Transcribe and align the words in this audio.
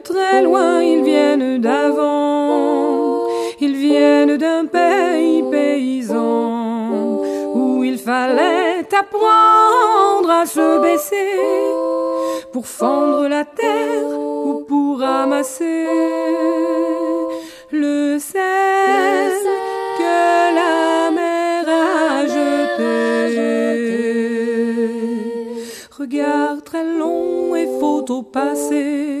très 0.00 0.42
loin, 0.42 0.82
ils 0.82 1.02
viennent 1.02 1.58
d'avant. 1.60 3.26
Ils 3.60 3.76
viennent 3.76 4.36
d'un 4.36 4.66
pays 4.66 5.42
paysan 5.50 7.22
où 7.54 7.82
il 7.84 7.98
fallait 7.98 8.86
apprendre 8.94 10.30
à 10.30 10.46
se 10.46 10.80
baisser 10.80 11.34
pour 12.52 12.66
fendre 12.66 13.28
la 13.28 13.44
terre 13.44 14.08
ou 14.46 14.64
pour 14.68 15.00
ramasser 15.00 15.86
le 17.72 18.18
sel 18.18 19.32
que 19.98 20.54
la 20.60 21.10
mer 21.10 21.68
a 21.68 22.26
jeté. 22.26 23.08
Regard 25.98 26.62
très 26.64 26.84
long 26.84 27.56
et 27.56 27.68
au 28.10 28.22
passé, 28.22 29.20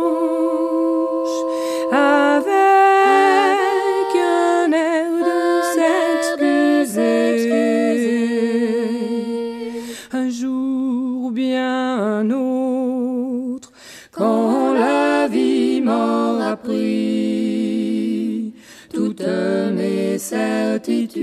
Certitude, 20.31 21.19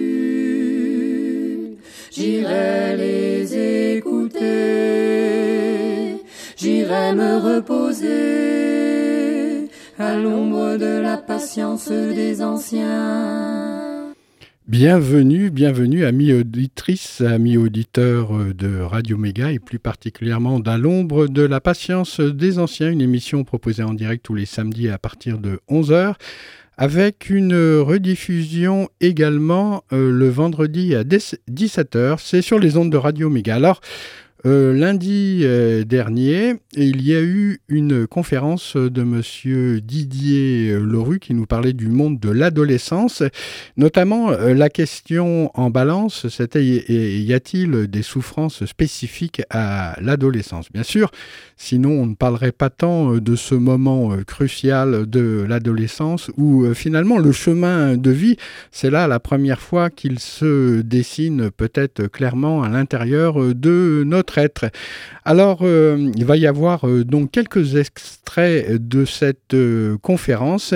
j'irai 2.12 2.95
les 2.98 3.97
écouter, 3.97 4.39
j'irai 6.59 7.15
me 7.15 7.39
reposer 7.39 8.11
à 9.98 10.15
l'ombre 10.15 10.77
de 10.77 11.00
la 11.00 11.17
patience 11.17 11.89
des 11.91 12.42
anciens. 12.42 14.12
Bienvenue, 14.67 15.48
bienvenue, 15.50 16.05
amis 16.05 16.34
auditrices, 16.34 17.22
amis 17.22 17.56
auditeurs 17.56 18.55
de 18.55 18.81
Radio 18.81 19.17
Méga 19.17 19.50
et 19.53 19.59
plus 19.59 19.78
particulièrement 19.78 20.61
d'À 20.61 20.77
l'ombre 20.77 21.28
de 21.28 21.41
la 21.41 21.62
patience 21.62 22.20
des 22.20 22.59
anciens, 22.59 22.91
une 22.91 23.00
émission 23.00 23.45
proposée 23.45 23.84
en 23.84 23.95
direct 23.95 24.22
tous 24.27 24.34
les 24.34 24.45
samedis 24.45 24.91
à 24.91 24.98
partir 24.98 25.39
de 25.39 25.61
11h 25.70 26.17
avec 26.79 27.29
une 27.29 27.55
rediffusion 27.81 28.89
également 29.01 29.83
euh, 29.93 30.12
le 30.12 30.29
vendredi 30.29 30.95
à 30.95 31.03
17h. 31.03 32.19
C'est 32.23 32.41
sur 32.41 32.61
les 32.61 32.77
ondes 32.77 32.91
de 32.91 32.97
Radio 32.97 33.29
Méga. 33.29 33.57
Alors, 33.57 33.81
euh, 34.47 34.72
lundi 34.72 35.41
euh, 35.42 35.84
dernier, 35.84 36.55
il 36.75 37.03
y 37.03 37.14
a 37.14 37.20
eu 37.20 37.61
une 37.69 38.06
conférence 38.06 38.77
de 38.77 39.03
monsieur 39.03 39.81
Didier 39.81 40.78
Leroux 40.78 41.19
qui 41.19 41.34
nous 41.34 41.47
parlait 41.47 41.72
du 41.72 41.89
monde 41.89 42.20
de 42.20 42.31
l'adolescence, 42.31 43.22
notamment 43.77 44.31
la 44.31 44.69
question 44.69 45.50
en 45.55 45.70
balance, 45.70 46.28
c'était 46.28 46.64
y 46.64 47.33
a-t-il 47.34 47.89
des 47.89 48.03
souffrances 48.03 48.64
spécifiques 48.64 49.42
à 49.50 49.97
l'adolescence? 50.00 50.70
Bien 50.72 50.84
sûr, 50.84 51.11
Sinon, 51.61 51.91
on 51.91 52.06
ne 52.06 52.14
parlerait 52.14 52.53
pas 52.53 52.70
tant 52.70 53.14
euh, 53.14 53.20
de 53.20 53.34
ce 53.34 53.56
moment 53.56 54.12
euh, 54.12 54.22
crucial 54.22 55.11
de 55.11 55.44
l'adolescence 55.47 56.31
où 56.36 56.62
euh, 56.62 56.72
finalement 56.72 57.19
le 57.19 57.33
chemin 57.33 57.97
de 57.97 58.11
vie, 58.12 58.36
c'est 58.70 58.91
là 58.91 59.09
la 59.09 59.19
première 59.19 59.61
fois 59.61 59.91
qu'il 59.91 60.20
se 60.20 60.83
dessine 60.83 61.50
peut-être 61.50 62.06
clairement 62.06 62.62
à 62.62 62.69
l'intérieur 62.69 63.56
de 63.56 64.05
notre 64.06 64.28
Alors, 65.25 65.62
il 65.62 66.25
va 66.25 66.37
y 66.37 66.47
avoir 66.47 66.87
donc 67.05 67.31
quelques 67.31 67.77
extraits 67.77 68.72
de 68.89 69.05
cette 69.05 69.56
conférence. 70.03 70.75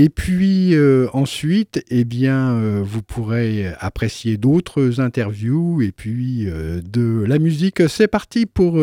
Et 0.00 0.08
puis 0.08 0.74
euh, 0.74 1.08
ensuite, 1.12 1.84
eh 1.90 2.04
bien, 2.04 2.54
euh, 2.54 2.80
vous 2.82 3.02
pourrez 3.02 3.66
apprécier 3.80 4.38
d'autres 4.38 4.98
interviews 4.98 5.82
et 5.82 5.92
puis 5.92 6.48
euh, 6.48 6.80
de 6.80 7.22
la 7.26 7.38
musique. 7.38 7.86
C'est 7.86 8.08
parti 8.08 8.46
pour 8.46 8.82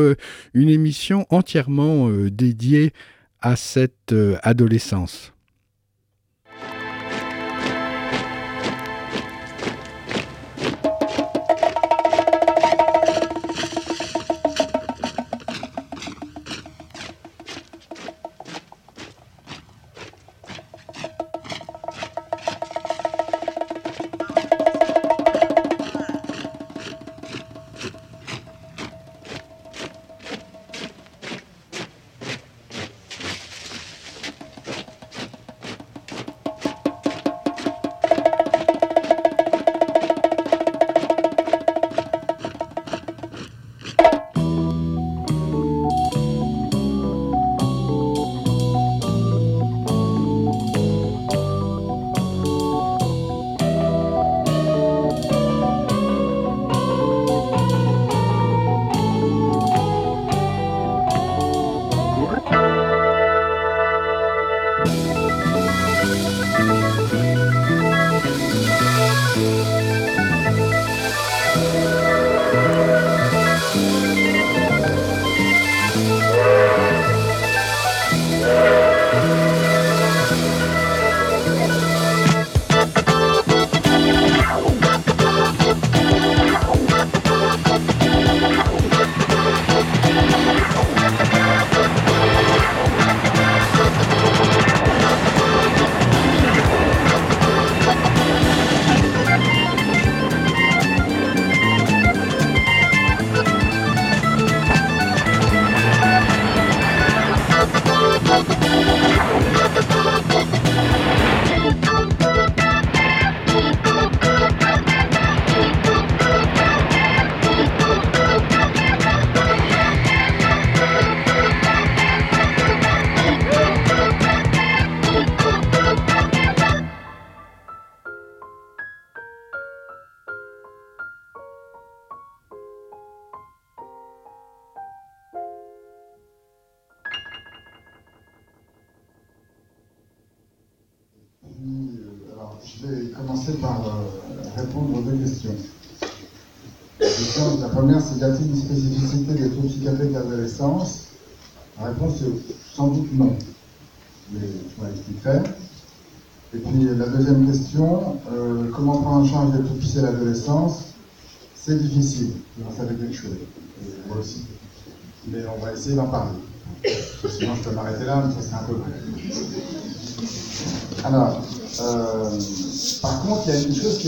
une 0.54 0.70
émission 0.70 1.26
entièrement 1.32 2.12
dédiée 2.30 2.94
à 3.42 3.56
cette 3.56 4.14
adolescence. 4.44 5.34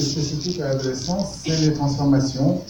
Spécifique 0.10 0.60
à 0.62 0.70
l'adolescence, 0.70 1.40
c'est 1.46 1.58
les 1.62 1.74
transformations 1.74 2.62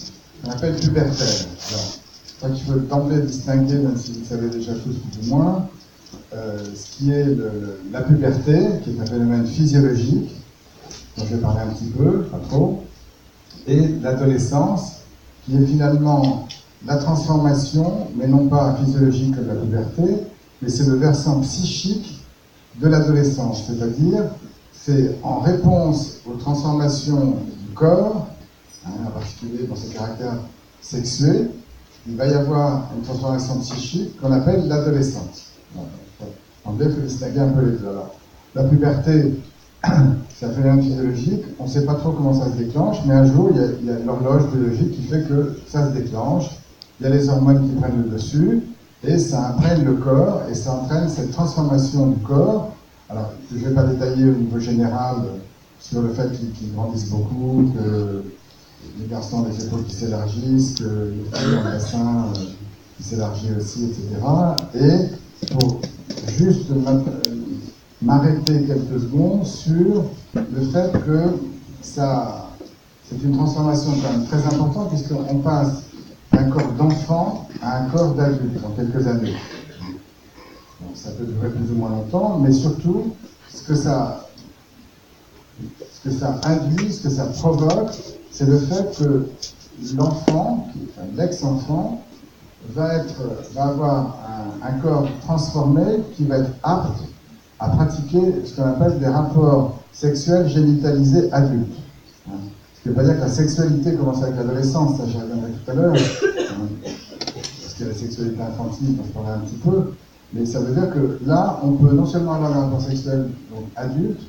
qu'on 0.44 0.52
appelle 0.52 0.76
pubertaires. 0.76 1.46
Alors, 1.70 2.00
crois 2.38 2.50
qu'il 2.50 2.66
faut 2.66 2.80
d'emblée 2.80 3.22
distinguer, 3.22 3.76
même 3.76 3.98
si 3.98 4.14
vous 4.14 4.20
le 4.20 4.26
savez 4.26 4.50
déjà 4.50 4.74
tous 4.74 4.96
plus 4.96 5.28
ou 5.28 5.36
moins, 5.36 5.68
euh, 6.34 6.58
ce 6.76 6.98
qui 6.98 7.12
est 7.12 7.28
la 7.92 8.02
puberté, 8.02 8.58
qui 8.84 8.92
est 8.92 9.02
un 9.02 9.06
phénomène 9.06 9.46
physiologique, 9.46 10.32
dont 11.18 11.26
je 11.26 11.36
vais 11.36 11.42
parler 11.42 11.62
un 11.62 11.74
petit 11.74 11.92
peu, 11.98 12.24
pas 12.24 12.40
trop, 12.50 12.84
et 13.68 13.88
l'adolescence, 14.02 14.94
qui 15.46 15.56
est 15.56 15.66
finalement 15.66 16.48
la 16.86 16.96
transformation, 16.96 18.08
mais 18.16 18.28
non 18.28 18.48
pas 18.48 18.78
physiologique 18.84 19.36
comme 19.36 19.48
la 19.48 19.56
puberté, 19.56 20.24
mais 20.62 20.70
c'est 20.70 20.86
le 20.86 20.96
versant 20.96 21.42
psychique 21.42 22.20
de 22.82 22.88
l'adolescence, 22.88 23.64
c'est-à-dire 23.68 24.24
c'est 24.82 25.16
en 25.24 25.40
réponse 25.40 26.22
aux 26.26 26.36
transformations 26.36 27.36
du 27.68 27.74
corps, 27.74 28.28
hein, 28.86 28.92
en 29.08 29.12
particulier 29.12 29.66
dans 29.68 29.76
ses 29.76 29.94
caractères 29.94 30.40
sexuels, 30.82 31.52
il 32.08 32.16
va 32.16 32.28
y 32.28 32.34
avoir 32.34 32.90
une 32.96 33.04
transformation 33.04 33.60
psychique 33.60 34.20
qu'on 34.20 34.32
appelle 34.32 34.68
l'adolescence. 34.68 35.52
En 36.66 36.74
fait, 36.74 36.86
il 36.86 36.92
faut 36.92 37.02
distinguer 37.02 37.40
un 37.40 37.50
peu 37.50 37.66
les 37.66 37.78
deux. 37.78 37.88
La 38.56 38.64
puberté, 38.64 39.42
c'est 40.36 40.46
un 40.46 40.52
phénomène 40.52 40.82
physiologique, 40.82 41.44
on 41.60 41.66
ne 41.66 41.70
sait 41.70 41.86
pas 41.86 41.96
trop 41.96 42.12
comment 42.12 42.34
ça 42.34 42.52
se 42.52 42.58
déclenche, 42.58 42.98
mais 43.06 43.14
un 43.14 43.26
jour, 43.26 43.52
il 43.52 43.86
y 43.86 43.92
a, 43.92 44.00
l'horloge 44.00 44.50
biologique 44.52 44.92
qui 44.92 45.04
fait 45.04 45.24
que 45.28 45.58
ça 45.68 45.90
se 45.90 45.94
déclenche, 45.94 46.50
il 47.00 47.04
y 47.04 47.08
a 47.08 47.14
les 47.14 47.30
hormones 47.30 47.70
qui 47.70 47.76
prennent 47.76 48.04
le 48.04 48.10
dessus, 48.10 48.62
et 49.04 49.18
ça 49.18 49.50
imprègne 49.50 49.84
le 49.84 49.94
corps, 49.94 50.44
et 50.50 50.56
ça 50.56 50.74
entraîne 50.74 51.10
cette 51.10 51.32
transformation 51.32 52.08
du 52.08 52.24
corps. 52.24 52.74
Alors, 53.12 53.32
je 53.52 53.58
ne 53.58 53.70
vais 53.70 53.74
pas 53.74 53.84
détailler 53.84 54.26
au 54.26 54.36
niveau 54.36 54.60
général 54.60 55.16
sur 55.80 56.04
le 56.04 56.10
fait 56.10 56.30
qu'ils 56.32 56.74
grandissent 56.76 57.10
beaucoup, 57.10 57.72
que 57.76 58.24
les 59.00 59.08
garçons 59.08 59.38
ont 59.38 59.50
des 59.50 59.66
épaules 59.66 59.84
qui 59.86 59.96
s'élargissent, 59.96 60.76
que 60.76 61.14
les 61.16 61.38
filles 61.38 61.56
ont 61.56 61.66
un 61.66 61.72
bassin 61.72 62.26
euh, 62.36 62.40
qui 62.98 63.04
s'élargit 63.04 63.50
aussi, 63.58 63.86
etc. 63.86 64.04
Et 64.76 65.48
pour 65.54 65.82
juste 66.38 66.70
m'arrêter 68.04 68.64
quelques 68.66 69.02
secondes 69.02 69.44
sur 69.44 70.04
le 70.36 70.62
fait 70.72 70.92
que 71.04 71.20
ça, 71.82 72.50
c'est 73.10 73.24
une 73.24 73.36
transformation 73.36 73.92
quand 74.04 74.12
même 74.12 74.28
très 74.28 74.46
importante 74.46 74.90
puisqu'on 74.90 75.40
passe 75.40 75.82
d'un 76.32 76.44
corps 76.44 76.74
d'enfant 76.78 77.48
à 77.64 77.80
un 77.80 77.86
corps 77.86 78.14
d'adulte 78.14 78.64
en 78.64 78.70
quelques 78.70 79.08
années. 79.08 79.34
Ça 80.96 81.12
peut 81.12 81.26
durer 81.26 81.50
plus 81.50 81.72
ou 81.72 81.76
moins 81.76 81.90
longtemps, 81.90 82.40
mais 82.40 82.52
surtout, 82.52 83.14
ce 83.54 83.64
que 83.64 83.76
ça, 83.76 84.28
ce 85.60 86.10
que 86.10 86.16
ça 86.16 86.40
induit, 86.44 86.92
ce 86.92 87.04
que 87.04 87.10
ça 87.10 87.26
provoque, 87.26 87.94
c'est 88.32 88.46
le 88.46 88.60
fait 88.60 88.98
que 88.98 89.28
l'enfant, 89.96 90.68
l'ex-enfant, 91.16 92.04
va, 92.70 93.04
va 93.54 93.64
avoir 93.64 94.18
un, 94.62 94.72
corps 94.80 95.08
transformé 95.22 95.84
qui 96.16 96.26
va 96.26 96.40
être 96.40 96.52
apte 96.64 97.00
à 97.60 97.70
pratiquer 97.70 98.46
ce 98.46 98.56
qu'on 98.56 98.68
appelle 98.68 99.00
des 99.00 99.08
rapports 99.08 99.80
sexuels 99.92 100.48
génitalisés 100.48 101.32
adultes. 101.32 101.78
Hein. 102.28 102.38
Ce 102.76 102.82
qui 102.82 102.90
ne 102.90 102.94
veut 102.94 103.00
pas 103.02 103.04
dire 103.04 103.16
que 103.16 103.22
la 103.22 103.30
sexualité 103.30 103.96
commence 103.96 104.22
avec 104.24 104.36
l'adolescence, 104.36 104.98
ça 104.98 105.04
j'y 105.08 105.18
reviendrai 105.18 105.52
tout 105.52 105.72
à 105.72 105.74
l'heure, 105.74 105.94
hein. 105.96 106.68
parce 106.84 107.82
a 107.82 107.86
la 107.86 107.94
sexualité 107.94 108.42
infantile 108.42 108.96
dont 108.96 109.04
je 109.06 109.12
parlais 109.12 109.32
un 109.32 109.40
petit 109.40 109.56
peu, 109.56 109.94
mais 110.34 110.46
ça 110.46 110.60
veut 110.60 110.74
dire 110.74 110.94
que 110.94 111.20
là, 111.26 111.60
on 111.64 111.72
peut 111.72 111.94
non 111.94 112.06
seulement 112.06 112.34
avoir 112.34 112.56
un 112.56 112.62
rapport 112.66 112.82
sexuel 112.82 113.30
donc, 113.50 113.66
adulte, 113.76 114.22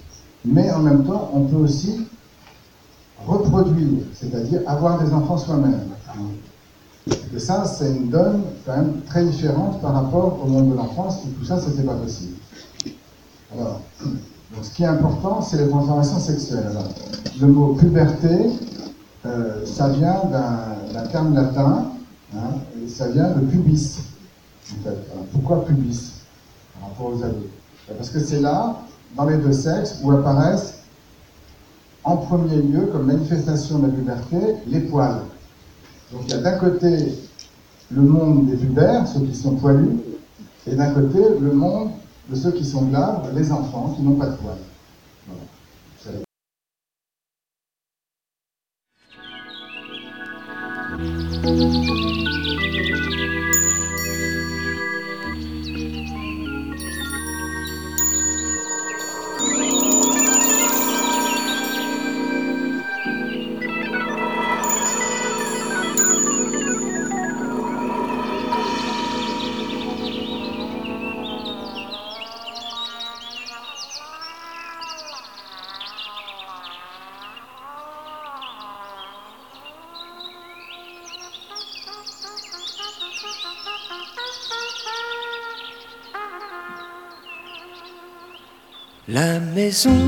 mais 0.45 0.71
en 0.71 0.81
même 0.81 1.05
temps, 1.05 1.31
on 1.35 1.43
peut 1.43 1.57
aussi 1.57 2.07
reproduire, 3.27 4.05
c'est-à-dire 4.15 4.61
avoir 4.67 5.03
des 5.03 5.13
enfants 5.13 5.37
soi-même. 5.37 5.81
Et 7.35 7.39
ça, 7.39 7.65
c'est 7.65 7.91
une 7.91 8.09
donne 8.09 8.43
quand 8.67 8.77
même 8.77 9.01
très 9.07 9.25
différente 9.25 9.81
par 9.81 9.95
rapport 9.95 10.39
au 10.43 10.49
monde 10.49 10.71
de 10.71 10.77
l'enfance, 10.77 11.19
où 11.25 11.29
tout 11.39 11.45
ça, 11.45 11.61
c'était 11.61 11.83
pas 11.83 11.95
possible. 11.95 12.37
Alors, 13.53 13.81
donc 14.03 14.65
ce 14.65 14.71
qui 14.71 14.83
est 14.83 14.87
important, 14.87 15.43
c'est 15.43 15.59
les 15.59 15.69
transformations 15.69 16.19
sexuelles. 16.19 16.67
Alors, 16.71 16.89
le 17.41 17.47
mot 17.47 17.75
puberté, 17.75 18.51
euh, 19.27 19.65
ça 19.67 19.89
vient 19.91 20.23
d'un 20.93 21.07
terme 21.07 21.35
latin, 21.35 21.87
hein, 22.35 22.39
et 22.83 22.89
ça 22.89 23.09
vient 23.09 23.31
de 23.31 23.41
pubis. 23.41 23.99
Pourquoi 25.33 25.65
pubis 25.65 26.13
par 26.75 26.89
rapport 26.89 27.15
aux 27.15 27.23
ados 27.23 27.49
Parce 27.97 28.11
que 28.11 28.21
c'est 28.21 28.41
là, 28.41 28.77
dans 29.17 29.27
les 29.27 29.37
deux 29.37 29.53
sexes, 29.53 30.01
où 30.03 30.11
apparaissent 30.13 30.75
en 32.05 32.17
premier 32.17 32.57
lieu, 32.57 32.87
comme 32.87 33.07
manifestation 33.07 33.79
de 33.79 33.87
la 33.87 33.93
puberté, 33.93 34.37
les 34.67 34.81
poils. 34.81 35.23
Donc 36.13 36.23
il 36.25 36.31
y 36.31 36.35
a 36.35 36.39
d'un 36.39 36.59
côté 36.59 37.15
le 37.91 38.03
monde 38.03 38.47
des 38.47 38.57
pubères, 38.57 39.07
ceux 39.07 39.21
qui 39.21 39.35
sont 39.35 39.57
poilus, 39.57 39.99
et 40.67 40.75
d'un 40.75 40.93
côté 40.93 41.19
le 41.41 41.53
monde 41.53 41.91
de 42.29 42.37
ceux 42.37 42.53
qui 42.53 42.65
sont 42.65 42.83
glabres, 42.83 43.29
les 43.35 43.51
enfants 43.53 43.95
qui 43.97 44.03
n'ont 44.03 44.17
pas 44.17 44.27
de 44.27 44.37
poils. 44.37 44.57
La 51.43 52.20
maison 89.61 90.03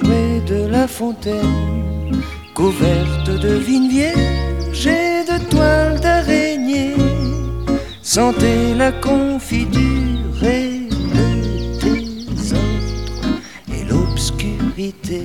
près 0.00 0.40
de 0.52 0.60
la 0.70 0.86
fontaine, 0.86 2.22
couverte 2.54 3.30
de 3.44 3.52
vignes 3.68 3.88
vierges 3.88 4.86
et 4.86 5.24
de 5.30 5.38
toiles 5.52 5.98
d'araignée, 6.00 6.94
sentait 8.00 8.74
la 8.76 8.92
confiture 8.92 10.44
et 10.58 10.88
le 11.16 11.28
désordre 11.82 13.28
et 13.74 13.82
l'obscurité. 13.90 15.24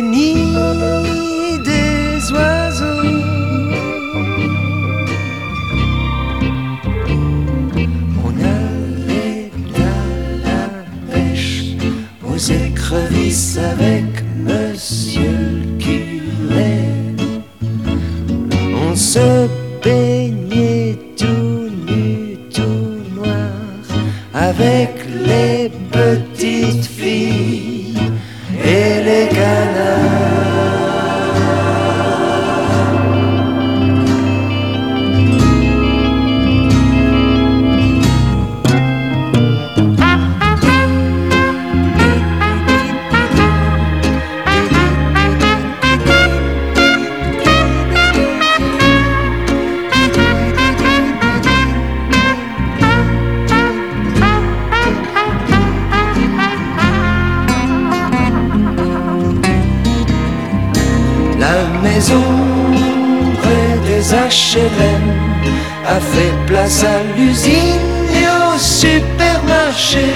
a 65.87 65.99
fait 65.99 66.33
place 66.47 66.83
à 66.83 67.17
l'usine 67.17 67.79
et 68.13 68.27
au 68.27 68.57
supermarché. 68.57 70.11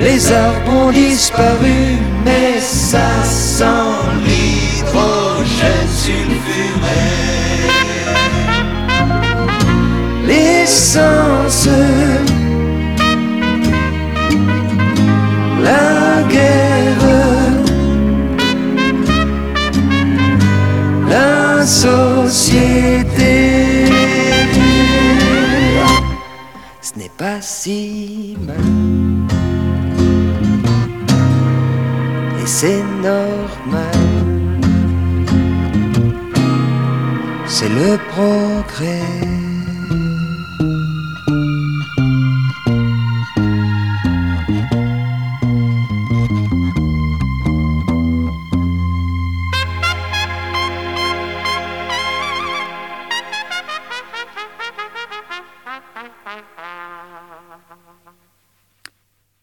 Les 0.00 0.32
arbres 0.32 0.86
ont 0.86 0.92
disparu, 0.92 1.98
mais 2.24 2.60
ça 2.60 3.10
sent 3.24 3.64
l'hydrogène 4.24 5.88
sulfuré. 6.04 7.04
L'essence, 10.26 11.68
la 15.62 16.22
guerre, 16.30 17.04
la. 21.10 22.07
Pas. 27.18 27.40
Et 32.40 32.46
c'est 32.46 32.82
normal. 33.02 33.98
C'est 37.46 37.68
le 37.68 37.98
progrès. 38.12 39.37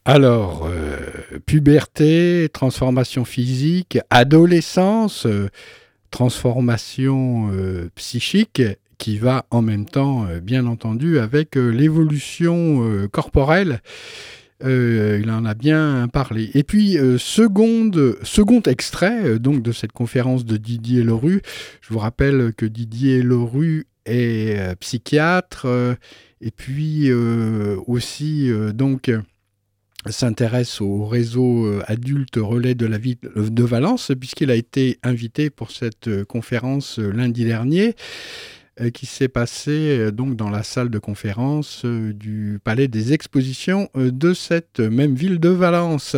Alors, 0.08 0.68
euh, 0.68 1.40
puberté, 1.48 2.48
transformation 2.54 3.26
physique, 3.26 3.98
adolescence, 4.12 5.26
euh, 5.26 5.50
transformation 6.12 7.50
euh, 7.52 7.90
psychique 7.96 8.62
qui 9.00 9.18
va 9.18 9.48
en 9.50 9.64
même 9.64 9.86
temps, 9.86 10.28
bien 10.44 10.68
entendu, 10.68 11.18
avec 11.18 11.56
l'évolution 11.56 13.08
corporelle. 13.12 13.82
il 14.64 15.30
en 15.30 15.44
a 15.44 15.54
bien 15.54 16.08
parlé. 16.08 16.50
Et 16.54 16.64
puis, 16.64 16.98
second 17.18 17.92
extrait 18.66 19.38
donc 19.38 19.62
de 19.62 19.74
cette 19.74 19.92
conférence 19.92 20.46
de 20.46 20.56
Didier 20.56 21.04
Leroux. 21.04 21.42
Je 21.82 21.94
vous 21.94 22.00
rappelle 22.00 22.54
que 22.56 22.66
Didier 22.66 23.22
Leroux 23.22 23.84
est 24.06 24.76
psychiatre 24.80 25.68
et 26.40 26.52
puis 26.52 27.12
aussi 27.12 28.50
donc 28.74 29.12
s'intéresse 30.12 30.82
au 30.82 31.06
réseau 31.06 31.66
euh, 31.66 31.84
adulte 31.88 32.36
relais 32.38 32.76
de 32.76 32.86
la 32.86 32.98
ville 32.98 33.18
de 33.36 33.64
Valence, 33.64 34.12
puisqu'il 34.20 34.52
a 34.52 34.56
été 34.56 35.00
invité 35.04 35.50
pour 35.50 35.72
cette 35.72 36.08
euh, 36.08 36.26
conférence 36.26 37.00
euh, 37.00 37.12
lundi 37.12 37.46
dernier 37.46 37.96
qui 38.94 39.06
s'est 39.06 39.30
passée 39.30 40.12
donc 40.12 40.36
dans 40.36 40.50
la 40.50 40.62
salle 40.62 40.90
de 40.90 41.00
conférence 41.00 41.86
du 41.86 42.60
Palais 42.62 42.90
des 42.90 43.14
Expositions 43.14 43.90
de 43.96 44.34
cette 44.34 44.82
même 44.82 45.16
ville 45.16 45.40
de 45.40 45.48
Valence. 45.48 46.18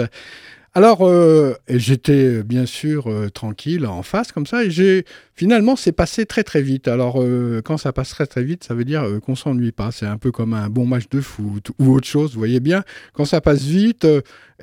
Alors, 0.77 1.07
euh, 1.07 1.55
j'étais 1.69 2.37
euh, 2.37 2.43
bien 2.43 2.67
sûr 2.67 3.07
euh, 3.07 3.29
tranquille 3.29 3.87
en 3.87 4.03
face 4.03 4.31
comme 4.31 4.45
ça, 4.45 4.63
et 4.63 4.69
j'ai 4.69 5.05
finalement 5.33 5.75
c'est 5.75 5.91
passé 5.91 6.27
très 6.27 6.43
très 6.43 6.61
vite. 6.61 6.87
Alors, 6.87 7.25
quand 7.65 7.77
ça 7.77 7.91
passe 7.91 8.11
très 8.11 8.27
très 8.27 8.43
vite, 8.43 8.63
ça 8.63 8.75
veut 8.75 8.85
dire 8.85 9.03
qu'on 9.25 9.33
s'ennuie 9.33 9.71
pas. 9.71 9.91
C'est 9.91 10.05
un 10.05 10.19
peu 10.19 10.31
comme 10.31 10.53
un 10.53 10.69
bon 10.69 10.85
match 10.85 11.09
de 11.09 11.19
foot 11.19 11.71
ou 11.79 11.95
autre 11.95 12.05
chose. 12.05 12.33
Vous 12.33 12.39
voyez 12.39 12.59
bien, 12.59 12.83
quand 13.13 13.25
ça 13.25 13.41
passe 13.41 13.63
vite, 13.63 14.05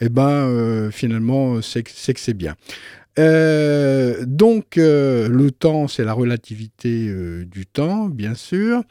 eh 0.01 0.09
ben 0.09 0.89
finalement 0.93 1.61
c'est 1.63 1.83
que 1.83 1.91
c'est 2.21 2.35
bien. 2.35 2.55
donc 3.17 4.77
le 4.77 5.49
temps, 5.51 5.89
c'est 5.89 6.05
la 6.05 6.13
relativité 6.13 7.13
du 7.45 7.67
temps, 7.67 8.09
bien 8.09 8.35
sûr. 8.35 8.85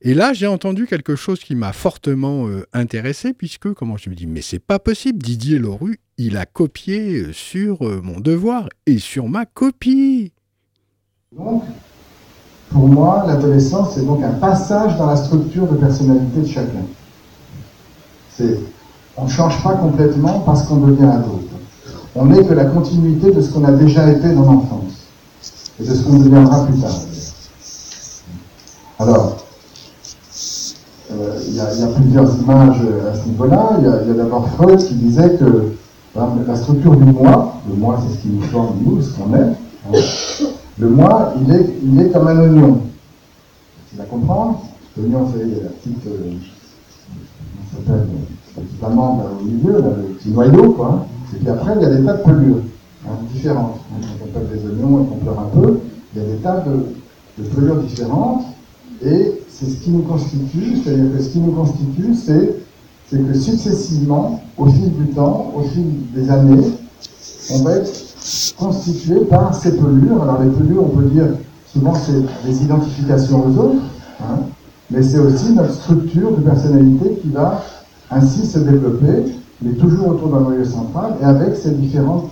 Et 0.00 0.14
là, 0.14 0.32
j'ai 0.32 0.46
entendu 0.46 0.86
quelque 0.86 1.16
chose 1.16 1.40
qui 1.40 1.56
m'a 1.56 1.72
fortement 1.72 2.48
intéressé, 2.72 3.32
puisque, 3.32 3.72
comment 3.74 3.96
je 3.96 4.10
me 4.10 4.14
dis, 4.14 4.28
mais 4.28 4.42
c'est 4.42 4.60
pas 4.60 4.78
possible, 4.78 5.18
Didier 5.18 5.58
Leroux, 5.58 5.94
il 6.18 6.36
a 6.36 6.46
copié 6.46 7.32
sur 7.32 7.86
euh, 7.86 8.00
mon 8.02 8.18
devoir 8.18 8.68
et 8.86 8.98
sur 8.98 9.28
ma 9.28 9.46
copie. 9.46 10.32
Donc, 11.36 11.62
pour 12.70 12.88
moi, 12.88 13.24
l'adolescence, 13.26 13.94
c'est 13.94 14.04
donc 14.04 14.22
un 14.24 14.32
passage 14.32 14.96
dans 14.98 15.06
la 15.06 15.16
structure 15.16 15.68
de 15.68 15.76
personnalité 15.76 16.40
de 16.40 16.46
chacun. 16.46 16.84
On 19.16 19.24
ne 19.24 19.30
change 19.30 19.62
pas 19.62 19.74
complètement 19.74 20.40
parce 20.40 20.64
qu'on 20.64 20.76
devient 20.76 21.06
adulte. 21.06 21.50
On 22.14 22.26
n'est 22.26 22.44
que 22.44 22.54
la 22.54 22.66
continuité 22.66 23.32
de 23.32 23.40
ce 23.40 23.52
qu'on 23.52 23.64
a 23.64 23.72
déjà 23.72 24.10
été 24.10 24.32
dans 24.32 24.44
l'enfance 24.44 25.06
et 25.80 25.84
de 25.84 25.94
ce 25.94 26.02
qu'on 26.02 26.18
deviendra 26.18 26.66
plus 26.66 26.80
tard. 26.80 27.00
Alors, 28.98 29.44
euh, 31.12 31.40
il 31.46 31.54
y, 31.54 31.60
a 31.60 31.86
plusieurs 31.96 32.36
images 32.40 32.80
à 33.12 33.16
ce 33.16 33.28
niveau-là. 33.28 33.76
Il 33.78 33.86
y 33.86 33.88
a 33.88 34.14
d'abord 34.14 34.48
Freud 34.50 34.78
qui 34.78 34.94
disait 34.94 35.36
que 35.36 35.72
la 36.46 36.56
structure 36.56 36.96
du 36.96 37.04
moi, 37.12 37.54
le 37.68 37.74
moi 37.74 37.98
c'est 38.02 38.16
ce 38.16 38.22
qui 38.22 38.28
nous 38.28 38.42
forme, 38.42 38.76
nous, 38.84 39.02
ce 39.02 39.10
qu'on 39.16 39.34
est. 39.34 39.54
Le 40.78 40.88
moi, 40.88 41.34
il 41.44 41.52
est, 41.52 41.66
il 41.82 42.12
comme 42.12 42.28
un 42.28 42.38
oignon. 42.40 42.80
Tu 43.90 43.96
la 43.96 44.04
comprendre 44.04 44.62
L'oignon, 44.96 45.28
c'est 45.32 45.44
la 45.44 45.70
petite. 45.70 46.06
Euh, 46.06 46.34
s'appelle 47.72 48.06
Le 48.56 48.62
petit 48.62 48.84
amande 48.84 49.22
au 49.40 49.44
milieu, 49.44 49.72
le 49.72 50.14
petit 50.14 50.30
noyau, 50.30 50.72
quoi. 50.72 51.06
Et 51.34 51.38
puis 51.38 51.48
après, 51.48 51.72
il 51.76 51.82
y 51.82 51.84
a 51.84 51.94
des 51.94 52.04
tas 52.04 52.14
de 52.14 52.22
pelures 52.22 52.62
hein, 53.06 53.12
différentes. 53.32 53.80
Quand 53.90 54.24
on 54.24 54.38
pèle 54.38 54.48
des 54.58 54.66
oignons 54.68 55.04
et 55.04 55.06
qu'on 55.08 55.16
pleure 55.16 55.40
un 55.40 55.60
peu, 55.60 55.80
il 56.14 56.22
y 56.22 56.24
a 56.24 56.28
des 56.28 56.36
tas 56.38 56.60
de, 56.60 57.42
de 57.42 57.48
pelures 57.48 57.82
différentes. 57.82 58.44
Et 59.02 59.42
c'est 59.48 59.66
ce 59.66 59.76
qui 59.82 59.90
nous 59.90 60.02
constitue, 60.02 60.76
c'est-à-dire 60.82 61.16
que 61.16 61.22
ce 61.22 61.28
qui 61.30 61.38
nous 61.40 61.52
constitue, 61.52 62.14
c'est 62.14 62.56
c'est 63.10 63.26
que 63.26 63.34
successivement, 63.34 64.42
au 64.56 64.66
fil 64.66 64.92
du 64.92 65.06
temps, 65.14 65.52
au 65.56 65.62
fil 65.62 65.84
des 66.14 66.30
années, 66.30 66.72
on 67.50 67.62
va 67.62 67.76
être 67.76 67.90
constitué 68.58 69.20
par 69.20 69.54
ces 69.54 69.76
pelures. 69.76 70.22
Alors 70.22 70.42
les 70.42 70.50
pelures, 70.50 70.84
on 70.84 70.96
peut 70.96 71.08
dire, 71.08 71.26
souvent 71.66 71.94
c'est 71.94 72.20
des 72.46 72.62
identifications 72.62 73.46
aux 73.46 73.58
autres, 73.58 73.82
hein, 74.20 74.40
mais 74.90 75.02
c'est 75.02 75.18
aussi 75.18 75.52
notre 75.52 75.72
structure 75.72 76.36
de 76.36 76.42
personnalité 76.42 77.18
qui 77.22 77.28
va 77.30 77.64
ainsi 78.10 78.46
se 78.46 78.58
développer, 78.58 79.32
mais 79.62 79.72
toujours 79.72 80.08
autour 80.08 80.28
d'un 80.28 80.40
noyau 80.40 80.64
central 80.64 81.14
et 81.20 81.24
avec 81.24 81.56
ces 81.56 81.70
différentes 81.70 82.30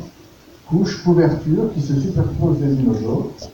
couches, 0.69 1.03
couvertures 1.03 1.73
qui 1.75 1.81
se 1.81 1.99
superposent 1.99 2.61
les 2.61 2.73
unes 2.73 2.91
aux 2.91 3.11
autres. 3.11 3.51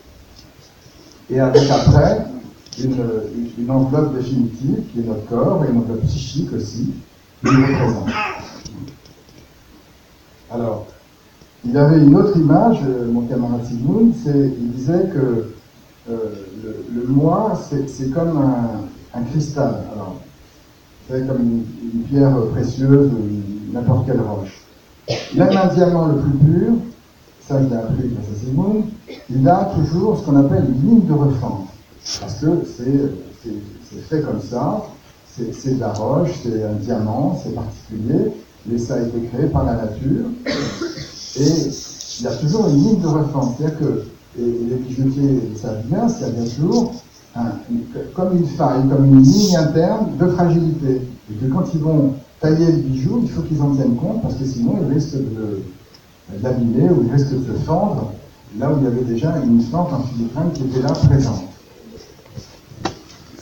Et 1.31 1.39
avec 1.39 1.71
après 1.71 2.27
une, 2.83 2.97
une 3.59 3.71
enveloppe 3.71 4.17
définitive 4.17 4.83
qui 4.93 5.01
est 5.01 5.07
notre 5.07 5.25
corps 5.27 5.65
et 5.65 5.71
une 5.71 5.79
enveloppe 5.79 6.05
psychique 6.07 6.53
aussi, 6.53 6.91
alors, 10.51 10.87
il 11.65 11.77
avait 11.77 11.99
une 11.99 12.15
autre 12.15 12.37
image, 12.37 12.79
euh, 12.87 13.11
mon 13.11 13.23
camarade 13.23 13.65
Sigmund, 13.65 14.15
il 14.27 14.73
disait 14.73 15.09
que 15.13 15.53
euh, 16.11 16.17
le, 16.95 17.07
moi, 17.09 17.61
c'est 17.87 18.11
comme 18.13 18.39
un, 18.39 19.23
cristal. 19.25 19.85
Alors, 19.93 20.17
c'est 21.09 21.27
comme 21.27 21.41
une, 21.41 21.65
pierre 22.05 22.37
précieuse 22.53 23.11
n'importe 23.73 24.07
quelle 24.07 24.21
roche. 24.21 24.63
Même 25.35 25.57
un 25.57 25.67
diamant 25.75 26.07
le 26.09 26.19
plus 26.19 26.39
pur, 26.39 26.73
ça 27.47 27.61
je 27.61 27.69
l'ai 27.69 27.77
appris 27.77 28.09
grâce 28.09 28.27
à 28.31 28.39
Sigmund, 28.39 28.85
il 29.31 29.49
a 29.49 29.73
toujours 29.75 30.19
ce 30.19 30.25
qu'on 30.25 30.37
appelle 30.37 30.65
une 30.69 30.89
ligne 30.89 31.07
de 31.07 31.13
refente. 31.13 31.69
Parce 32.21 32.35
que 32.41 32.65
c'est 32.67 34.01
fait 34.09 34.23
comme 34.23 34.41
ça, 34.41 34.85
c'est 35.37 35.75
de 35.75 35.81
la 35.81 35.93
roche, 35.93 36.31
c'est 36.43 36.63
un 36.63 36.75
diamant, 36.75 37.41
c'est 37.43 37.55
particulier, 37.55 38.33
mais 38.67 38.79
ça 38.79 38.95
a 38.95 39.01
été 39.01 39.19
créé 39.33 39.47
par 39.47 39.65
la 39.65 39.75
nature. 39.75 40.27
Et 41.39 41.71
il 42.19 42.25
y 42.25 42.27
a 42.27 42.33
toujours 42.33 42.69
une 42.69 42.77
ligne 42.77 43.01
de 43.01 43.07
référence. 43.07 43.55
C'est-à-dire 43.59 43.79
que 43.79 44.05
et 44.39 44.43
les 44.43 44.77
bijoutiers 44.77 45.53
savent 45.61 45.83
bien, 45.85 46.09
c'est 46.09 46.35
bien 46.35 46.45
toujours 46.45 46.95
comme 48.15 48.37
une 48.37 48.47
faille, 48.47 48.89
comme 48.89 49.05
une 49.07 49.23
ligne 49.23 49.57
interne 49.57 50.17
de 50.19 50.27
fragilité. 50.29 51.03
Et 51.31 51.35
que 51.35 51.53
quand 51.53 51.65
ils 51.75 51.81
vont 51.81 52.15
tailler 52.41 52.67
le 52.67 52.79
bijou, 52.79 53.21
il 53.23 53.31
faut 53.31 53.43
qu'ils 53.43 53.61
en 53.63 53.75
tiennent 53.75 53.97
compte, 53.97 54.23
parce 54.23 54.35
que 54.35 54.45
sinon 54.45 54.79
ils 54.83 54.95
risquent 54.95 55.17
de 55.17 55.63
l'abîmer 56.43 56.89
ou 56.91 57.05
ils 57.07 57.13
risquent 57.13 57.35
de 57.35 57.45
se 57.45 57.65
fendre, 57.65 58.13
là 58.59 58.71
où 58.71 58.79
il 58.79 58.85
y 58.85 58.87
avait 58.87 59.05
déjà 59.05 59.35
une 59.45 59.61
fente 59.61 59.93
en 59.93 60.03
filigrane 60.03 60.51
qui 60.53 60.63
était 60.65 60.83
là 60.83 60.93
présente. 60.93 61.45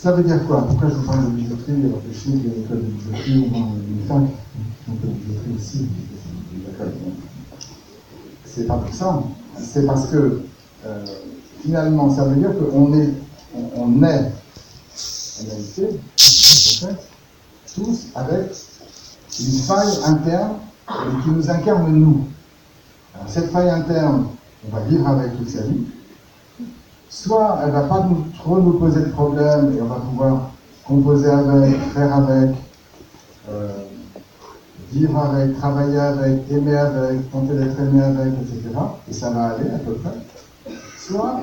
Ça 0.00 0.12
veut 0.12 0.22
dire 0.22 0.46
quoi 0.46 0.66
Pourquoi 0.66 0.88
je 0.88 0.94
vous 0.94 1.02
parle 1.02 1.26
de 1.26 1.30
bijouterie 1.32 1.84
alors 1.84 1.98
que 1.98 2.10
je 2.10 2.18
sais 2.18 2.30
qu'il 2.30 2.46
y 2.46 2.50
a 2.50 2.54
une 2.54 2.64
école 2.64 2.78
de 2.78 2.90
bijouterie 2.90 3.38
ou 3.38 3.54
une 3.54 4.06
fac 4.08 4.22
de 4.88 5.08
bijouterie 5.08 5.54
ici 5.58 5.88
C'est 8.46 8.66
pas 8.66 8.76
pour 8.76 8.94
ça. 8.94 9.22
C'est 9.58 9.84
parce 9.84 10.06
que 10.06 10.40
euh, 10.86 11.04
finalement, 11.62 12.08
ça 12.16 12.24
veut 12.24 12.36
dire 12.36 12.48
qu'on 12.56 12.94
est, 12.94 13.10
on, 13.76 14.02
est, 14.02 14.32
en 15.36 15.46
réalité, 15.46 16.00
tous 17.74 18.06
avec 18.14 18.52
une 19.38 19.58
faille 19.58 19.98
interne 20.06 20.52
qui 21.22 21.30
nous 21.30 21.50
incarne 21.50 21.92
nous. 21.92 22.26
Alors, 23.14 23.28
cette 23.28 23.50
faille 23.50 23.68
interne, 23.68 24.28
on 24.66 24.74
va 24.74 24.82
vivre 24.84 25.06
avec 25.08 25.36
toute 25.36 25.50
sa 25.50 25.60
vie. 25.60 25.84
Soit 27.10 27.58
elle 27.62 27.70
ne 27.70 27.72
va 27.72 27.82
pas 27.82 28.08
trop 28.38 28.60
nous 28.60 28.74
poser 28.74 29.00
de 29.00 29.10
problème 29.10 29.74
et 29.76 29.82
on 29.82 29.86
va 29.86 29.96
pouvoir 29.96 30.50
composer 30.86 31.28
avec, 31.28 31.76
faire 31.92 32.14
avec, 32.14 32.50
euh, 33.50 33.68
vivre 34.92 35.18
avec, 35.18 35.58
travailler 35.58 35.98
avec, 35.98 36.50
aimer 36.50 36.76
avec, 36.76 37.30
tenter 37.32 37.54
d'être 37.54 37.80
aimé 37.80 38.00
avec, 38.00 38.32
etc. 38.34 38.78
Et 39.10 39.12
ça 39.12 39.30
va 39.30 39.46
aller 39.46 39.70
à 39.74 39.78
peu 39.78 39.94
près. 39.94 40.14
Soit 40.98 41.40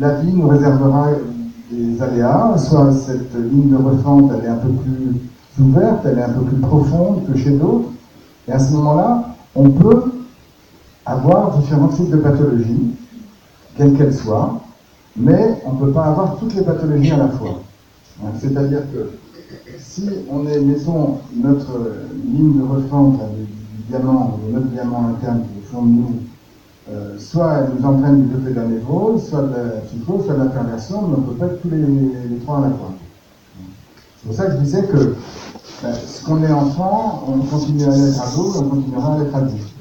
la 0.00 0.14
vie 0.16 0.32
nous 0.32 0.48
réservera 0.48 1.10
des 1.70 2.02
aléas, 2.02 2.58
soit 2.58 2.92
cette 2.92 3.34
ligne 3.34 3.70
de 3.70 3.76
refente 3.76 4.32
elle 4.36 4.44
est 4.44 4.48
un 4.48 4.56
peu 4.56 4.70
plus 4.70 5.20
ouverte, 5.60 6.04
elle 6.04 6.18
est 6.18 6.22
un 6.22 6.30
peu 6.30 6.42
plus 6.42 6.56
profonde 6.56 7.26
que 7.26 7.38
chez 7.38 7.50
d'autres, 7.50 7.90
et 8.48 8.52
à 8.52 8.58
ce 8.58 8.72
moment-là, 8.72 9.36
on 9.54 9.70
peut 9.70 10.02
avoir 11.06 11.58
différents 11.58 11.88
types 11.88 12.10
de 12.10 12.16
pathologies, 12.16 12.90
quelles 13.76 13.94
qu'elles 13.94 14.14
soient, 14.14 14.60
mais 15.16 15.60
on 15.64 15.72
ne 15.72 15.78
peut 15.78 15.92
pas 15.92 16.06
avoir 16.06 16.36
toutes 16.38 16.54
les 16.54 16.62
pathologies 16.62 17.12
à 17.12 17.18
la 17.18 17.28
fois. 17.28 17.60
C'est-à-dire 18.40 18.82
que 18.92 19.10
si 19.78 20.08
on 20.30 20.46
est, 20.46 20.60
mettons, 20.60 21.18
notre 21.36 21.78
ligne 22.24 22.58
de 22.58 22.64
refente 22.64 23.18
du 23.36 23.46
diamant, 23.88 24.38
notre 24.50 24.66
diamant 24.66 25.08
interne 25.08 25.42
qui 25.42 25.58
est 25.58 25.62
au 25.68 25.72
fond 25.72 25.86
de 25.86 25.90
nous, 25.90 26.14
euh, 26.90 27.18
soit 27.18 27.54
elle 27.54 27.78
nous 27.78 27.86
entraîne 27.86 28.26
du 28.26 28.34
côté 28.34 28.50
de 28.50 28.54
la 28.54 29.18
soit 29.18 29.42
de 29.42 29.54
la 29.54 29.80
psycho, 29.86 30.22
soit 30.24 30.34
de 30.34 30.38
la 30.40 30.46
perversion, 30.46 31.02
mais 31.08 31.16
on 31.16 31.20
ne 31.20 31.26
peut 31.26 31.34
pas 31.34 31.46
être 31.46 31.62
tous 31.62 31.70
les, 31.70 32.38
trois 32.42 32.58
à 32.58 32.60
la 32.62 32.68
fois. 32.70 32.92
C'est 34.20 34.26
pour 34.26 34.36
ça 34.36 34.46
que 34.46 34.52
je 34.52 34.56
disais 34.58 34.82
que 34.82 35.14
ben, 35.82 35.94
ce 35.94 36.24
qu'on 36.24 36.42
est 36.42 36.52
enfant, 36.52 37.24
on 37.28 37.38
continue 37.38 37.84
à 37.84 37.90
l'être 37.90 38.20
ado, 38.20 38.52
on 38.58 38.62
continuera 38.68 39.14
à 39.14 39.18
l'être 39.18 39.34
adulte. 39.34 39.74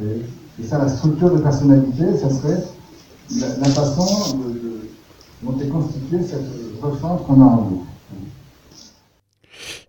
Et, 0.59 0.63
ça, 0.63 0.77
la 0.77 0.87
structure 0.87 1.31
de 1.31 1.39
personnalité, 1.39 2.17
ça 2.17 2.29
serait 2.29 2.63
la, 3.31 3.69
façon 3.69 4.37
dont 5.41 5.59
est 5.59 5.69
constituée 5.69 6.23
cette 6.23 6.81
refonte 6.81 7.25
qu'on 7.25 7.41
a 7.41 7.45
en 7.45 7.69
nous. 7.69 7.87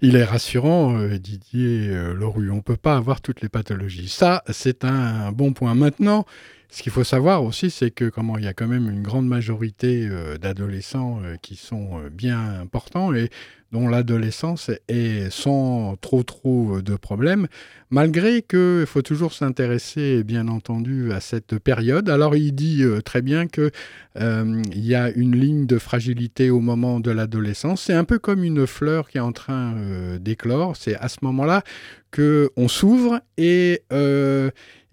Il 0.02 0.16
est 0.16 0.24
rassurant, 0.24 0.96
euh, 0.96 1.18
Didier 1.18 1.88
euh, 1.88 2.14
Leroux. 2.14 2.48
On 2.50 2.56
ne 2.56 2.60
peut 2.60 2.76
pas 2.76 2.96
avoir 2.96 3.20
toutes 3.20 3.40
les 3.40 3.48
pathologies. 3.48 4.08
Ça, 4.08 4.42
c'est 4.50 4.84
un 4.84 5.32
bon 5.32 5.52
point. 5.52 5.74
Maintenant, 5.74 6.26
ce 6.74 6.82
qu'il 6.82 6.90
faut 6.90 7.04
savoir 7.04 7.44
aussi, 7.44 7.70
c'est 7.70 7.92
que 7.92 8.08
comment 8.08 8.36
il 8.36 8.44
y 8.44 8.48
a 8.48 8.52
quand 8.52 8.66
même 8.66 8.90
une 8.90 9.02
grande 9.02 9.28
majorité 9.28 10.08
euh, 10.10 10.38
d'adolescents 10.38 11.20
euh, 11.22 11.36
qui 11.40 11.54
sont 11.54 12.00
bien 12.10 12.60
importants 12.60 13.14
et 13.14 13.30
dont 13.74 13.88
l'adolescence 13.88 14.70
est 14.86 15.30
sans 15.32 15.96
trop 16.00 16.22
trop 16.22 16.80
de 16.80 16.94
problèmes, 16.94 17.48
malgré 17.90 18.40
qu'il 18.40 18.84
faut 18.86 19.02
toujours 19.02 19.32
s'intéresser 19.32 20.22
bien 20.22 20.46
entendu 20.46 21.12
à 21.12 21.18
cette 21.18 21.58
période. 21.58 22.08
Alors 22.08 22.36
il 22.36 22.52
dit 22.52 22.84
très 23.04 23.20
bien 23.20 23.48
qu'il 23.48 23.72
il 24.16 24.86
y 24.86 24.94
a 24.94 25.10
une 25.10 25.34
ligne 25.34 25.66
de 25.66 25.78
fragilité 25.78 26.50
au 26.50 26.60
moment 26.60 27.00
de 27.00 27.10
l'adolescence. 27.10 27.82
C'est 27.82 27.94
un 27.94 28.04
peu 28.04 28.20
comme 28.20 28.44
une 28.44 28.64
fleur 28.64 29.08
qui 29.08 29.18
est 29.18 29.20
en 29.20 29.32
train 29.32 29.74
d'éclore. 30.20 30.76
C'est 30.76 30.94
à 30.94 31.08
ce 31.08 31.18
moment-là 31.22 31.64
qu'on 32.12 32.68
s'ouvre 32.68 33.20
et 33.36 33.82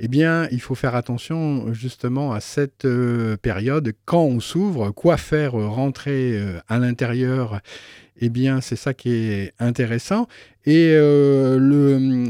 eh 0.04 0.08
bien, 0.08 0.48
il 0.52 0.60
faut 0.60 0.74
faire 0.74 0.96
attention 0.96 1.72
justement 1.74 2.34
à 2.34 2.40
cette 2.40 2.86
euh, 2.86 3.38
période. 3.38 3.94
Quand 4.06 4.24
on 4.24 4.40
s'ouvre, 4.40 4.90
quoi 4.90 5.16
faire 5.16 5.52
rentrer 5.52 6.40
euh, 6.40 6.60
à 6.68 6.80
l'intérieur 6.80 7.62
eh 8.22 8.30
bien, 8.30 8.62
c'est 8.62 8.76
ça 8.76 8.94
qui 8.94 9.10
est 9.10 9.54
intéressant. 9.60 10.28
Et 10.66 10.94
euh, 10.94 12.28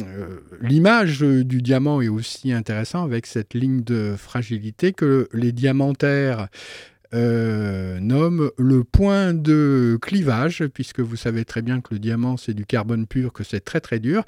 l'image 0.61 1.19
du 1.19 1.61
diamant 1.61 2.01
est 2.01 2.07
aussi 2.07 2.53
intéressant 2.53 3.03
avec 3.03 3.25
cette 3.25 3.53
ligne 3.53 3.83
de 3.83 4.15
fragilité 4.17 4.93
que 4.93 5.27
les 5.33 5.51
diamantaires 5.51 6.47
euh, 7.13 7.99
nomme 7.99 8.51
le 8.57 8.85
point 8.85 9.33
de 9.33 9.99
clivage, 10.01 10.65
puisque 10.73 11.01
vous 11.01 11.17
savez 11.17 11.43
très 11.43 11.61
bien 11.61 11.81
que 11.81 11.93
le 11.93 11.99
diamant 11.99 12.37
c'est 12.37 12.53
du 12.53 12.65
carbone 12.65 13.05
pur, 13.05 13.33
que 13.33 13.43
c'est 13.43 13.59
très 13.59 13.81
très 13.81 13.99
dur, 13.99 14.23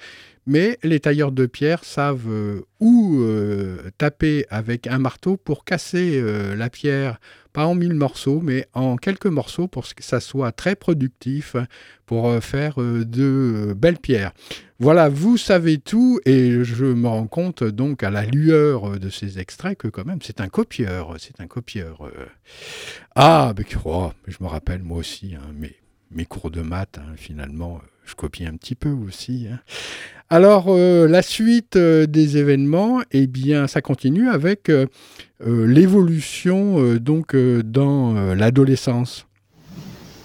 mais 0.45 0.77
les 0.83 0.99
tailleurs 0.99 1.31
de 1.31 1.45
pierre 1.45 1.83
savent 1.83 2.29
euh, 2.29 2.61
où 2.79 3.19
euh, 3.21 3.77
taper 3.97 4.45
avec 4.49 4.87
un 4.87 4.99
marteau 4.99 5.37
pour 5.37 5.65
casser 5.65 6.21
la 6.55 6.69
pierre, 6.69 7.19
pas 7.53 7.65
en 7.65 7.75
mille 7.75 7.93
morceaux, 7.93 8.41
mais 8.41 8.67
en 8.73 8.97
quelques 8.97 9.27
morceaux 9.27 9.67
pour 9.67 9.83
que 9.93 10.03
ça 10.03 10.19
soit 10.19 10.51
très 10.51 10.75
productif 10.75 11.55
pour 12.05 12.43
faire 12.43 12.75
de 12.77 13.73
belles 13.77 13.99
pierres. 13.99 14.33
Voilà, 14.83 15.07
vous 15.07 15.37
savez 15.37 15.77
tout 15.77 16.19
et 16.25 16.61
je 16.65 16.83
me 16.83 17.07
rends 17.07 17.27
compte 17.27 17.63
donc 17.63 18.03
à 18.03 18.09
la 18.09 18.25
lueur 18.25 18.99
de 18.99 19.09
ces 19.09 19.39
extraits 19.39 19.77
que 19.77 19.87
quand 19.87 20.03
même 20.03 20.19
c'est 20.21 20.41
un 20.41 20.49
copieur, 20.49 21.15
c'est 21.19 21.39
un 21.39 21.47
copieur. 21.47 22.05
Euh. 22.05 22.25
Ah, 23.15 23.53
mais 23.57 23.63
oh, 23.85 24.11
je 24.27 24.35
me 24.41 24.47
rappelle 24.49 24.83
moi 24.83 24.97
aussi, 24.97 25.35
hein, 25.35 25.53
mes, 26.11 26.25
cours 26.25 26.51
de 26.51 26.59
maths, 26.59 26.99
hein, 26.99 27.13
finalement, 27.15 27.79
je 28.05 28.15
copie 28.15 28.45
un 28.45 28.55
petit 28.55 28.75
peu 28.75 28.89
aussi. 28.89 29.47
Hein. 29.51 29.59
Alors, 30.29 30.65
euh, 30.69 31.07
la 31.07 31.21
suite 31.21 31.75
euh, 31.75 32.05
des 32.07 32.37
événements, 32.37 33.01
eh 33.11 33.27
bien, 33.27 33.67
ça 33.67 33.81
continue 33.81 34.29
avec 34.29 34.71
l'évolution 35.45 36.95
donc 36.95 37.35
dans 37.35 38.13
l'adolescence. 38.33 39.25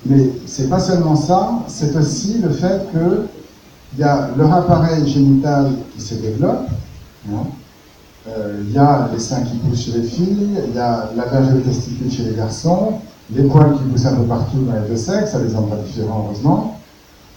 Mais 0.07 0.31
c'est 0.47 0.71
pas 0.71 0.79
seulement 0.79 1.17
ça, 1.17 1.65
c'est 1.67 1.97
aussi 1.97 2.39
le 2.41 2.51
fait 2.51 2.87
que 2.93 3.27
il 3.95 4.01
y 4.01 4.03
a 4.03 4.31
leur 4.37 4.53
appareil 4.53 5.07
génital 5.09 5.73
qui 5.95 6.01
se 6.01 6.15
développe, 6.15 6.69
hein. 7.31 7.47
euh, 8.29 8.63
il 8.67 8.73
y 8.73 8.79
a 8.79 9.09
les 9.13 9.19
seins 9.19 9.43
qui 9.43 9.57
poussent 9.57 9.87
chez 9.87 9.93
les 9.93 10.03
filles, 10.03 10.59
il 10.69 10.75
y 10.75 10.79
a 10.79 11.11
la 11.17 11.25
verge 11.27 11.55
de 11.55 11.61
testicule 11.61 12.11
chez 12.11 12.25
les 12.25 12.37
garçons, 12.37 13.01
les 13.31 13.45
poils 13.45 13.77
qui 13.77 13.85
poussent 13.91 14.07
un 14.07 14.17
peu 14.17 14.25
partout 14.25 14.59
dans 14.59 14.75
les 14.75 14.89
deux 14.89 14.97
sexes, 14.97 15.35
à 15.35 15.41
des 15.41 15.55
endroits 15.57 15.79
différents 15.79 16.27
heureusement, 16.27 16.78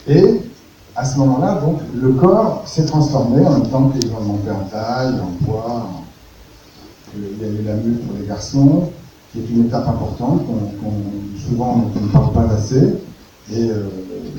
et 0.08 0.42
à 0.96 1.06
ce 1.06 1.18
moment-là, 1.20 1.62
donc, 1.62 1.80
le 1.96 2.10
corps 2.10 2.64
s'est 2.66 2.86
transformé 2.86 3.46
en 3.46 3.52
même 3.52 3.68
temps 3.70 3.90
qu'ils 3.90 4.12
ont 4.12 4.22
monté 4.22 4.52
en 4.52 4.66
taille, 4.66 5.16
en 5.20 5.46
poids. 5.46 5.90
Il 7.16 7.42
y 7.42 7.46
a 7.46 7.48
eu 7.48 7.64
la 7.64 7.76
mue 7.76 7.96
pour 7.96 8.18
les 8.20 8.28
garçons, 8.28 8.90
qui 9.32 9.40
est 9.40 9.50
une 9.50 9.66
étape 9.66 9.88
importante, 9.88 10.46
qu'on, 10.46 11.40
souvent 11.50 11.86
on 11.96 12.00
ne 12.00 12.08
parle 12.08 12.34
pas 12.34 12.54
assez, 12.54 12.96
et 13.52 13.70
euh, 13.70 13.90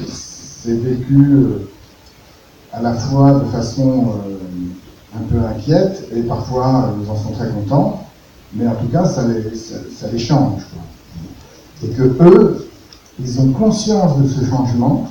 c'est 0.08 0.74
vécu 0.74 1.16
euh, 1.18 1.68
à 2.72 2.80
la 2.80 2.94
fois 2.94 3.32
de 3.32 3.44
façon 3.46 4.14
euh, 4.28 5.18
un 5.18 5.22
peu 5.24 5.38
inquiète 5.44 6.08
et 6.14 6.22
parfois 6.22 6.94
ils 7.02 7.10
en 7.10 7.16
sont 7.16 7.32
très 7.32 7.48
contents, 7.48 8.06
mais 8.54 8.66
en 8.66 8.74
tout 8.74 8.88
cas 8.88 9.04
ça 9.04 9.26
les, 9.26 9.54
ça, 9.56 10.06
les 10.12 10.18
change. 10.18 10.62
Et 11.84 11.88
que 11.88 12.02
eux, 12.02 12.68
ils 13.18 13.40
ont 13.40 13.50
conscience 13.52 14.18
de 14.18 14.28
ce 14.28 14.44
changement. 14.44 15.10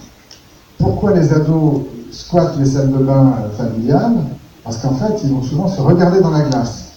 Pourquoi 0.82 1.14
les 1.14 1.32
ados 1.32 1.82
squattent 2.12 2.58
les 2.58 2.66
salles 2.66 2.92
de 2.92 2.98
bain 2.98 3.34
euh, 3.40 3.50
familiales 3.56 4.18
Parce 4.64 4.78
qu'en 4.78 4.96
fait, 4.96 5.14
ils 5.24 5.32
vont 5.32 5.44
souvent 5.44 5.68
se 5.68 5.80
regarder 5.80 6.22
dans 6.22 6.32
la 6.32 6.42
glace 6.42 6.94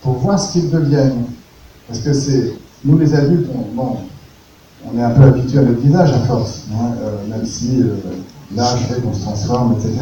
pour 0.00 0.14
voir 0.14 0.40
ce 0.40 0.52
qu'ils 0.52 0.70
deviennent. 0.70 1.24
Parce 1.86 2.00
que 2.00 2.12
c'est, 2.12 2.54
nous 2.84 2.96
les 2.96 3.14
adultes, 3.14 3.48
on, 3.54 3.76
bon, 3.76 3.96
on 4.90 4.98
est 4.98 5.02
un 5.02 5.10
peu 5.10 5.24
habitués 5.24 5.58
à 5.58 5.62
notre 5.62 5.80
visage 5.80 6.12
à 6.12 6.20
force, 6.20 6.64
hein, 6.72 6.92
même 7.28 7.44
si 7.44 7.82
l'âge 8.54 8.78
fait 8.86 9.00
qu'on 9.02 9.12
se 9.12 9.22
transforme, 9.22 9.74
etc. 9.74 9.92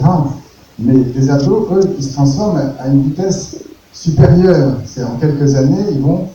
Mais 0.78 0.94
les 1.14 1.30
ados, 1.30 1.68
eux, 1.72 1.94
ils 1.98 2.04
se 2.04 2.12
transforment 2.12 2.72
à 2.78 2.88
une 2.88 3.02
vitesse 3.02 3.56
supérieure. 3.92 4.74
C'est 4.84 5.02
en 5.02 5.16
quelques 5.16 5.54
années, 5.54 5.86
ils 5.90 6.00
vont 6.00 6.28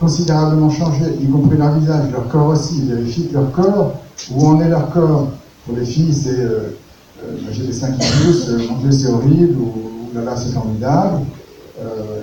considérablement 0.00 0.70
changer, 0.70 1.16
y 1.20 1.26
compris 1.26 1.56
leur 1.56 1.78
visage, 1.78 2.10
leur 2.10 2.28
corps 2.28 2.48
aussi. 2.48 2.78
Ils 2.78 2.94
vérifient 2.94 3.28
leur 3.32 3.52
corps, 3.52 3.92
où 4.34 4.46
en 4.46 4.60
est 4.60 4.68
leur 4.68 4.90
corps 4.90 5.28
Pour 5.66 5.76
les 5.76 5.84
filles, 5.84 6.12
c'est 6.12 6.38
euh, 6.40 6.74
euh, 7.22 7.36
j'ai 7.52 7.66
des 7.66 7.72
seins 7.72 7.92
qui 7.92 8.06
poussent, 8.22 8.48
mon 8.68 8.78
Dieu 8.78 8.92
c'est 8.92 9.08
horrible, 9.08 9.58
ou, 9.58 10.14
là 10.14 10.22
là 10.22 10.36
c'est 10.36 10.52
formidable. 10.52 11.22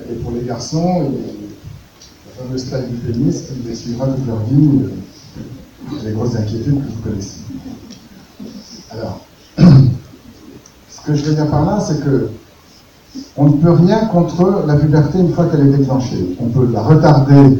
et 0.10 0.16
pour 0.16 0.32
les 0.32 0.44
garçons, 0.46 1.12
la 2.28 2.44
fameuse 2.44 2.70
taille 2.70 2.88
du 2.90 2.98
pénis 2.98 3.42
qui 3.42 3.68
les 3.68 3.76
suivra 3.76 4.08
toute 4.08 4.28
leur 4.28 4.40
vie, 4.44 4.70
les 6.04 6.12
grosses 6.12 6.36
inquiétudes 6.36 6.86
que 6.86 6.92
vous 6.92 7.02
connaissez. 7.04 7.40
Alors, 8.92 9.22
ce 9.58 11.02
que 11.06 11.16
je 11.16 11.24
veux 11.24 11.36
dire 11.36 11.50
par 11.50 11.66
là, 11.66 11.80
c'est 11.80 12.04
que 12.04 12.30
on 13.36 13.50
ne 13.50 13.58
peut 13.58 13.72
rien 13.72 14.06
contre 14.06 14.64
la 14.66 14.76
puberté 14.76 15.20
une 15.20 15.34
fois 15.34 15.46
qu'elle 15.46 15.68
est 15.68 15.78
déclenchée. 15.78 16.36
On 16.40 16.48
peut 16.48 16.70
la 16.72 16.82
retarder 16.82 17.58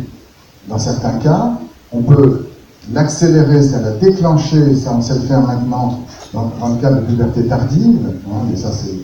dans 0.68 0.80
certains 0.80 1.18
cas, 1.20 1.54
on 1.92 2.02
peut 2.02 2.48
l'accélérer, 2.94 3.62
c'est-à-dire 3.62 3.88
la 3.88 3.98
déclencher, 3.98 4.76
ça 4.76 4.94
on 4.98 5.02
sait 5.02 5.16
le 5.16 5.22
faire 5.22 5.42
maintenant 5.42 6.00
dans, 6.34 6.70
le 6.70 6.82
cas 6.82 6.92
de 6.92 7.02
puberté 7.02 7.46
tardive, 7.46 8.00
hein, 8.28 8.46
mais 8.50 8.56
ça 8.56 8.72
c'est 8.72 8.96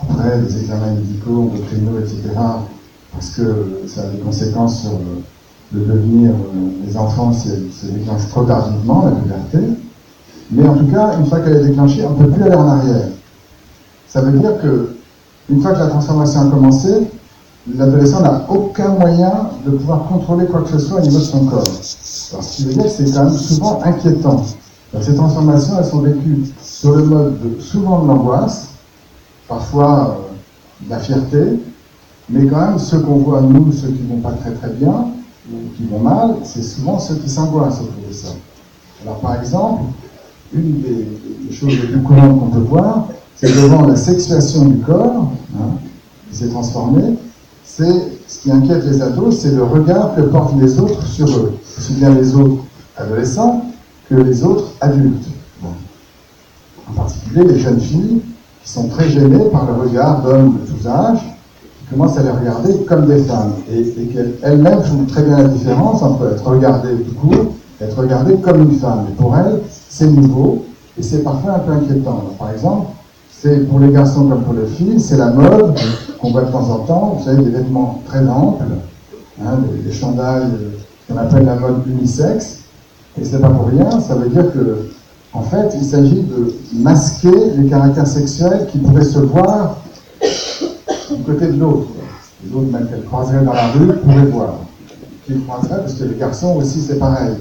après 0.00 0.40
les 0.40 0.58
examens 0.58 0.92
médicaux, 0.92 1.50
endocrinaux, 1.50 1.98
etc., 2.00 2.30
parce 3.12 3.30
que 3.30 3.82
ça 3.86 4.02
a 4.02 4.06
des 4.06 4.18
conséquences 4.18 4.80
sur 4.80 4.92
le, 5.72 5.80
devenir 5.86 6.30
euh, 6.30 6.86
des 6.86 6.96
enfants 6.96 7.32
si 7.32 7.48
elle 7.48 7.72
se 7.72 7.86
déclenche 7.86 8.28
trop 8.28 8.44
tardivement, 8.44 9.04
la 9.06 9.12
puberté. 9.12 9.58
Mais 10.50 10.68
en 10.68 10.74
tout 10.74 10.86
cas, 10.86 11.18
une 11.18 11.26
fois 11.26 11.40
qu'elle 11.40 11.56
est 11.56 11.68
déclenchée, 11.68 12.04
on 12.04 12.10
ne 12.10 12.24
peut 12.24 12.30
plus 12.30 12.42
aller 12.42 12.56
en 12.56 12.68
arrière. 12.68 13.08
Ça 14.08 14.20
veut 14.20 14.38
dire 14.38 14.60
que 14.60 14.96
une 15.48 15.60
fois 15.62 15.72
que 15.72 15.78
la 15.78 15.86
transformation 15.86 16.42
a 16.42 16.50
commencé, 16.50 16.88
l'adolescent 17.74 18.20
n'a 18.20 18.46
aucun 18.48 18.88
moyen 18.88 19.50
de 19.64 19.70
pouvoir 19.70 20.04
contrôler 20.08 20.46
quoi 20.46 20.62
que 20.62 20.70
ce 20.70 20.78
soit 20.78 20.98
au 20.98 21.02
niveau 21.02 21.18
de 21.18 21.24
son 21.24 21.46
corps. 21.46 21.64
Alors, 22.32 22.44
ce 22.44 22.56
qui 22.56 22.64
veut 22.64 22.72
dire 22.74 22.84
que 22.84 22.88
c'est 22.88 23.12
quand 23.12 23.24
même 23.24 23.36
souvent 23.36 23.80
inquiétant. 23.84 24.44
ces 25.00 25.14
transformations, 25.14 25.74
elles 25.78 25.84
sont 25.84 26.00
vécues 26.00 26.44
sur 26.62 26.96
le 26.96 27.04
mode 27.04 27.38
de, 27.40 27.60
souvent 27.60 28.02
de 28.02 28.08
l'angoisse, 28.08 28.68
parfois 29.48 30.18
euh, 30.18 30.86
de 30.86 30.90
la 30.90 30.98
fierté, 30.98 31.60
mais 32.30 32.46
quand 32.46 32.60
même, 32.60 32.78
ceux 32.78 33.00
qu'on 33.00 33.16
voit, 33.16 33.42
nous, 33.42 33.70
ceux 33.72 33.88
qui 33.88 34.02
vont 34.08 34.20
pas 34.20 34.32
très 34.32 34.52
très 34.52 34.70
bien, 34.70 35.08
ou 35.52 35.56
qui 35.76 35.84
vont 35.84 35.98
mal, 35.98 36.36
c'est 36.44 36.62
souvent 36.62 36.98
ceux 36.98 37.16
qui 37.16 37.28
s'angoissent 37.28 37.80
autour 37.80 38.08
de 38.08 38.12
ça. 38.14 38.28
Alors, 39.02 39.18
par 39.18 39.36
exemple, 39.36 39.82
une 40.54 40.80
des, 40.80 41.52
choses 41.52 41.78
les 41.80 41.88
plus 41.88 42.02
courantes 42.02 42.38
qu'on 42.38 42.46
peut 42.46 42.60
voir, 42.60 43.08
c'est 43.36 43.54
devant 43.54 43.86
la 43.86 43.96
sexuation 43.96 44.64
du 44.64 44.78
corps, 44.78 45.32
hein, 45.58 45.74
qui 46.30 46.36
s'est 46.38 46.48
transformée, 46.48 47.18
c'est 47.64 47.92
ce 48.21 48.21
qui 48.42 48.50
inquiète 48.50 48.84
les 48.84 49.00
ados, 49.00 49.38
c'est 49.38 49.54
le 49.54 49.62
regard 49.62 50.16
que 50.16 50.22
portent 50.22 50.60
les 50.60 50.78
autres 50.80 51.06
sur 51.06 51.28
eux, 51.28 51.52
aussi 51.78 51.94
bien 51.94 52.10
les 52.10 52.34
autres 52.34 52.64
adolescents 52.96 53.62
que 54.10 54.16
les 54.16 54.42
autres 54.42 54.72
adultes. 54.80 55.28
En 56.90 56.92
particulier 56.94 57.44
les 57.44 57.58
jeunes 57.60 57.80
filles 57.80 58.20
qui 58.64 58.68
sont 58.68 58.88
très 58.88 59.08
gênées 59.08 59.44
par 59.52 59.66
le 59.66 59.88
regard 59.88 60.22
d'hommes 60.22 60.58
de 60.58 60.72
tous 60.72 60.88
âges, 60.88 61.20
qui 61.20 61.94
commencent 61.94 62.18
à 62.18 62.24
les 62.24 62.30
regarder 62.30 62.84
comme 62.88 63.06
des 63.06 63.22
femmes, 63.22 63.52
et, 63.70 63.80
et 63.80 64.06
qu'elles-mêmes 64.06 64.82
font 64.82 65.04
très 65.04 65.22
bien 65.22 65.38
la 65.38 65.48
différence 65.48 66.02
entre 66.02 66.32
être 66.32 66.44
regardées 66.44 66.96
tout 66.96 67.14
court 67.14 67.46
et 67.80 67.84
être 67.84 67.98
regardées 67.98 68.36
comme 68.36 68.62
une 68.62 68.76
femme. 68.78 69.06
Et 69.08 69.14
pour 69.14 69.36
elles, 69.36 69.60
c'est 69.88 70.08
nouveau, 70.08 70.64
et 70.98 71.02
c'est 71.02 71.22
parfois 71.22 71.52
un 71.52 71.58
peu 71.60 71.72
inquiétant. 71.72 72.24
par 72.38 72.50
exemple, 72.50 72.88
c'est 73.30 73.68
pour 73.68 73.78
les 73.78 73.92
garçons 73.92 74.26
comme 74.26 74.42
pour 74.42 74.54
les 74.54 74.66
filles, 74.66 74.98
c'est 74.98 75.16
la 75.16 75.30
mode 75.30 75.74
qu'on 76.22 76.30
voit 76.30 76.42
de 76.42 76.52
temps 76.52 76.70
en 76.70 76.78
temps. 76.78 77.16
Vous 77.18 77.24
savez, 77.24 77.42
des 77.42 77.50
vêtements 77.50 78.00
très 78.06 78.26
amples, 78.26 78.64
hein, 79.44 79.58
des, 79.84 79.92
chandails 79.92 80.48
qu'on 81.08 81.16
appelle 81.16 81.44
la 81.44 81.56
mode 81.56 81.82
unisexe. 81.86 82.60
Et 83.20 83.24
c'est 83.24 83.40
pas 83.40 83.50
pour 83.50 83.66
rien, 83.66 84.00
ça 84.00 84.14
veut 84.14 84.28
dire 84.30 84.50
que, 84.52 84.88
en 85.34 85.42
fait, 85.42 85.74
il 85.74 85.84
s'agit 85.84 86.22
de 86.22 86.54
masquer 86.74 87.50
les 87.58 87.68
caractères 87.68 88.06
sexuels 88.06 88.68
qui 88.70 88.78
pourraient 88.78 89.04
se 89.04 89.18
voir 89.18 89.76
du 90.20 91.22
côté 91.24 91.48
de 91.48 91.58
l'autre. 91.58 91.88
Les 92.44 92.54
autres, 92.54 92.70
même 92.72 92.88
qu'elles 92.88 93.04
croiseraient 93.04 93.44
dans 93.44 93.52
la 93.52 93.68
rue, 93.72 93.92
pourraient 93.98 94.26
voir. 94.26 94.54
Qu'ils 95.26 95.44
croiseraient, 95.44 95.80
parce 95.80 95.94
que 95.94 96.04
les 96.04 96.16
garçons 96.16 96.56
aussi, 96.56 96.80
c'est 96.80 96.98
pareil. 96.98 97.34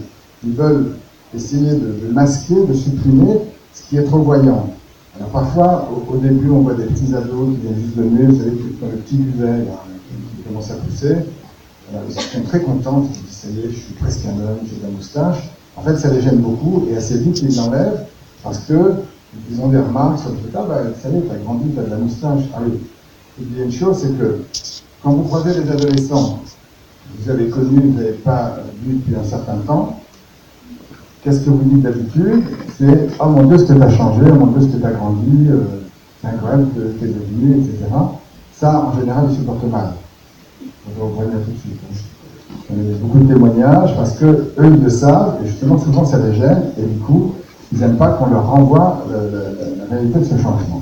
Ils 0.43 0.53
veulent 0.53 0.95
essayer 1.33 1.71
de 1.71 2.11
masquer, 2.11 2.55
de 2.67 2.73
supprimer 2.73 3.41
ce 3.73 3.89
qui 3.89 3.97
est 3.97 4.03
trop 4.03 4.19
voyant. 4.19 4.67
Parfois, 5.31 5.89
au, 6.09 6.17
début, 6.17 6.49
on 6.49 6.59
voit 6.59 6.73
des 6.73 6.85
petits 6.85 7.13
ados 7.15 7.55
qui 7.55 7.61
viennent 7.61 7.81
juste 7.81 7.97
de 7.97 8.03
nez, 8.03 8.25
vous 8.25 8.37
savez, 8.37 8.51
qui 8.51 8.63
le 8.81 8.97
petit 8.97 9.15
duvet 9.17 9.65
qui 10.37 10.43
commence 10.43 10.71
à 10.71 10.75
pousser. 10.75 11.17
ils 12.07 12.13
sont 12.13 12.41
très 12.47 12.61
contents, 12.61 13.03
ils 13.03 13.21
disent, 13.21 13.37
ça 13.37 13.47
y 13.49 13.59
est, 13.59 13.71
je 13.71 13.79
suis 13.79 13.93
presque 13.93 14.25
un 14.25 14.41
homme, 14.41 14.59
j'ai 14.65 14.77
de 14.77 14.83
la 14.83 14.89
moustache. 14.89 15.49
En 15.75 15.81
fait, 15.81 15.97
ça 15.97 16.09
les 16.09 16.21
gêne 16.21 16.37
beaucoup 16.37 16.87
et 16.89 16.97
assez 16.97 17.17
vite, 17.17 17.41
ils 17.41 17.55
l'enlèvent 17.55 18.05
parce 18.43 18.59
qu'ils 18.59 19.61
ont 19.61 19.67
des 19.69 19.79
remarques 19.79 20.19
sur 20.19 20.29
le 20.29 20.37
fait, 20.37 20.57
ah 20.57 20.65
bah, 20.67 20.81
ça 21.01 21.09
y 21.09 21.17
est, 21.17 21.21
t'as 21.21 21.37
grandi, 21.37 21.69
t'as 21.75 21.83
de 21.83 21.89
la 21.89 21.97
moustache. 21.97 22.43
Ah. 22.53 22.59
Et 22.67 23.43
puis, 23.43 23.47
il 23.55 23.63
une 23.63 23.71
chose, 23.71 23.99
c'est 24.01 24.17
que 24.17 24.43
quand 25.01 25.11
vous 25.11 25.23
croisez 25.23 25.59
des 25.59 25.69
adolescents, 25.69 26.39
vous 27.19 27.29
avez 27.29 27.49
connu, 27.49 27.79
vous 27.79 27.97
n'avez 27.97 28.13
pas 28.13 28.57
vu 28.83 28.95
depuis 28.95 29.15
un 29.15 29.23
certain 29.23 29.57
temps, 29.57 29.99
Qu'est-ce 31.23 31.41
que 31.41 31.51
vous 31.51 31.63
dites 31.63 31.83
d'habitude? 31.83 32.43
C'est 32.77 33.09
Oh 33.19 33.27
mon 33.27 33.43
Dieu, 33.43 33.59
ce 33.59 33.65
que 33.65 33.73
tu 33.73 33.83
as 33.83 33.89
changé, 33.91 34.21
oh 34.27 34.35
mon 34.35 34.47
Dieu, 34.47 34.61
ce 34.61 34.75
que 34.75 34.77
tu 34.77 34.85
as 34.85 34.91
grandi, 34.91 35.49
euh, 35.49 35.59
c'est 36.19 36.29
incroyable 36.29 36.67
ce 36.75 36.79
que 36.99 37.05
etc. 37.05 37.77
Ça, 38.53 38.85
en 38.87 38.99
général, 38.99 39.25
ils 39.29 39.35
supportent 39.35 39.69
mal. 39.71 39.93
Vais 40.61 40.67
vous 40.99 41.09
prévenir 41.09 41.37
tout 41.45 41.51
de 41.51 41.57
suite. 41.57 41.79
Hein. 41.91 42.73
A 42.73 42.73
beaucoup 43.01 43.19
de 43.19 43.33
témoignages 43.33 43.95
parce 43.95 44.13
que 44.13 44.25
eux, 44.25 44.53
ils 44.63 44.83
le 44.83 44.89
savent, 44.89 45.37
et 45.43 45.47
justement, 45.47 45.77
souvent, 45.77 46.05
ça 46.05 46.17
les 46.17 46.33
gêne, 46.33 46.63
et 46.77 46.83
du 46.83 46.97
coup, 46.99 47.33
ils 47.71 47.79
n'aiment 47.79 47.97
pas 47.97 48.13
qu'on 48.13 48.27
leur 48.31 48.49
renvoie 48.49 49.05
la 49.11 49.95
réalité 49.95 50.19
de 50.19 50.25
ce 50.25 50.37
changement. 50.37 50.81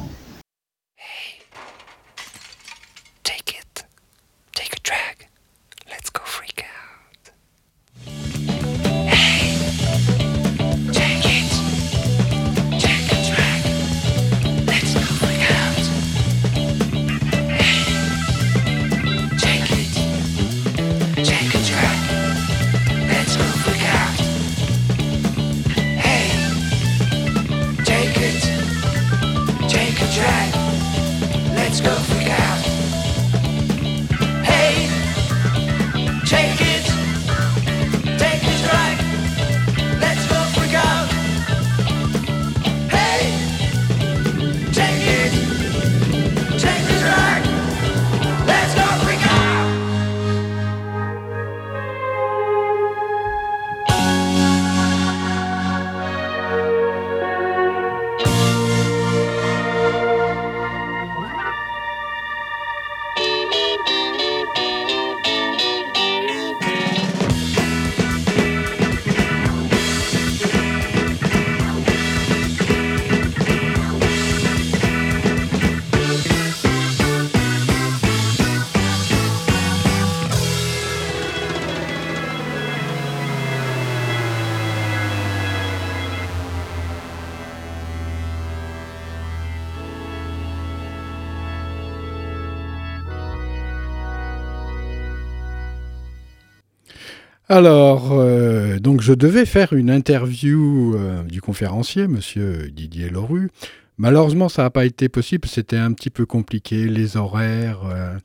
Alors, 97.60 98.14
euh, 98.14 98.80
donc 98.80 99.02
je 99.02 99.12
devais 99.12 99.46
faire 99.46 99.74
une 99.74 99.90
interview 99.90 100.96
euh, 100.96 101.24
du 101.24 101.42
conférencier, 101.42 102.08
monsieur 102.08 102.70
Didier 102.72 103.10
Lorue. 103.10 103.50
Malheureusement, 103.98 104.48
ça 104.48 104.62
n'a 104.62 104.70
pas 104.70 104.86
été 104.86 105.10
possible, 105.10 105.46
c'était 105.46 105.76
un 105.76 105.92
petit 105.92 106.10
peu 106.10 106.26
compliqué, 106.26 106.86
les 106.88 107.18
horaires. 107.18 107.82
Euh, 107.84 108.18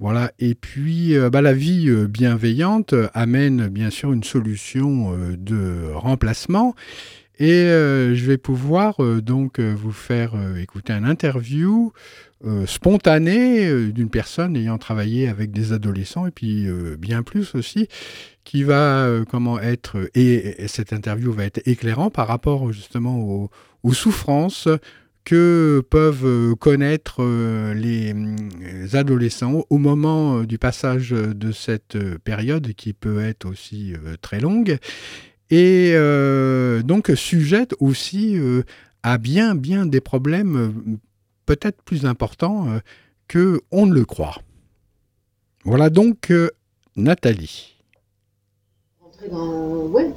voilà. 0.00 0.32
Et 0.40 0.56
puis, 0.56 1.14
bah, 1.30 1.40
la 1.40 1.52
vie 1.52 1.88
bienveillante 2.08 2.96
amène 3.14 3.68
bien 3.68 3.90
sûr 3.90 4.12
une 4.12 4.24
solution 4.24 5.16
de 5.38 5.92
remplacement. 5.94 6.74
Et 7.38 7.50
euh, 7.50 8.14
je 8.14 8.24
vais 8.26 8.38
pouvoir 8.38 9.02
euh, 9.02 9.20
donc 9.20 9.58
euh, 9.58 9.74
vous 9.76 9.92
faire 9.92 10.34
écouter 10.58 10.92
un 10.92 11.04
interview 11.04 11.92
spontané 12.66 13.90
d'une 13.90 14.10
personne 14.10 14.54
ayant 14.54 14.76
travaillé 14.76 15.28
avec 15.28 15.50
des 15.50 15.72
adolescents 15.72 16.26
et 16.26 16.30
puis 16.30 16.66
bien 16.98 17.22
plus 17.22 17.54
aussi, 17.54 17.88
qui 18.44 18.64
va 18.64 19.08
comment 19.30 19.58
être 19.58 20.10
et, 20.14 20.66
cette 20.66 20.92
interview 20.92 21.32
va 21.32 21.44
être 21.44 21.66
éclairant 21.66 22.10
par 22.10 22.28
rapport 22.28 22.70
justement 22.70 23.48
aux 23.82 23.92
souffrances 23.94 24.68
que 25.24 25.82
peuvent 25.88 26.54
connaître 26.56 27.24
les, 27.72 28.14
adolescents 28.94 29.64
au 29.70 29.78
moment 29.78 30.42
du 30.42 30.58
passage 30.58 31.12
de 31.12 31.50
cette 31.50 31.96
période 32.24 32.74
qui 32.74 32.92
peut 32.92 33.24
être 33.24 33.46
aussi 33.46 33.94
très 34.20 34.40
longue 34.40 34.76
et 35.54 35.92
euh, 35.94 36.82
donc 36.82 37.12
sujette 37.14 37.74
aussi 37.78 38.36
euh, 38.36 38.64
à 39.04 39.18
bien, 39.18 39.54
bien 39.54 39.86
des 39.86 40.00
problèmes 40.00 40.56
euh, 40.56 40.96
peut-être 41.46 41.80
plus 41.82 42.06
importants 42.06 42.66
que 43.28 43.60
on 43.70 43.86
ne 43.86 43.94
le 43.94 44.04
croit. 44.04 44.38
Voilà 45.62 45.90
donc 45.90 46.32
Nathalie. 46.96 47.76
Dans, 49.30 49.86
ouais, 49.86 50.10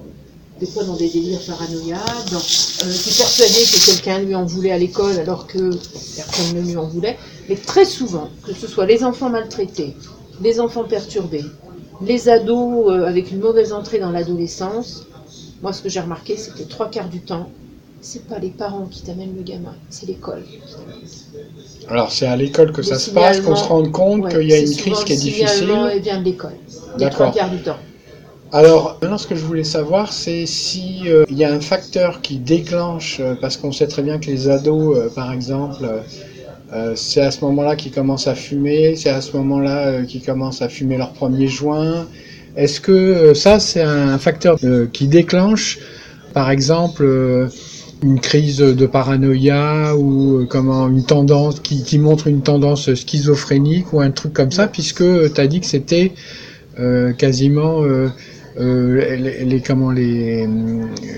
des 0.60 0.66
fois 0.66 0.86
dans 0.86 0.98
des 0.98 1.08
délires 1.08 1.46
paranoïaques, 1.46 2.32
dans, 2.32 2.40
qui 2.40 3.16
persuadé 3.16 3.54
que 3.54 3.86
quelqu'un 3.92 4.20
lui 4.24 4.34
en 4.34 4.46
voulait 4.46 4.72
à 4.72 4.80
l'école 4.80 5.20
alors 5.20 5.46
que 5.46 5.70
personne 6.16 6.58
ne 6.58 6.68
lui 6.68 6.78
en 6.78 6.88
voulait. 6.88 7.16
Mais 7.48 7.58
très 7.58 7.86
souvent, 7.86 8.32
que 8.44 8.54
ce 8.54 8.66
soit 8.66 8.88
les 8.88 9.04
enfants 9.04 9.30
maltraités, 9.30 9.94
les 10.42 10.60
enfants 10.60 10.86
perturbés, 10.86 11.46
les 12.02 12.28
ados 12.28 12.92
avec 13.06 13.32
une 13.32 13.40
mauvaise 13.40 13.72
entrée 13.72 14.00
dans 14.00 14.12
l'adolescence, 14.12 15.08
moi, 15.62 15.74
ce 15.74 15.82
que 15.82 15.90
j'ai 15.90 16.00
remarqué, 16.00 16.38
c'est 16.38 16.54
que 16.54 16.64
trois 16.64 16.90
quarts 16.90 17.10
du 17.10 17.20
temps, 17.20 17.50
c'est 18.02 18.28
pas 18.28 18.40
les 18.40 18.50
parents 18.50 18.86
qui 18.86 19.02
t'amènent 19.02 19.36
le 19.36 19.44
gamin, 19.44 19.74
c'est 19.90 20.06
l'école. 20.06 20.44
Alors, 21.90 22.12
c'est 22.12 22.28
à 22.28 22.36
l'école 22.36 22.72
que 22.72 22.84
ça 22.84 23.00
se 23.00 23.12
passe, 23.12 23.42
qu'on 23.42 23.56
se 23.56 23.64
rende 23.64 23.92
compte 23.92 24.30
qu'il 24.30 24.48
y 24.48 24.54
a 24.54 24.60
une 24.60 24.76
crise 24.76 25.04
qui 25.04 25.14
est 25.14 25.18
difficile. 25.18 25.68
Le 25.68 26.00
vient 26.00 26.20
de 26.20 26.26
l'école, 26.26 26.58
quarts 27.00 27.50
du 27.50 27.62
temps. 27.62 27.78
Alors, 28.54 28.98
maintenant, 29.02 29.18
ce 29.18 29.28
que 29.28 29.36
je 29.36 29.44
voulais 29.44 29.66
savoir, 29.66 30.14
c'est 30.14 30.46
s'il 30.46 31.10
euh, 31.10 31.26
y 31.30 31.44
a 31.44 31.52
un 31.52 31.60
facteur 31.60 32.22
qui 32.22 32.38
déclenche, 32.38 33.20
euh, 33.20 33.36
parce 33.40 33.58
qu'on 33.58 33.74
sait 33.74 33.88
très 33.88 34.04
bien 34.04 34.20
que 34.20 34.28
les 34.28 34.48
ados, 34.48 34.96
euh, 34.98 35.10
par 35.14 35.34
exemple, 35.34 35.86
c'est 36.96 37.22
à 37.22 37.32
ce 37.32 37.44
moment-là 37.46 37.76
qu'ils 37.78 37.94
commencent 37.94 38.28
à 38.28 38.36
fumer, 38.36 38.96
c'est 38.98 39.10
à 39.10 39.22
ce 39.22 39.36
moment-là 39.38 40.04
qu'ils 40.04 40.22
commencent 40.22 40.62
à 40.62 40.68
fumer 40.68 40.98
leur 40.98 41.14
premier 41.14 41.48
joint, 41.48 42.08
est-ce 42.58 42.82
que 42.82 42.92
euh, 42.92 43.34
ça, 43.36 43.60
c'est 43.60 43.84
un 43.84 44.18
facteur 44.18 44.58
euh, 44.64 44.88
qui 44.92 45.08
déclenche, 45.08 45.78
par 46.34 46.50
exemple, 46.50 47.04
euh, 47.04 47.48
une 48.02 48.20
crise 48.20 48.58
de 48.58 48.86
paranoïa 48.88 49.96
ou 49.96 50.46
comment 50.50 50.88
une 50.88 51.04
tendance 51.04 51.60
qui, 51.60 52.00
montre 52.00 52.28
une 52.28 52.42
tendance 52.42 52.94
schizophrénique 52.96 53.94
ou 53.94 54.02
un 54.02 54.10
truc 54.12 54.34
comme 54.34 54.52
ça, 54.52 54.68
puisque 54.68 55.04
tu 55.34 55.42
as 55.42 55.48
dit 55.48 55.60
que 55.60 55.66
c'était 55.66 56.12
quasiment 57.18 57.82
les, 58.56 59.64
comment, 59.66 59.90
les, 59.90 60.48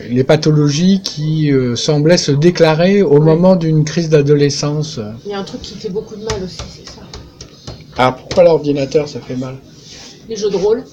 les 0.10 0.24
pathologies 0.24 1.02
qui 1.02 1.52
semblaient 1.76 2.16
se 2.18 2.32
déclarer 2.32 3.02
au 3.02 3.20
moment 3.20 3.58
d'une 3.58 3.84
crise 3.84 4.08
d'adolescence. 4.08 5.02
Il 5.26 5.32
y 5.32 5.34
a 5.34 5.40
un 5.40 5.44
truc 5.44 5.62
qui 5.62 5.76
fait 5.76 5.90
beaucoup 5.90 6.16
de 6.16 6.24
mal 6.24 6.42
aussi, 6.46 6.60
c'est 6.78 6.90
ça. 6.90 7.02
Ah, 7.98 8.16
pourquoi 8.18 8.46
l'ordinateur 8.46 9.10
ça 9.10 9.20
fait 9.20 9.36
mal? 9.36 9.56
Les 10.30 10.38
jeux 10.38 10.50
de 10.50 10.56
rôle. 10.56 10.86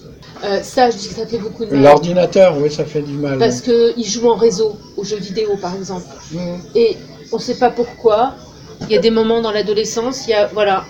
Euh, 0.44 0.62
ça, 0.62 0.90
je 0.90 0.96
dis 0.96 1.08
que 1.08 1.14
ça 1.14 1.26
fait 1.26 1.38
beaucoup 1.38 1.64
de 1.64 1.72
mal. 1.72 1.82
L'ordinateur, 1.82 2.56
oui, 2.58 2.70
ça 2.70 2.84
fait 2.84 3.02
du 3.02 3.14
mal. 3.14 3.38
Parce 3.38 3.60
qu'ils 3.60 4.04
jouent 4.06 4.28
en 4.28 4.36
réseau, 4.36 4.76
aux 4.96 5.04
jeux 5.04 5.18
vidéo 5.18 5.56
par 5.60 5.74
exemple. 5.74 6.06
Mmh. 6.32 6.38
Et 6.74 6.96
on 7.32 7.36
ne 7.36 7.40
sait 7.40 7.56
pas 7.56 7.70
pourquoi. 7.70 8.34
Il 8.82 8.90
y 8.90 8.96
a 8.96 9.00
des 9.00 9.10
moments 9.10 9.40
dans 9.40 9.52
l'adolescence, 9.52 10.26
il 10.26 10.30
y 10.30 10.34
a 10.34 10.46
voilà, 10.46 10.84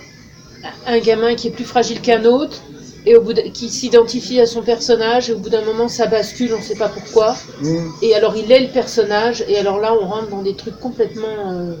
un 0.85 0.99
gamin 0.99 1.35
qui 1.35 1.47
est 1.47 1.51
plus 1.51 1.63
fragile 1.63 2.01
qu'un 2.01 2.25
autre, 2.25 2.61
et 3.05 3.15
au 3.15 3.21
bout 3.21 3.33
qui 3.53 3.69
s'identifie 3.69 4.41
à 4.41 4.45
son 4.45 4.61
personnage, 4.61 5.29
et 5.29 5.33
au 5.33 5.39
bout 5.39 5.49
d'un 5.49 5.63
moment 5.63 5.87
ça 5.87 6.07
bascule, 6.07 6.53
on 6.53 6.57
ne 6.57 6.63
sait 6.63 6.75
pas 6.75 6.89
pourquoi. 6.89 7.35
Mmh. 7.61 7.77
Et 8.01 8.13
alors 8.13 8.35
il 8.35 8.51
est 8.51 8.59
le 8.59 8.67
personnage, 8.67 9.45
et 9.47 9.57
alors 9.57 9.79
là 9.79 9.93
on 9.99 10.05
rentre 10.05 10.27
dans 10.27 10.41
des 10.41 10.55
trucs 10.55 10.79
complètement. 10.79 11.51
Euh, 11.51 11.73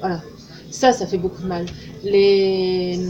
voilà. 0.00 0.20
Ça, 0.70 0.92
ça 0.92 1.06
fait 1.06 1.16
beaucoup 1.16 1.40
de 1.40 1.46
mal. 1.46 1.64
Les 2.04 3.00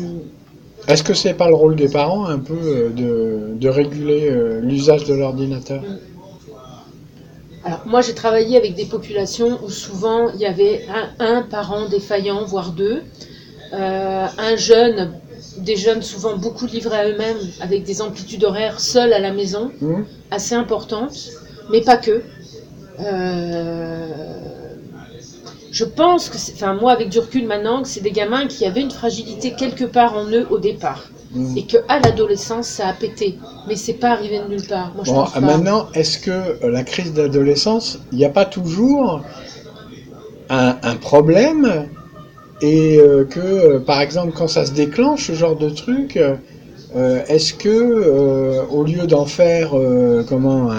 est-ce 0.89 1.03
que 1.03 1.15
c'est 1.15 1.35
pas 1.35 1.49
le 1.49 1.55
rôle 1.55 1.77
des 1.77 1.89
parents 1.89 2.27
un 2.27 2.39
peu 2.39 2.55
euh, 2.55 3.55
de, 3.55 3.69
réguler 3.69 4.29
euh, 4.31 4.61
l'usage 4.61 5.05
de 5.05 5.15
l'ordinateur? 5.15 5.83
Alors 7.65 7.83
moi 7.87 8.01
j'ai 8.01 8.15
travaillé 8.15 8.57
avec 8.57 8.75
des 8.77 8.85
populations 8.85 9.59
où 9.65 9.71
souvent 9.71 10.31
il 10.33 10.41
y 10.41 10.47
avait 10.47 10.87
un, 11.19 11.43
parent 11.43 11.89
défaillant, 11.89 12.45
voire 12.45 12.71
deux, 12.71 13.03
euh, 13.73 14.27
un 14.39 14.57
jeune, 14.57 15.13
des 15.59 15.75
jeunes 15.75 16.03
souvent 16.03 16.37
beaucoup 16.37 16.67
livrés 16.67 16.97
à 16.97 17.09
eux-mêmes, 17.09 17.39
avec 17.61 17.83
des 17.83 18.01
amplitudes 18.01 18.45
horaires 18.45 18.79
seuls 18.79 19.13
à 19.13 19.19
la 19.19 19.33
maison, 19.33 19.73
mmh. 19.81 20.03
assez 20.31 20.55
importantes, 20.55 21.31
mais 21.71 21.81
pas 21.81 21.97
que. 21.97 22.23
Je 25.77 25.85
pense 25.85 26.31
que, 26.31 26.39
enfin 26.55 26.73
moi 26.73 26.93
avec 26.93 27.11
du 27.11 27.19
recul 27.19 27.47
maintenant, 27.47 27.83
que 27.83 27.89
c'est 27.89 28.01
des 28.01 28.11
gamins 28.11 28.47
qui 28.47 28.65
avaient 28.65 28.81
une 28.81 28.91
fragilité 28.91 29.53
quelque 29.53 29.85
part 29.85 30.17
en 30.17 30.25
eux 30.31 30.47
au 30.49 30.59
départ. 30.59 31.11
Mmh. 31.35 31.59
Et 31.59 31.67
que 31.67 31.77
à 31.87 31.99
l'adolescence 32.01 32.67
ça 32.67 32.89
a 32.89 32.95
pété, 32.95 33.37
mais 33.69 33.77
c'est 33.77 33.93
pas 34.05 34.09
arrivé 34.09 34.39
de 34.39 34.49
nulle 34.49 34.67
part. 34.67 34.95
Moi, 34.95 35.31
Maintenant, 35.43 35.89
est-ce 35.93 36.19
que 36.19 36.31
euh, 36.31 36.71
la 36.71 36.83
crise 36.83 37.13
d'adolescence, 37.13 37.99
il 38.11 38.17
n'y 38.17 38.25
a 38.25 38.31
pas 38.31 38.47
toujours 38.47 39.21
un, 40.49 40.97
problème 41.03 41.89
et 42.63 42.99
euh, 42.99 43.25
que, 43.25 43.41
euh, 43.41 43.79
par 43.79 44.01
exemple, 44.01 44.33
quand 44.35 44.49
ça 44.49 44.65
se 44.65 44.73
déclenche, 44.73 45.27
ce 45.27 45.35
genre 45.35 45.57
de 45.57 45.69
truc, 45.69 46.19
est-ce 47.29 47.53
que, 47.53 48.65
au 48.71 48.83
lieu 48.83 49.07
d'en 49.07 49.27
faire 49.27 49.73
comment 50.27 50.71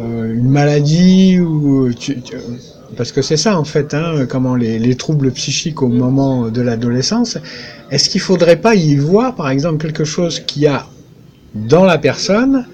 une 0.00 0.48
maladie 0.48 1.40
ou 1.40 1.90
parce 2.96 3.12
que 3.12 3.22
c'est 3.22 3.36
ça 3.36 3.58
en 3.58 3.64
fait, 3.64 3.94
hein, 3.94 4.26
comment 4.28 4.54
les, 4.54 4.94
troubles 4.96 5.30
psychiques 5.32 5.82
au 5.82 5.88
moment 5.88 6.48
de 6.48 6.60
l'adolescence. 6.60 7.38
Est-ce 7.90 8.08
qu'il 8.08 8.20
faudrait 8.20 8.56
pas 8.60 8.74
y 8.74 8.96
voir, 8.96 9.34
par 9.34 9.50
exemple, 9.50 9.84
quelque 9.84 10.04
chose 10.04 10.40
qu'il 10.40 10.62
y 10.62 10.66
a 10.66 10.86
dans 11.54 11.84
la 11.84 11.98
personne 11.98 12.66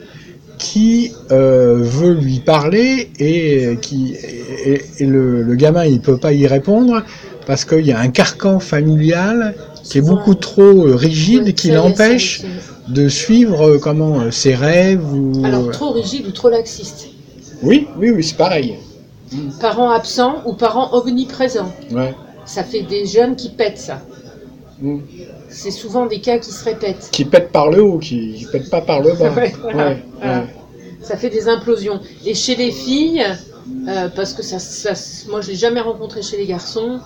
qui 0.59 1.12
euh, 1.31 1.79
veut 1.81 2.14
lui 2.14 2.38
parler 2.38 3.11
et 3.18 3.77
qui 3.83 4.14
et, 4.64 5.05
le, 5.05 5.55
gamin 5.57 5.85
il 5.85 6.00
peut 6.00 6.16
pas 6.16 6.33
y 6.33 6.46
répondre 6.46 7.03
parce 7.46 7.64
qu'il 7.64 7.85
y 7.85 7.92
a 7.92 7.98
un 7.98 8.09
carcan 8.09 8.61
familial 8.61 9.55
qui 9.83 9.98
est 9.98 10.03
beaucoup 10.03 10.35
trop 10.35 10.87
euh, 10.87 10.94
rigide 10.94 11.55
qui 11.55 11.70
l'empêche 11.70 12.42
de 12.88 13.09
suivre 13.09 13.68
euh, 13.68 13.79
comment 13.79 14.31
ses 14.31 14.55
rêves 14.55 15.05
ou 15.12 15.44
alors 15.44 15.70
trop 15.70 15.90
rigide 15.90 16.27
ou 16.27 16.31
trop 16.31 16.50
laxiste. 16.50 17.09
Oui, 17.62 17.88
oui, 17.98 18.11
oui, 18.11 18.22
c'est 18.22 18.37
pareil. 18.37 18.77
Parents 19.61 19.90
absents 19.90 20.42
ou 20.47 20.55
parents 20.55 20.92
omniprésents. 20.94 21.73
Ça 22.44 22.62
fait 22.62 22.83
des 22.83 23.07
jeunes 23.07 23.37
qui 23.37 23.51
pètent 23.51 23.79
ça. 23.79 24.01
Mm. 24.81 24.99
C'est 25.49 25.70
souvent 25.70 26.07
des 26.07 26.20
cas 26.20 26.38
qui 26.38 26.51
se 26.51 26.64
répètent. 26.64 27.09
Qui 27.12 27.25
pètent 27.25 27.53
par 27.53 27.70
le 27.70 27.83
haut, 27.83 27.99
qui, 27.99 28.44
ne 28.44 28.51
pètent 28.51 28.70
pas 28.70 28.81
par 28.81 29.01
le 29.01 29.12
bas. 29.14 29.33
Ça 31.01 31.18
fait 31.18 31.29
des 31.29 31.49
implosions. 31.49 32.01
Et 32.25 32.33
chez 32.35 32.57
les 32.57 32.70
filles, 32.70 33.23
euh, 33.88 34.09
parce 34.09 34.33
que 34.33 34.42
ça, 34.42 34.92
moi 35.29 35.42
je 35.42 35.49
l'ai 35.49 35.55
jamais 35.55 35.81
rencontré 35.81 36.23
chez 36.23 36.38
les 36.38 36.47
garçons. 36.47 36.99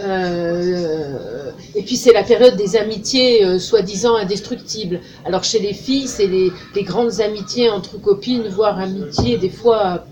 Euh, 0.00 1.50
et 1.74 1.82
puis 1.82 1.96
c'est 1.96 2.14
la 2.14 2.22
période 2.22 2.56
des 2.56 2.76
amitiés 2.76 3.44
euh, 3.44 3.58
soi-disant 3.58 4.16
indestructibles. 4.16 5.00
Alors 5.26 5.44
chez 5.44 5.58
les 5.58 5.74
filles, 5.74 6.08
c'est 6.08 6.26
les, 6.26 6.50
les, 6.74 6.82
grandes 6.82 7.20
amitiés 7.20 7.68
entre 7.68 8.00
copines, 8.00 8.48
voire 8.48 8.78
amitiés 8.78 9.36
des 9.36 9.50
fois 9.50 10.06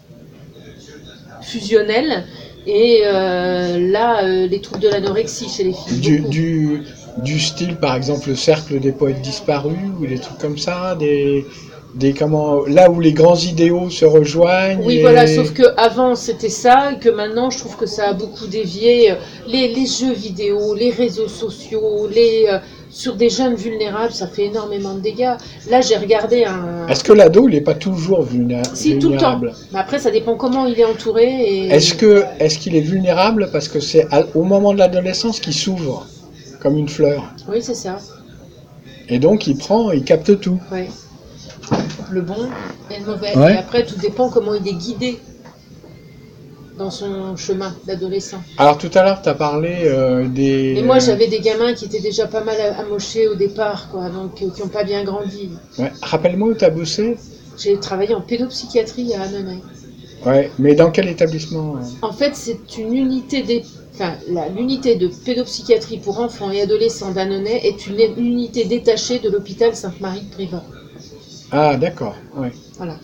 fusionnel. 1.43 2.25
Et 2.67 3.03
euh, 3.05 3.91
là, 3.91 4.23
euh, 4.23 4.47
les 4.47 4.61
troubles 4.61 4.83
de 4.83 4.89
l'anorexie 4.89 5.49
chez 5.49 5.65
les 5.65 5.73
filles. 5.73 6.21
Du, 6.29 6.83
du, 7.19 7.41
style, 7.41 7.77
par 7.77 7.97
exemple, 7.97 8.29
le 8.29 8.37
cercle 8.37 8.79
des 8.79 8.93
poètes 8.93 9.23
disparus 9.23 9.79
ou 9.99 10.07
des 10.07 10.19
trucs 10.19 10.39
comme 10.39 10.59
ça, 10.59 10.95
des, 10.95 11.47
des 11.95 12.13
comment, 12.13 12.67
là 12.67 12.91
où 12.91 13.01
les 13.01 13.15
grands 13.15 13.37
idéaux 13.37 13.89
se 13.89 14.05
rejoignent. 14.05 14.83
Oui, 14.85 15.01
voilà, 15.01 15.27
sauf 15.27 15.55
que 15.55 15.63
avant 15.79 16.15
c'était 16.15 16.51
ça, 16.51 16.93
et 16.93 16.99
que 16.99 17.09
maintenant 17.09 17.49
je 17.49 17.59
trouve 17.59 17.77
que 17.77 17.87
ça 17.87 18.09
a 18.09 18.13
beaucoup 18.13 18.47
dévié. 18.47 19.15
Les, 19.47 19.69
les 19.69 19.87
jeux 19.87 20.13
vidéo, 20.13 20.75
les 20.75 20.91
réseaux 20.91 21.29
sociaux, 21.29 22.09
les 22.09 22.47
sur 22.91 23.15
des 23.15 23.31
jeunes 23.31 23.55
vulnérables, 23.55 24.13
ça 24.13 24.27
fait 24.27 24.47
énormément 24.47 24.95
de 24.95 25.01
dégâts. 25.01 25.35
Là, 25.71 25.81
j'ai 25.81 25.97
regardé 25.97 26.45
un. 26.45 26.87
Est-ce 26.89 27.05
que 27.05 27.13
l'ado, 27.13 27.49
il 27.49 27.55
n'est 27.55 27.61
pas 27.61 27.75
toujours 27.75 28.23
vulnérable 28.23 28.69
Si, 28.75 28.99
tout 28.99 29.11
le 29.11 29.17
temps. 29.17 29.41
Mais 29.73 29.79
après, 29.79 29.99
ça 29.99 30.11
dépend 30.11 30.37
comment 30.37 30.67
il 30.67 30.79
est 30.79 30.85
entouré. 30.85 31.69
Est-ce 31.69 31.95
que 31.95 32.25
est-ce 32.39 32.59
qu'il 32.59 32.75
est 32.77 32.81
vulnérable 32.81 33.49
parce 33.53 33.69
que 33.69 33.81
c'est 33.81 34.07
au 34.35 34.43
moment 34.43 34.73
de 34.73 34.79
l'adolescence 34.79 35.41
qu'il 35.41 35.55
s'ouvre 35.55 36.07
comme 36.61 36.77
une 36.77 36.89
fleur? 36.89 37.33
Oui, 37.49 37.59
c'est 37.63 37.75
ça. 37.75 37.99
Et 39.09 39.19
donc, 39.19 39.47
il 39.47 39.57
prend, 39.57 39.91
il 39.93 40.05
capte 40.05 40.41
tout. 40.41 40.61
Oui. 40.73 40.87
Le 42.11 42.23
bon 42.23 42.49
et 42.91 42.99
le 42.99 43.07
mauvais. 43.07 43.33
Et 43.33 43.57
après, 43.57 43.85
tout 43.85 43.97
dépend 43.97 44.29
comment 44.31 44.55
il 44.55 44.67
est 44.67 44.75
guidé. 44.75 45.21
Dans 46.81 46.91
son 46.91 47.37
chemin 47.37 47.77
d'adolescent. 47.87 48.43
Alors 48.57 48.79
tout 48.79 48.91
à 48.95 49.03
l'heure, 49.03 49.21
tu 49.21 49.29
as 49.29 49.35
parlé 49.35 49.83
euh, 49.85 50.27
des... 50.27 50.77
Et 50.79 50.83
moi, 50.83 50.99
j'avais 50.99 51.29
des 51.29 51.41
gamins 51.41 51.75
qui 51.75 51.85
étaient 51.85 52.01
déjà 52.01 52.27
pas 52.27 52.43
mal 52.43 52.57
amochés 52.79 53.29
au 53.29 53.35
départ, 53.35 53.91
quoi, 53.91 54.09
donc 54.09 54.41
euh, 54.43 54.49
qui 54.51 54.63
n'ont 54.63 54.69
pas 54.69 54.83
bien 54.83 55.05
grandi. 55.05 55.51
Ouais. 55.79 55.93
Rappelle-moi 56.01 56.49
où 56.49 56.55
tu 56.55 56.65
as 56.65 56.71
bossé 56.71 57.19
J'ai 57.59 57.79
travaillé 57.79 58.15
en 58.15 58.23
pédopsychiatrie 58.23 59.13
à 59.15 59.23
Annonay. 59.25 59.59
Ouais, 60.25 60.51
mais 60.59 60.75
dans 60.75 60.91
quel 60.91 61.09
établissement 61.09 61.77
euh 61.77 61.81
En 62.01 62.13
fait, 62.13 62.35
c'est 62.35 62.79
une 62.79 62.95
unité 62.95 63.43
des... 63.43 63.63
Enfin, 63.95 64.15
l'unité 64.57 64.97
de 64.97 65.09
pédopsychiatrie 65.09 65.99
pour 65.99 66.19
enfants 66.19 66.51
et 66.51 66.63
adolescents 66.63 67.11
d'Annonay 67.11 67.61
est 67.63 67.87
une 67.87 68.01
unité 68.17 68.65
détachée 68.65 69.19
de 69.19 69.29
l'hôpital 69.29 69.77
Sainte-Marie 69.77 70.23
de 70.23 70.31
Privas. 70.31 70.65
Ah, 71.53 71.77
d'accord. 71.77 72.17
Ouais. 72.35 72.53
Voilà. 72.79 72.97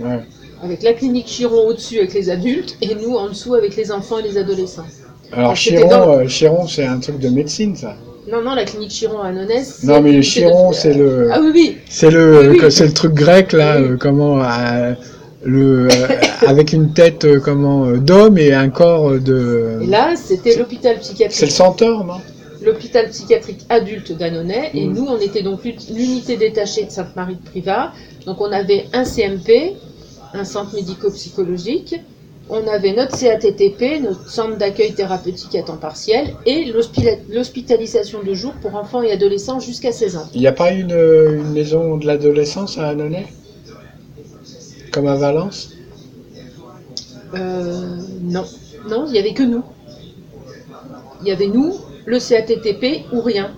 ouais. 0.00 0.22
Avec 0.64 0.82
la 0.82 0.94
clinique 0.94 1.26
Chiron 1.26 1.66
au-dessus 1.68 1.98
avec 1.98 2.14
les 2.14 2.30
adultes 2.30 2.76
et 2.80 2.94
nous 2.94 3.14
en 3.16 3.28
dessous 3.28 3.54
avec 3.54 3.76
les 3.76 3.92
enfants 3.92 4.18
et 4.18 4.22
les 4.22 4.38
adolescents. 4.38 4.86
Alors 5.32 5.54
Chiron, 5.54 5.88
dans- 5.88 6.18
euh, 6.18 6.26
Chiron, 6.26 6.66
c'est 6.66 6.84
un 6.86 6.98
truc 6.98 7.18
de 7.18 7.28
médecine, 7.28 7.76
ça. 7.76 7.96
Non, 8.30 8.40
non, 8.42 8.54
la 8.54 8.64
clinique 8.64 8.90
Chiron 8.90 9.20
à 9.20 9.30
c'est 9.62 9.86
Non, 9.86 10.00
mais 10.00 10.16
de- 10.16 10.22
Chiron, 10.22 10.72
c'est 10.72 10.94
le, 10.94 11.28
Ah 11.30 11.40
oui, 11.42 11.50
oui. 11.52 11.76
c'est 11.90 12.10
le, 12.10 12.38
Oui, 12.40 12.46
oui. 12.52 12.56
que- 12.58 12.70
c'est 12.70 12.86
le 12.86 12.92
truc 12.94 13.12
grec 13.12 13.52
là, 13.52 13.78
Oui. 13.78 13.88
euh, 13.90 13.96
comment, 13.98 14.42
euh, 14.42 14.94
le, 15.42 15.88
avec 16.46 16.72
une 16.72 16.94
tête 16.94 17.26
comment 17.40 17.88
d'homme 17.92 18.38
et 18.38 18.52
un 18.54 18.70
corps 18.70 19.10
de. 19.20 19.80
Et 19.82 19.86
là, 19.86 20.14
c'était 20.16 20.56
l'hôpital 20.56 20.92
C'est 21.02 21.10
le 21.10 21.14
psychiatrique. 21.26 21.50
centaure, 21.50 22.04
non? 22.04 22.14
L'hôpital 22.64 23.10
psychiatrique 23.10 23.60
adulte 23.68 24.12
d'Annonay. 24.16 24.70
Et 24.72 24.86
nous, 24.86 25.04
on 25.06 25.18
était 25.18 25.42
donc 25.42 25.60
l'unité 25.64 26.38
détachée 26.38 26.84
de 26.84 26.90
Sainte-Marie 26.90 27.34
de 27.34 27.50
Privas. 27.50 27.90
Donc 28.24 28.40
on 28.40 28.50
avait 28.50 28.86
un 28.94 29.04
CMP, 29.04 29.74
un 30.34 30.44
centre 30.44 30.74
médico-psychologique. 30.74 31.94
On 32.50 32.66
avait 32.66 32.92
notre 32.92 33.18
CATTP, 33.18 34.02
notre 34.02 34.28
centre 34.28 34.58
d'accueil 34.58 34.92
thérapeutique 34.92 35.54
à 35.54 35.62
temps 35.62 35.78
partiel, 35.78 36.34
et 36.44 36.70
l'hospitalisation 37.30 38.22
de 38.22 38.34
jour 38.34 38.52
pour 38.60 38.74
enfants 38.74 39.02
et 39.02 39.10
adolescents 39.10 39.60
jusqu'à 39.60 39.92
16 39.92 40.16
ans. 40.16 40.28
Il 40.34 40.40
n'y 40.40 40.46
a 40.46 40.52
pas 40.52 40.70
une, 40.72 40.90
une 40.90 41.52
maison 41.52 41.96
de 41.96 42.06
l'adolescence 42.06 42.76
à 42.76 42.88
Annonay? 42.88 43.26
Comme 44.92 45.06
à 45.06 45.14
Valence? 45.16 45.70
Euh, 47.34 47.96
non, 48.22 48.44
non, 48.88 49.06
il 49.06 49.12
n'y 49.12 49.18
avait 49.18 49.32
que 49.32 49.42
nous. 49.42 49.62
Il 51.22 51.28
y 51.28 51.32
avait 51.32 51.46
nous, 51.46 51.74
le 52.04 52.18
CATTP 52.18 53.06
ou 53.12 53.22
rien. 53.22 53.52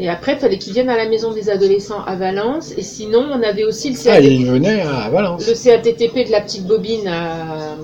Et 0.00 0.08
après, 0.08 0.34
il 0.34 0.38
fallait 0.38 0.58
qu'ils 0.58 0.74
viennent 0.74 0.90
à 0.90 0.96
la 0.96 1.08
maison 1.08 1.32
des 1.32 1.50
adolescents 1.50 2.04
à 2.06 2.14
Valence. 2.14 2.72
Et 2.76 2.82
sinon, 2.82 3.26
on 3.32 3.42
avait 3.42 3.64
aussi 3.64 3.90
le 3.90 3.96
Ah, 4.02 4.04
CATTP, 4.14 4.30
il 4.30 4.46
venait 4.46 4.80
à 4.82 5.08
Valence. 5.10 5.46
le 5.48 5.54
CATTP 5.54 6.24
de 6.26 6.30
la 6.30 6.40
petite 6.40 6.66
bobine 6.66 7.08
à, 7.08 7.74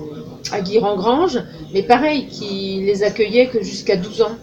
à 0.53 0.61
Guy-Rengrange. 0.61 1.41
Mais 1.73 1.83
pareil, 1.83 2.27
qui 2.27 2.83
les 2.87 3.03
accueillait 3.03 3.47
que 3.49 3.63
jusqu'à 3.65 3.97
12 3.97 4.23
ans. 4.23 4.37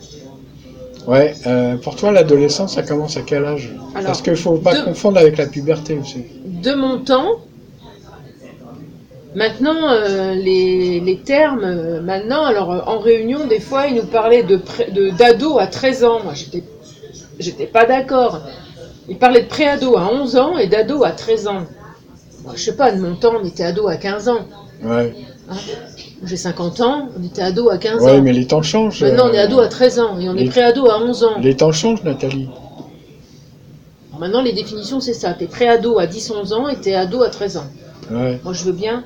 Ouais, 1.07 1.33
euh, 1.47 1.77
pour 1.77 1.95
toi, 1.95 2.11
l'adolescence, 2.11 2.75
ça 2.75 2.83
commence 2.83 3.15
à 3.17 3.21
quel 3.21 3.45
âge? 3.45 3.71
Alors, 3.95 4.07
Parce 4.07 4.21
qu'il 4.21 4.35
faut 4.35 4.57
pas 4.57 4.73
deux- 4.73 4.83
confondre 4.83 5.17
avec 5.17 5.37
la 5.37 5.47
puberté 5.47 5.97
aussi. 5.97 6.25
de 6.45 6.73
mon 6.73 6.99
temps. 6.99 7.37
Maintenant, 9.33 9.89
euh, 9.89 10.33
les, 10.35 10.99
les 10.99 11.17
termes, 11.19 11.63
euh, 11.63 12.01
maintenant, 12.01 12.43
alors 12.43 12.71
euh, 12.71 12.79
en 12.85 12.99
réunion, 12.99 13.47
des 13.47 13.61
fois, 13.61 13.87
ils 13.87 13.95
nous 13.95 14.03
parlaient 14.05 14.43
de 14.43 14.57
pré- 14.57 14.91
de- 14.91 15.09
d'ado 15.11 15.57
à 15.57 15.67
13 15.67 16.03
ans. 16.03 16.19
Moi, 16.23 16.33
j'étais, 16.35 16.63
j'étais 17.41 17.65
pas 17.67 17.85
d'accord. 17.85 18.39
Ils 19.09 19.17
parlaient 19.17 19.41
de 19.43 19.47
pré-ado 19.47 19.97
à 19.97 20.11
11 20.11 20.37
ans 20.37 20.57
et 20.57 20.67
d'ado 20.67 21.03
à 21.03 21.11
13 21.11 21.47
ans. 21.47 21.65
Moi, 22.43 22.53
je 22.55 22.61
sais 22.63 22.75
pas, 22.75 22.91
de 22.91 22.99
mon 23.01 23.15
temps, 23.15 23.33
on 23.41 23.45
était 23.45 23.63
ado 23.63 23.87
à 23.87 23.95
15 23.97 24.29
ans. 24.29 24.45
Ouais, 24.83 25.13
J'ai 26.23 26.37
50 26.37 26.81
ans, 26.81 27.09
on 27.19 27.23
était 27.23 27.41
ado 27.41 27.69
à 27.69 27.77
15 27.77 28.01
ouais 28.01 28.11
ans. 28.17 28.21
mais 28.21 28.31
les 28.33 28.47
temps 28.47 28.61
changent. 28.61 29.01
Maintenant, 29.03 29.29
on 29.29 29.33
est 29.33 29.39
euh, 29.39 29.43
ado 29.43 29.59
à 29.59 29.67
13 29.67 29.99
ans 29.99 30.19
et 30.19 30.27
on 30.29 30.35
est 30.35 30.49
pré-ado 30.49 30.87
à 30.89 30.99
11 31.01 31.23
ans. 31.23 31.39
Les 31.39 31.55
temps 31.55 31.71
changent, 31.71 32.03
Nathalie. 32.03 32.49
Maintenant, 34.19 34.41
les 34.43 34.53
définitions, 34.53 34.99
c'est 34.99 35.13
ça. 35.13 35.33
T'es 35.33 35.47
pré-ado 35.47 35.97
à 35.99 36.05
10-11 36.05 36.53
ans 36.53 36.67
et 36.67 36.75
t'es 36.79 36.93
ado 36.93 37.21
à 37.23 37.29
13 37.29 37.57
ans. 37.57 37.65
Ouais. 38.11 38.39
Moi, 38.43 38.53
je 38.53 38.63
veux 38.63 38.71
bien. 38.71 39.03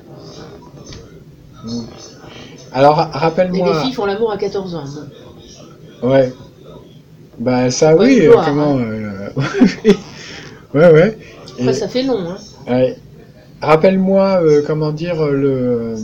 Alors, 2.72 2.96
ra- 2.96 3.10
Et 3.14 3.18
rappelle-moi. 3.18 3.72
les 3.74 3.80
filles 3.80 3.92
font 3.92 4.04
l'amour 4.06 4.30
à 4.30 4.36
14 4.36 4.74
ans. 4.74 4.84
Ouais. 6.02 6.32
Bah, 7.38 7.70
ça, 7.70 7.94
oui, 7.96 8.20
euh, 8.22 8.30
gloire, 8.30 8.46
comment. 8.46 8.78
euh, 8.78 9.28
ouais, 10.74 10.90
ouais. 10.92 11.18
Et- 11.58 11.72
ça 11.72 11.88
fait 11.88 12.02
long, 12.02 12.18
hein. 12.30 12.38
Ouais. 12.68 12.96
Rappelle-moi, 13.60 14.40
euh, 14.42 14.62
comment 14.66 14.92
dire, 14.92 15.24
le, 15.26 15.96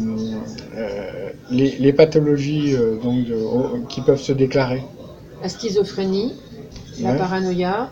euh, 0.77 1.31
les, 1.51 1.77
les 1.79 1.93
pathologies 1.93 2.75
euh, 2.75 2.97
donc, 3.03 3.27
de- 3.27 3.35
oh, 3.35 3.71
qui 3.89 4.01
peuvent 4.01 4.21
se 4.21 4.33
déclarer. 4.33 4.83
La 5.43 5.49
schizophrénie, 5.49 6.35
la 7.01 7.13
paranoïa, 7.15 7.91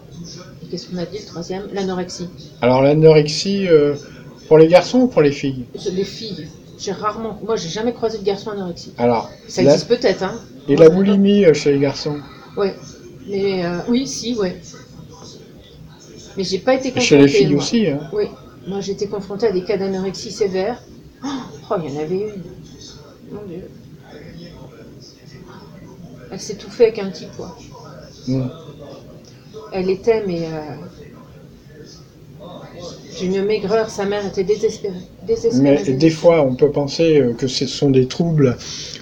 et 0.63 0.67
qu'est-ce 0.71 0.89
qu'on 0.89 0.99
a 0.99 1.05
dit 1.07 1.19
le 1.19 1.25
troisième 1.27 1.63
L'anorexie. 1.73 2.29
Alors, 2.63 2.83
l'anorexie, 2.83 3.67
pour 4.49 4.59
les 4.59 4.69
garçons 4.69 5.01
ou 5.01 5.07
pour 5.09 5.23
les 5.23 5.33
filles? 5.33 5.65
Les 5.93 6.05
filles, 6.05 6.47
j'ai 6.79 6.93
rarement. 6.93 7.39
Moi, 7.45 7.57
j'ai 7.57 7.69
jamais 7.69 7.93
croisé 7.93 8.19
de 8.19 8.25
garçon 8.25 8.51
anorexique. 8.51 8.95
Alors, 8.99 9.31
Ça 9.49 9.63
la- 9.63 9.73
existe 9.73 9.89
peut-être, 9.89 10.23
hein. 10.23 10.35
et 10.69 10.75
Moi, 10.77 10.85
la 10.85 10.91
boulimie 10.91 11.45
chez 11.55 11.73
les 11.73 11.81
garçons? 11.81 12.17
Ouais. 12.57 12.75
Mais 13.31 13.65
euh, 13.65 13.79
oui, 13.89 14.07
si, 14.07 14.35
ouais. 14.35 14.57
Mais 16.37 16.45
j'ai 16.45 16.59
pas 16.59 16.75
été 16.75 16.91
confrontée. 16.91 17.07
Chez 17.07 17.19
les 17.19 17.29
filles 17.29 17.55
moi. 17.55 17.63
aussi, 17.63 17.87
hein. 17.89 18.01
Oui. 18.13 18.25
Moi, 18.67 18.81
confrontée 19.11 19.47
à 19.47 19.53
des 19.53 19.65
cas 19.65 19.77
d'anorexie 19.77 20.31
sévère. 20.31 20.83
Oh, 21.25 21.29
oh, 21.71 21.75
il 21.85 21.93
y 21.93 21.97
en 21.97 22.01
avait 22.01 22.15
une. 22.15 22.43
Mon 23.33 23.43
Dieu. 23.47 23.69
Elle 26.33 26.41
s'est 26.41 26.55
tout 26.55 26.71
fait 26.71 26.85
avec 26.85 26.99
un 26.99 27.11
petit 27.11 27.27
poids. 27.37 27.57
Elle 29.73 29.91
était, 29.91 30.25
mais. 30.27 30.45
euh, 30.47 30.77
D'une 33.21 33.45
maigreur, 33.45 33.91
sa 33.91 34.07
mère 34.07 34.25
était 34.27 34.45
désespérée. 34.45 34.95
désespérée 35.27 35.83
Mais 35.87 35.93
des 35.93 36.11
fois, 36.11 36.43
on 36.43 36.55
peut 36.55 36.71
penser 36.71 37.21
euh, 37.21 37.35
que 37.35 37.47
ce 37.49 37.67
sont 37.67 37.91
des 37.91 38.07
troubles 38.07 38.57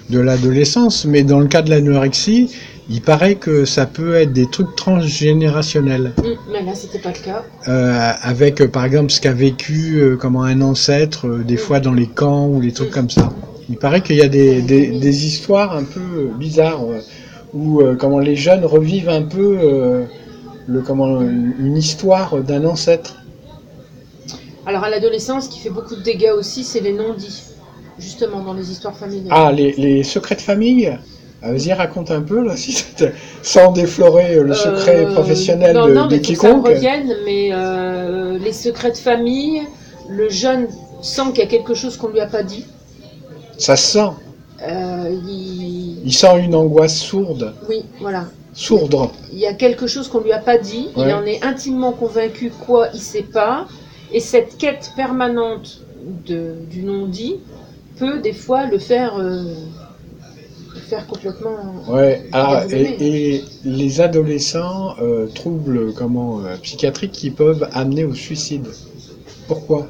de 0.09 0.19
l'adolescence, 0.19 1.05
mais 1.05 1.23
dans 1.23 1.39
le 1.39 1.47
cas 1.47 1.61
de 1.61 1.69
l'anorexie, 1.69 2.49
il 2.89 3.01
paraît 3.01 3.35
que 3.35 3.65
ça 3.65 3.85
peut 3.85 4.15
être 4.15 4.33
des 4.33 4.49
trucs 4.49 4.75
transgénérationnels. 4.75 6.13
Hum, 6.23 6.35
mais 6.51 6.63
là, 6.63 6.73
c'était 6.73 6.99
pas 6.99 7.09
le 7.11 7.23
cas. 7.23 7.43
Euh, 7.67 8.11
avec, 8.21 8.61
euh, 8.61 8.67
par 8.67 8.83
exemple, 8.85 9.11
ce 9.11 9.21
qu'a 9.21 9.31
vécu 9.33 9.97
euh, 9.99 10.15
comment 10.17 10.43
un 10.43 10.61
ancêtre, 10.61 11.27
euh, 11.27 11.43
des 11.43 11.57
fois 11.57 11.79
dans 11.79 11.93
les 11.93 12.07
camps 12.07 12.47
ou 12.47 12.61
les 12.61 12.71
trucs 12.71 12.89
Mm. 12.89 12.93
comme 12.93 13.09
ça. 13.09 13.29
Il 13.69 13.77
paraît 13.77 14.01
qu'il 14.01 14.15
y 14.15 14.21
a 14.23 14.27
des, 14.27 14.61
des, 14.63 14.87
des 14.99 15.25
histoires 15.27 15.75
un 15.75 15.83
peu 15.83 16.29
bizarres 16.39 16.81
où 17.53 17.81
comment 17.99 18.17
les 18.19 18.35
jeunes 18.35 18.65
revivent 18.65 19.09
un 19.09 19.21
peu 19.21 20.07
le, 20.67 20.81
comment, 20.81 21.21
une 21.21 21.77
histoire 21.77 22.37
d'un 22.41 22.65
ancêtre. 22.65 23.17
Alors, 24.65 24.83
à 24.83 24.89
l'adolescence, 24.89 25.45
ce 25.45 25.49
qui 25.51 25.59
fait 25.59 25.69
beaucoup 25.69 25.95
de 25.95 26.01
dégâts 26.01 26.31
aussi, 26.35 26.63
c'est 26.63 26.79
les 26.79 26.93
non-dits. 26.93 27.43
Justement, 27.99 28.41
dans 28.41 28.53
les 28.53 28.71
histoires 28.71 28.97
familiales. 28.97 29.29
Ah, 29.31 29.51
les, 29.51 29.73
les 29.73 30.03
secrets 30.03 30.35
de 30.35 30.41
famille? 30.41 30.97
Vas-y, 31.41 31.71
raconte 31.73 32.11
un 32.11 32.21
peu, 32.21 32.43
là, 32.45 32.55
si 32.57 32.83
sans 33.41 33.71
déflorer 33.71 34.35
euh, 34.35 34.43
le 34.43 34.53
secret 34.53 35.05
Euh, 35.05 35.13
professionnel 35.13 35.75
non, 35.75 35.87
de, 35.87 35.93
non, 35.93 36.07
de 36.07 36.15
mais 36.15 36.17
faut 36.17 36.21
que 36.33 36.35
ça 36.37 36.47
quiconque. 36.47 36.67
revienne, 36.67 37.15
mais 37.25 37.49
euh, 37.53 38.37
les 38.39 38.51
secrets 38.53 38.91
de 38.91 38.97
famille, 38.97 39.61
le 40.09 40.29
jeune 40.29 40.67
sent 41.01 41.21
qu'il 41.33 41.39
y 41.39 41.43
a 41.43 41.47
quelque 41.47 41.73
chose 41.73 41.95
qu'on 41.97 42.09
lui 42.09 42.19
a 42.19 42.27
pas 42.27 42.43
dit. 42.43 42.65
Ça 43.57 43.75
se 43.77 43.93
sent. 43.93 44.09
Euh, 44.67 45.09
il... 45.27 46.01
Il 46.05 46.13
sent 46.13 46.39
une 46.43 46.55
angoisse 46.55 46.97
sourde. 46.97 47.53
Oui, 47.69 47.83
voilà. 48.01 48.25
Sourdre. 48.53 49.11
Il 49.31 49.39
y 49.39 49.45
a 49.45 49.53
quelque 49.53 49.87
chose 49.87 50.09
qu'on 50.09 50.19
lui 50.19 50.33
a 50.33 50.39
pas 50.39 50.57
dit. 50.57 50.89
Ouais. 50.97 51.05
Il 51.07 51.13
en 51.13 51.23
est 51.25 51.41
intimement 51.45 51.93
convaincu 51.93 52.51
quoi 52.65 52.87
il 52.93 52.99
sait 52.99 53.23
pas. 53.23 53.67
Et 54.11 54.19
cette 54.19 54.57
quête 54.57 54.91
permanente 54.97 55.81
de, 56.25 56.55
du 56.69 56.83
non-dit 56.83 57.37
peut 57.97 58.19
des 58.19 58.33
fois 58.33 58.65
le 58.65 58.79
faire, 58.79 59.13
faire 60.89 61.07
complètement. 61.07 61.87
Ouais, 61.87 62.27
alors, 62.31 62.65
Déboulonné. 62.65 62.97
et, 62.99 63.35
et 63.35 63.51
les 63.63 64.01
adolescents, 64.01 64.95
euh, 65.01 65.27
troubles 65.27 65.93
comment, 65.93 66.41
euh, 66.43 66.57
psychiatriques 66.57 67.11
qui 67.13 67.31
peuvent 67.31 67.67
amener 67.73 68.03
au 68.05 68.13
suicide. 68.15 68.67
Pourquoi? 69.47 69.89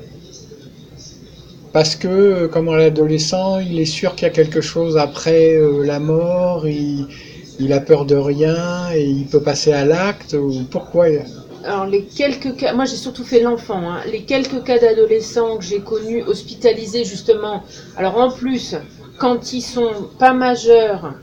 Parce 1.71 1.95
que, 1.95 2.07
euh, 2.07 2.47
comment 2.47 2.73
l'adolescent, 2.75 3.59
il 3.59 3.79
est 3.79 3.85
sûr 3.85 4.15
qu'il 4.15 4.23
y 4.27 4.31
a 4.31 4.33
quelque 4.33 4.61
chose 4.61 4.97
après 4.97 5.53
euh, 5.55 5.83
la 5.85 5.99
mort, 5.99 6.67
il, 6.67 7.07
il 7.59 7.73
a 7.73 7.79
peur 7.79 8.05
de 8.05 8.15
rien 8.15 8.91
et 8.93 9.03
il 9.05 9.27
peut 9.27 9.41
passer 9.43 9.71
à 9.71 9.85
l'acte, 9.85 10.33
ou 10.33 10.63
pourquoi 10.71 11.05
Alors 11.63 11.85
les 11.85 12.05
quelques 12.05 12.55
cas, 12.55 12.73
moi 12.73 12.85
j'ai 12.85 12.95
surtout 12.95 13.23
fait 13.23 13.41
l'enfant, 13.41 13.81
hein. 13.91 14.01
les 14.11 14.23
quelques 14.23 14.63
cas 14.63 14.79
d'adolescents 14.79 15.57
que 15.57 15.63
j'ai 15.63 15.81
connus 15.81 16.23
hospitalisés 16.23 17.03
justement. 17.05 17.63
Alors 17.97 18.17
en 18.17 18.31
plus, 18.31 18.75
quand 19.19 19.53
ils 19.53 19.61
sont 19.61 19.91
pas 20.17 20.33
majeurs, 20.33 21.13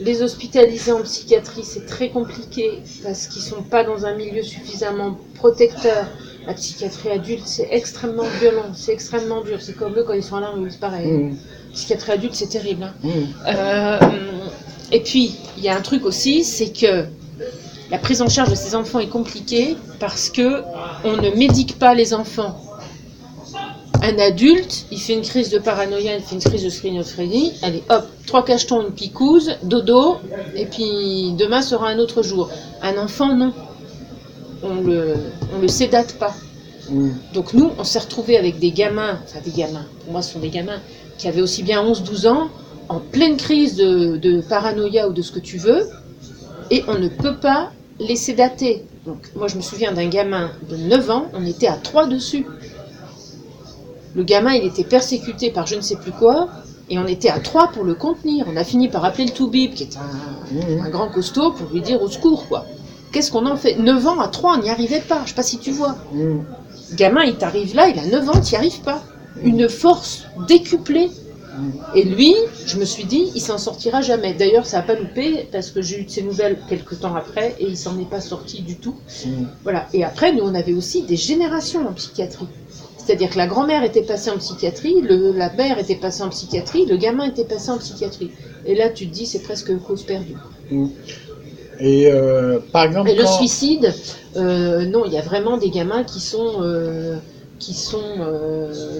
les 0.00 0.22
hospitaliser 0.22 0.92
en 0.92 1.02
psychiatrie 1.02 1.62
c'est 1.64 1.86
très 1.86 2.08
compliqué 2.08 2.82
parce 3.04 3.26
qu'ils 3.26 3.42
sont 3.42 3.62
pas 3.62 3.84
dans 3.84 4.06
un 4.06 4.14
milieu 4.14 4.42
suffisamment 4.42 5.18
protecteur. 5.34 6.06
La 6.46 6.54
psychiatrie 6.54 7.10
adulte 7.10 7.46
c'est 7.46 7.68
extrêmement 7.70 8.26
violent, 8.40 8.72
c'est 8.74 8.92
extrêmement 8.92 9.42
dur. 9.42 9.58
C'est 9.60 9.74
comme 9.76 9.96
eux 9.96 10.02
quand 10.04 10.14
ils 10.14 10.24
sont 10.24 10.36
à 10.36 10.40
la 10.40 10.50
rue, 10.50 10.70
c'est 10.70 10.80
pareil. 10.80 11.06
Mmh. 11.06 11.36
psychiatrie 11.72 12.12
adulte, 12.12 12.34
c'est 12.34 12.48
terrible. 12.48 12.82
hein. 12.84 12.94
Mmh. 13.04 13.10
Euh, 13.46 13.98
et 14.90 15.00
puis, 15.00 15.36
il 15.56 15.62
y 15.64 15.68
a 15.68 15.76
un 15.76 15.80
truc 15.80 16.04
aussi, 16.04 16.44
c'est 16.44 16.72
que 16.72 17.06
la 17.90 17.98
prise 17.98 18.20
en 18.22 18.28
charge 18.28 18.50
de 18.50 18.54
ces 18.54 18.74
enfants 18.74 18.98
est 18.98 19.08
compliquée 19.08 19.76
parce 20.00 20.28
que 20.30 20.62
on 21.04 21.16
ne 21.16 21.30
médique 21.30 21.78
pas 21.78 21.94
les 21.94 22.12
enfants. 22.12 22.60
Un 24.00 24.18
adulte, 24.18 24.86
il 24.90 24.98
fait 24.98 25.12
une 25.12 25.22
crise 25.22 25.50
de 25.50 25.58
paranoïa, 25.58 26.16
il 26.16 26.22
fait 26.22 26.34
une 26.34 26.40
crise 26.40 26.64
de 26.64 26.70
schizophrénie, 26.70 27.52
allez 27.62 27.82
hop, 27.88 28.06
trois 28.26 28.44
cachetons, 28.44 28.82
une 28.82 28.92
picouse, 28.92 29.52
dodo, 29.62 30.16
et 30.56 30.66
puis 30.66 31.32
demain 31.38 31.62
sera 31.62 31.88
un 31.88 31.98
autre 31.98 32.22
jour. 32.22 32.50
Un 32.82 32.96
enfant, 32.98 33.34
non. 33.36 33.52
On 34.64 34.74
le, 34.80 35.16
on 35.54 35.60
le 35.60 35.68
sédate 35.68 36.14
pas. 36.14 36.34
Mmh. 36.90 37.10
Donc 37.34 37.54
nous, 37.54 37.70
on 37.78 37.84
s'est 37.84 38.00
retrouvés 38.00 38.36
avec 38.36 38.58
des 38.58 38.72
gamins, 38.72 39.20
enfin 39.24 39.38
des 39.44 39.52
gamins, 39.52 39.86
pour 40.04 40.12
moi 40.12 40.22
ce 40.22 40.32
sont 40.32 40.40
des 40.40 40.50
gamins, 40.50 40.80
qui 41.18 41.28
avaient 41.28 41.42
aussi 41.42 41.62
bien 41.62 41.84
11-12 41.84 42.28
ans, 42.28 42.48
en 42.88 42.98
pleine 42.98 43.36
crise 43.36 43.76
de, 43.76 44.16
de 44.16 44.40
paranoïa 44.40 45.08
ou 45.08 45.12
de 45.12 45.22
ce 45.22 45.30
que 45.30 45.38
tu 45.38 45.58
veux, 45.58 45.88
et 46.70 46.82
on 46.88 46.98
ne 46.98 47.08
peut 47.08 47.36
pas 47.36 47.70
les 48.00 48.16
sédater. 48.16 48.84
Donc 49.06 49.18
moi 49.36 49.48
je 49.48 49.56
me 49.56 49.62
souviens 49.62 49.92
d'un 49.92 50.08
gamin 50.08 50.50
de 50.68 50.76
9 50.76 51.10
ans, 51.10 51.26
on 51.34 51.44
était 51.46 51.68
à 51.68 51.76
3 51.76 52.06
dessus. 52.06 52.46
Le 54.14 54.24
gamin, 54.24 54.52
il 54.54 54.64
était 54.64 54.84
persécuté 54.84 55.50
par 55.50 55.66
je 55.66 55.76
ne 55.76 55.80
sais 55.80 55.96
plus 55.96 56.12
quoi, 56.12 56.48
et 56.90 56.98
on 56.98 57.06
était 57.06 57.30
à 57.30 57.38
3 57.40 57.68
pour 57.68 57.84
le 57.84 57.94
contenir. 57.94 58.46
On 58.52 58.56
a 58.56 58.64
fini 58.64 58.88
par 58.88 59.04
appeler 59.04 59.24
le 59.24 59.30
Toubib, 59.32 59.74
qui 59.74 59.84
est 59.84 59.96
un, 59.96 60.84
un 60.84 60.90
grand 60.90 61.08
costaud, 61.08 61.52
pour 61.52 61.70
lui 61.70 61.80
dire 61.80 62.02
au 62.02 62.08
secours, 62.08 62.46
quoi. 62.48 62.66
Qu'est-ce 63.12 63.30
qu'on 63.30 63.46
en 63.46 63.56
fait? 63.56 63.76
9 63.76 64.06
ans 64.06 64.20
à 64.20 64.28
3, 64.28 64.56
on 64.58 64.62
n'y 64.62 64.70
arrivait 64.70 65.00
pas, 65.00 65.22
je 65.24 65.30
sais 65.30 65.34
pas 65.34 65.42
si 65.42 65.58
tu 65.58 65.70
vois. 65.70 65.96
Gamin, 66.94 67.24
il 67.24 67.36
t'arrive 67.36 67.74
là, 67.74 67.88
il 67.88 67.98
a 67.98 68.06
9 68.06 68.28
ans, 68.28 68.40
tu 68.40 68.52
n'y 68.52 68.56
arrives 68.56 68.80
pas. 68.80 69.02
Une 69.42 69.68
force 69.68 70.24
décuplée. 70.48 71.10
Et 71.94 72.04
lui, 72.04 72.34
je 72.64 72.78
me 72.78 72.84
suis 72.86 73.04
dit, 73.04 73.30
il 73.34 73.40
s'en 73.40 73.58
sortira 73.58 74.00
jamais. 74.00 74.32
D'ailleurs, 74.32 74.64
ça 74.64 74.78
n'a 74.78 74.82
pas 74.84 74.94
loupé, 74.94 75.46
parce 75.52 75.70
que 75.70 75.82
j'ai 75.82 76.00
eu 76.00 76.04
de 76.04 76.10
ses 76.10 76.22
nouvelles 76.22 76.58
quelques 76.68 77.00
temps 77.00 77.14
après, 77.14 77.54
et 77.60 77.66
il 77.66 77.76
s'en 77.76 77.98
est 78.00 78.08
pas 78.08 78.22
sorti 78.22 78.62
du 78.62 78.76
tout. 78.76 78.94
Mmh. 79.26 79.28
Voilà. 79.62 79.86
Et 79.92 80.02
après, 80.02 80.32
nous, 80.32 80.44
on 80.44 80.54
avait 80.54 80.72
aussi 80.72 81.02
des 81.02 81.16
générations 81.16 81.86
en 81.86 81.92
psychiatrie. 81.92 82.48
C'est-à-dire 83.04 83.30
que 83.30 83.38
la 83.38 83.46
grand-mère 83.46 83.82
était 83.84 84.02
passée 84.02 84.30
en 84.30 84.38
psychiatrie, 84.38 85.00
le- 85.02 85.32
la 85.32 85.52
mère 85.52 85.78
était 85.78 85.96
passée 85.96 86.22
en 86.22 86.28
psychiatrie, 86.28 86.86
le 86.86 86.96
gamin 86.96 87.24
était 87.26 87.44
passé 87.44 87.70
en 87.70 87.78
psychiatrie. 87.78 88.30
Et 88.64 88.74
là, 88.74 88.90
tu 88.90 89.08
te 89.08 89.12
dis, 89.14 89.26
c'est 89.26 89.40
presque 89.42 89.76
cause 89.82 90.04
perdue. 90.04 90.36
Et 91.80 92.06
euh, 92.12 92.60
par 92.72 92.84
exemple, 92.84 93.10
Et 93.10 93.14
le 93.14 93.24
suicide, 93.26 93.92
euh, 94.36 94.84
non, 94.86 95.04
il 95.04 95.12
y 95.12 95.18
a 95.18 95.22
vraiment 95.22 95.56
des 95.56 95.70
gamins 95.70 96.04
qui 96.04 96.20
sont, 96.20 96.58
euh, 96.60 97.16
qui 97.58 97.74
sont 97.74 97.98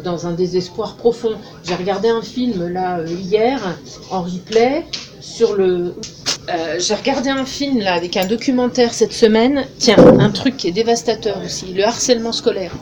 dans 0.05 0.27
un 0.27 0.33
désespoir 0.33 0.97
profond. 0.97 1.35
J'ai 1.65 1.75
regardé 1.75 2.09
un 2.09 2.23
film 2.23 2.67
là 2.69 3.01
hier 3.07 3.61
en 4.11 4.23
replay 4.23 4.85
sur 5.21 5.55
le. 5.55 5.95
J'ai 6.79 6.95
regardé 6.95 7.29
un 7.31 7.45
film 7.45 7.79
là 7.79 7.95
avec 7.95 8.17
un 8.17 8.27
documentaire 8.27 8.93
cette 8.95 9.13
semaine. 9.13 9.65
Tiens, 9.79 9.97
un 10.19 10.31
truc 10.31 10.57
qui 10.57 10.69
est 10.69 10.73
dévastateur 10.73 11.37
aussi, 11.45 11.73
le 11.73 11.85
harcèlement 11.85 12.33
scolaire. 12.33 12.73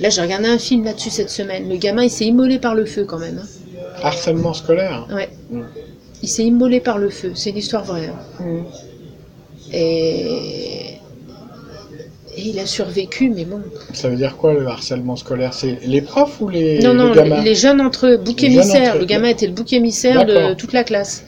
Là, 0.00 0.08
j'ai 0.10 0.20
regardé 0.22 0.48
un 0.48 0.58
film 0.58 0.84
là-dessus 0.84 1.10
cette 1.10 1.30
semaine. 1.30 1.68
Le 1.68 1.76
gamin, 1.76 2.04
il 2.04 2.10
s'est 2.10 2.24
immolé 2.26 2.58
par 2.58 2.74
le 2.74 2.84
feu 2.86 3.04
quand 3.04 3.18
même. 3.18 3.38
hein. 3.42 3.46
harcèlement 4.02 4.54
scolaire. 4.54 5.06
Ouais. 5.12 5.28
Mm. 5.50 5.60
Il 6.22 6.28
s'est 6.28 6.44
immolé 6.44 6.80
par 6.80 6.98
le 6.98 7.10
feu. 7.10 7.32
C'est 7.34 7.50
une 7.50 7.58
histoire 7.58 7.84
vraie. 7.84 8.08
hein. 8.08 8.62
Et... 9.72 10.94
et 12.36 12.40
il 12.42 12.58
a 12.58 12.66
survécu, 12.66 13.30
mais 13.30 13.44
bon. 13.44 13.60
Ça 13.92 14.08
veut 14.08 14.16
dire 14.16 14.36
quoi 14.36 14.52
le 14.54 14.66
harcèlement 14.66 15.16
scolaire? 15.16 15.52
C'est 15.54 15.78
les 15.86 16.00
profs 16.02 16.40
ou 16.40 16.48
les, 16.48 16.78
non, 16.80 16.94
non, 16.94 17.10
les 17.10 17.14
gamins? 17.16 17.42
les 17.42 17.54
jeunes 17.54 17.80
entre 17.80 18.06
eux, 18.06 18.16
bouc 18.16 18.42
émissaire. 18.42 18.96
Le 18.98 19.04
gamin 19.04 19.28
était 19.28 19.46
le 19.46 19.52
bouc 19.52 19.72
émissaire 19.72 20.24
de 20.24 20.54
toute 20.54 20.72
la 20.72 20.84
classe. 20.84 21.24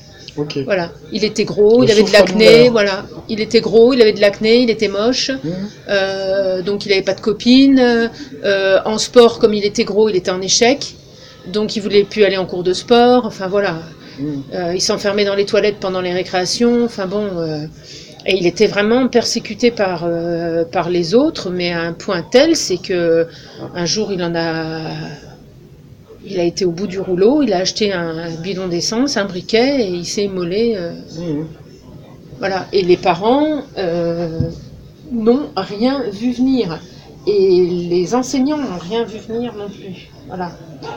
Voilà. 0.64 0.90
Il 1.12 1.24
était 1.24 1.44
gros, 1.44 1.80
Le 1.80 1.86
il 1.86 1.90
avait 1.90 2.02
de 2.02 2.12
l'acné, 2.12 2.68
voilà. 2.68 3.04
Il 3.28 3.40
était 3.40 3.60
gros, 3.60 3.92
il 3.92 4.00
avait 4.00 4.12
de 4.12 4.20
l'acné, 4.20 4.62
il 4.62 4.70
était 4.70 4.88
moche. 4.88 5.30
Mmh. 5.30 5.50
Euh, 5.88 6.62
donc 6.62 6.86
il 6.86 6.92
avait 6.92 7.02
pas 7.02 7.14
de 7.14 7.20
copine. 7.20 8.10
Euh, 8.44 8.78
en 8.84 8.98
sport, 8.98 9.38
comme 9.38 9.54
il 9.54 9.64
était 9.64 9.84
gros, 9.84 10.08
il 10.08 10.16
était 10.16 10.30
en 10.30 10.40
échec. 10.40 10.94
Donc 11.46 11.76
il 11.76 11.80
voulait 11.82 12.04
plus 12.04 12.24
aller 12.24 12.36
en 12.36 12.46
cours 12.46 12.62
de 12.62 12.72
sport. 12.72 13.26
Enfin 13.26 13.48
voilà. 13.48 13.80
Mmh. 14.18 14.24
Euh, 14.54 14.74
il 14.74 14.80
s'enfermait 14.80 15.24
dans 15.24 15.34
les 15.34 15.46
toilettes 15.46 15.78
pendant 15.80 16.00
les 16.00 16.12
récréations. 16.12 16.84
Enfin 16.84 17.06
bon. 17.06 17.28
et 18.24 18.36
il 18.36 18.46
était 18.46 18.68
vraiment 18.68 19.08
persécuté 19.08 19.70
par, 19.70 20.08
par 20.70 20.88
les 20.88 21.14
autres, 21.14 21.50
mais 21.50 21.72
à 21.72 21.80
un 21.80 21.92
point 21.92 22.22
tel, 22.22 22.56
c'est 22.56 22.78
que 22.78 23.26
un 23.74 23.84
jour 23.84 24.12
il 24.12 24.22
en 24.22 24.34
a. 24.34 24.80
Il 26.24 26.38
a 26.38 26.44
été 26.44 26.64
au 26.64 26.70
bout 26.70 26.86
du 26.86 27.00
rouleau, 27.00 27.42
il 27.42 27.52
a 27.52 27.58
acheté 27.58 27.92
un 27.92 28.30
bidon 28.42 28.68
d'essence, 28.68 29.16
un 29.16 29.24
briquet, 29.24 29.82
et 29.82 29.88
il 29.88 30.06
s'est 30.06 30.24
immolé. 30.24 30.74
euh, 30.76 30.92
Mmh. 31.18 31.46
voilà. 32.38 32.66
Et 32.72 32.82
les 32.82 32.96
parents 32.96 33.62
euh, 33.78 34.40
n'ont 35.10 35.48
rien 35.56 36.02
vu 36.10 36.32
venir. 36.32 36.80
Et 37.26 37.66
les 37.90 38.14
enseignants 38.14 38.56
n'ont 38.58 38.78
rien 38.80 39.04
vu 39.04 39.18
venir 39.18 39.54
non 39.54 39.68
plus. 39.68 40.08
Voilà. 40.26 40.52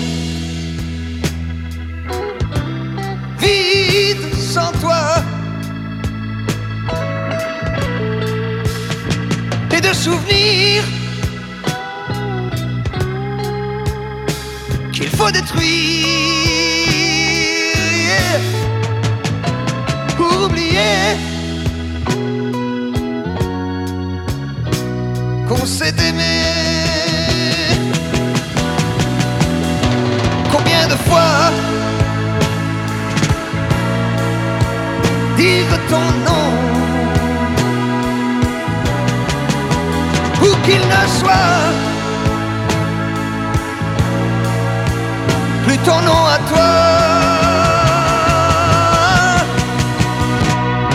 vides 3.40 4.34
sans 4.54 4.72
toi. 4.80 5.02
Et 9.76 9.80
de 9.80 9.92
souvenirs 9.92 10.97
détruire 15.32 16.06
pour 20.16 20.44
oublier 20.44 21.16
qu'on 25.48 25.66
s'est 25.66 25.94
aimé. 26.08 26.38
Combien 30.50 30.88
de 30.88 30.96
fois 31.08 31.50
dire 35.36 35.66
ton 35.88 36.08
nom 36.28 36.48
Où 40.42 40.56
qu'il 40.64 40.80
ne 40.80 41.02
soit 41.20 41.87
Ton 45.84 46.00
nom 46.02 46.24
à 46.26 46.38
toi. 46.50 46.70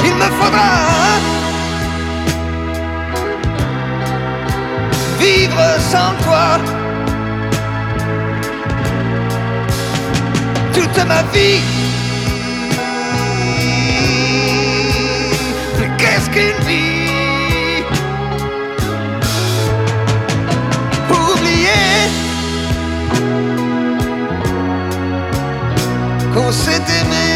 Il 0.05 0.13
me 0.15 0.29
faudra 0.39 0.71
vivre 5.19 5.63
sans 5.91 6.11
toi. 6.23 6.47
Toute 10.73 11.05
ma 11.07 11.21
vie. 11.33 11.61
Mais 15.79 15.89
qu'est-ce 15.97 16.29
qu'une 16.29 16.61
vie? 16.67 16.92
Qu'on 26.53 26.59
s'est 26.59 27.32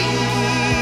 ma 0.00 0.79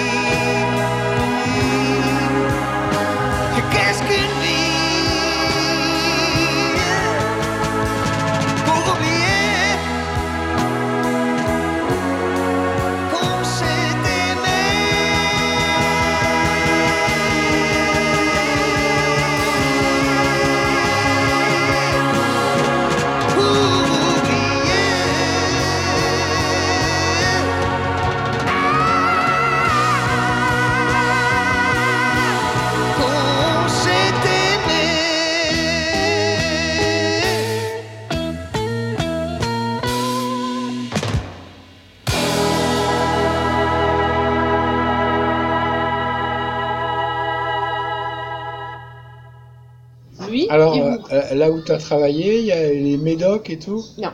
là 51.34 51.50
où 51.50 51.60
tu 51.60 51.72
as 51.72 51.78
travaillé, 51.78 52.40
il 52.40 52.46
y 52.46 52.52
a 52.52 52.68
les 52.72 52.96
médocs 52.96 53.50
et 53.50 53.58
tout 53.58 53.84
Non. 53.98 54.10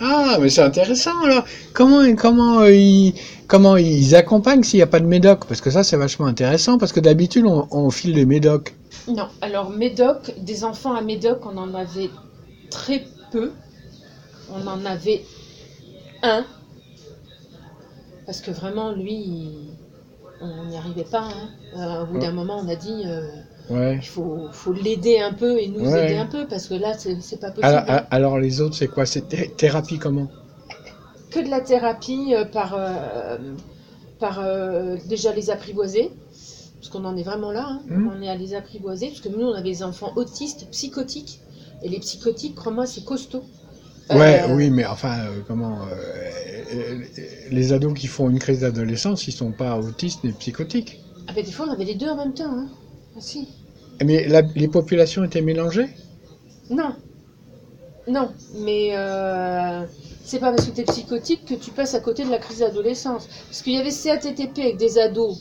Ah, 0.00 0.38
mais 0.40 0.48
c'est 0.48 0.62
intéressant 0.62 1.20
alors. 1.24 1.44
Comment, 1.74 2.02
comment, 2.16 2.60
euh, 2.60 2.72
ils, 2.74 3.14
comment 3.46 3.76
ils 3.76 4.16
accompagnent 4.16 4.62
s'il 4.64 4.78
n'y 4.78 4.82
a 4.82 4.86
pas 4.88 4.98
de 5.00 5.06
médoc? 5.06 5.44
Parce 5.46 5.60
que 5.60 5.70
ça, 5.70 5.84
c'est 5.84 5.96
vachement 5.96 6.26
intéressant 6.26 6.78
parce 6.78 6.92
que 6.92 7.00
d'habitude, 7.00 7.44
on, 7.46 7.68
on 7.70 7.90
file 7.90 8.14
les 8.14 8.26
médocs. 8.26 8.74
Non, 9.08 9.28
alors 9.40 9.70
Médoc, 9.70 10.32
des 10.38 10.64
enfants 10.64 10.94
à 10.94 11.02
Médoc, 11.02 11.40
on 11.46 11.56
en 11.56 11.74
avait 11.74 12.10
très 12.70 13.04
peu. 13.30 13.52
On 14.50 14.66
en 14.66 14.84
avait 14.84 15.22
un. 16.22 16.44
Parce 18.26 18.40
que 18.40 18.50
vraiment, 18.50 18.92
lui, 18.92 19.14
il- 19.14 19.68
on 20.40 20.64
n'y 20.64 20.76
arrivait 20.76 21.04
pas. 21.04 21.28
hein. 21.28 21.48
Euh, 21.76 22.02
au 22.02 22.06
bout 22.06 22.18
d'un 22.18 22.32
moment, 22.32 22.60
on 22.64 22.68
a 22.68 22.74
dit 22.76 23.02
euh, 23.06 23.28
Ouais. 23.70 23.96
il 24.02 24.06
faut, 24.06 24.48
faut 24.52 24.72
l'aider 24.72 25.18
un 25.18 25.32
peu 25.32 25.58
et 25.58 25.68
nous 25.68 25.88
Ouais. 25.90 26.04
aider 26.06 26.16
un 26.16 26.26
peu 26.26 26.46
parce 26.46 26.66
que 26.68 26.74
là, 26.74 26.94
c'est 26.98 27.14
pas 27.40 27.50
possible. 27.50 27.66
Alors, 27.66 27.80
hein. 27.88 28.04
a- 28.10 28.14
alors, 28.14 28.38
les 28.38 28.60
autres, 28.60 28.74
c'est 28.74 28.88
quoi? 28.88 29.06
C'est 29.06 29.28
thé- 29.28 29.50
thérapie 29.56 29.98
comment? 29.98 30.28
Que 31.30 31.40
de 31.40 31.48
la 31.48 31.60
thérapie 31.60 32.34
euh, 32.34 32.44
par, 32.44 32.74
euh, 32.76 33.38
par 34.18 34.40
euh, 34.40 34.96
déjà 35.08 35.32
les 35.32 35.50
apprivoiser. 35.50 36.10
Parce 36.80 36.88
qu'on 36.90 37.04
en 37.04 37.16
est 37.16 37.22
vraiment 37.22 37.52
là, 37.52 37.66
hein. 37.68 37.80
Mhm. 37.86 38.10
on 38.18 38.22
est 38.22 38.28
à 38.28 38.34
les 38.34 38.54
apprivoiser. 38.54 39.06
Parce 39.08 39.20
que 39.20 39.28
nous, 39.28 39.46
on 39.46 39.54
avait 39.54 39.70
des 39.70 39.82
enfants 39.84 40.12
autistes, 40.16 40.68
psychotiques. 40.70 41.40
Et 41.84 41.88
les 41.88 42.00
psychotiques, 42.00 42.54
crois-moi, 42.56 42.86
c'est 42.86 43.04
costaud. 43.04 43.44
Ouais, 44.10 44.42
oui, 44.50 44.68
mais 44.70 44.84
enfin, 44.84 45.16
comment 45.46 45.78
Les 47.50 47.72
ados 47.72 47.94
qui 47.94 48.06
font 48.08 48.28
une 48.28 48.38
crise 48.38 48.60
d'adolescence, 48.60 49.26
ils 49.26 49.32
sont 49.32 49.52
pas 49.52 49.78
autistes 49.78 50.24
ni 50.24 50.32
psychotiques. 50.32 51.00
Ah 51.28 51.32
ben 51.34 51.44
des 51.44 51.52
fois 51.52 51.66
on 51.68 51.72
avait 51.72 51.84
les 51.84 51.94
deux 51.94 52.08
en 52.08 52.16
même 52.16 52.34
temps. 52.34 52.50
Hein. 52.50 52.66
Si. 53.18 53.48
Mais 54.04 54.26
la- 54.26 54.42
les 54.42 54.68
populations 54.68 55.24
étaient 55.24 55.40
mélangées? 55.42 55.88
Non. 56.70 56.94
Non, 58.08 58.30
mais 58.56 58.90
euh, 58.96 59.84
c'est 60.24 60.40
pas 60.40 60.50
parce 60.50 60.66
que 60.66 60.72
t'es 60.74 60.82
psychotique 60.84 61.44
que 61.44 61.54
tu 61.54 61.70
passes 61.70 61.94
à 61.94 62.00
côté 62.00 62.24
de 62.24 62.30
la 62.30 62.38
crise 62.38 62.58
d'adolescence. 62.58 63.28
Parce 63.48 63.62
qu'il 63.62 63.74
y 63.74 63.78
avait 63.78 63.92
CATTP 63.92 64.58
avec 64.58 64.76
des 64.76 64.98
ados 64.98 65.38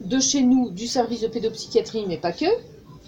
de 0.00 0.20
chez 0.20 0.42
nous, 0.42 0.70
du 0.70 0.86
service 0.86 1.22
de 1.22 1.28
pédopsychiatrie, 1.28 2.04
mais 2.06 2.18
pas 2.18 2.32
que. 2.32 2.46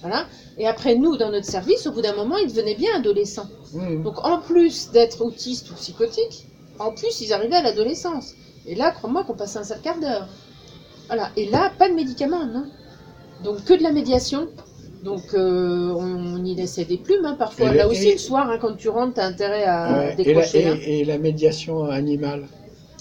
Voilà. 0.00 0.26
Et 0.58 0.66
après, 0.66 0.94
nous, 0.94 1.16
dans 1.18 1.30
notre 1.30 1.46
service, 1.46 1.86
au 1.86 1.92
bout 1.92 2.00
d'un 2.00 2.14
moment, 2.16 2.36
ils 2.38 2.48
devenaient 2.48 2.74
bien 2.74 2.96
adolescents. 2.96 3.48
Mhm. 3.74 4.02
Donc, 4.04 4.24
en 4.24 4.40
plus 4.40 4.90
d'être 4.90 5.20
autistes 5.22 5.70
ou 5.70 5.74
psychotiques, 5.74 6.46
en 6.78 6.92
plus, 6.92 7.20
ils 7.20 7.32
arrivaient 7.34 7.56
à 7.56 7.62
l'adolescence. 7.62 8.32
Et 8.66 8.74
là, 8.74 8.90
crois-moi 8.90 9.24
qu'on 9.24 9.34
passait 9.34 9.58
un 9.58 9.64
sale 9.64 9.80
quart 9.82 10.00
d'heure. 10.00 10.28
Voilà. 11.10 11.30
Et 11.36 11.46
là, 11.50 11.72
pas 11.76 11.88
de 11.88 11.94
médicaments, 11.94 12.46
non. 12.46 12.66
Donc, 13.42 13.64
que 13.64 13.74
de 13.74 13.82
la 13.82 13.90
médiation. 13.92 14.48
Donc, 15.02 15.22
euh, 15.34 15.92
on 15.96 16.44
y 16.44 16.54
laissait 16.54 16.84
des 16.84 16.98
plumes, 16.98 17.24
hein, 17.24 17.34
parfois. 17.38 17.72
Et 17.72 17.76
là 17.76 17.84
le- 17.84 17.90
aussi, 17.90 18.08
et- 18.08 18.12
le 18.12 18.18
soir, 18.18 18.48
hein, 18.50 18.58
quand 18.60 18.76
tu 18.76 18.88
rentres, 18.90 19.14
t'as 19.14 19.26
intérêt 19.26 19.64
à 19.64 19.92
Ouais, 19.98 20.04
et, 20.04 20.08
la, 20.08 20.14
décrocher. 20.14 20.68
hein. 20.68 20.76
et- 20.82 21.00
et 21.00 21.04
la 21.04 21.18
médiation 21.18 21.84
animale 21.84 22.46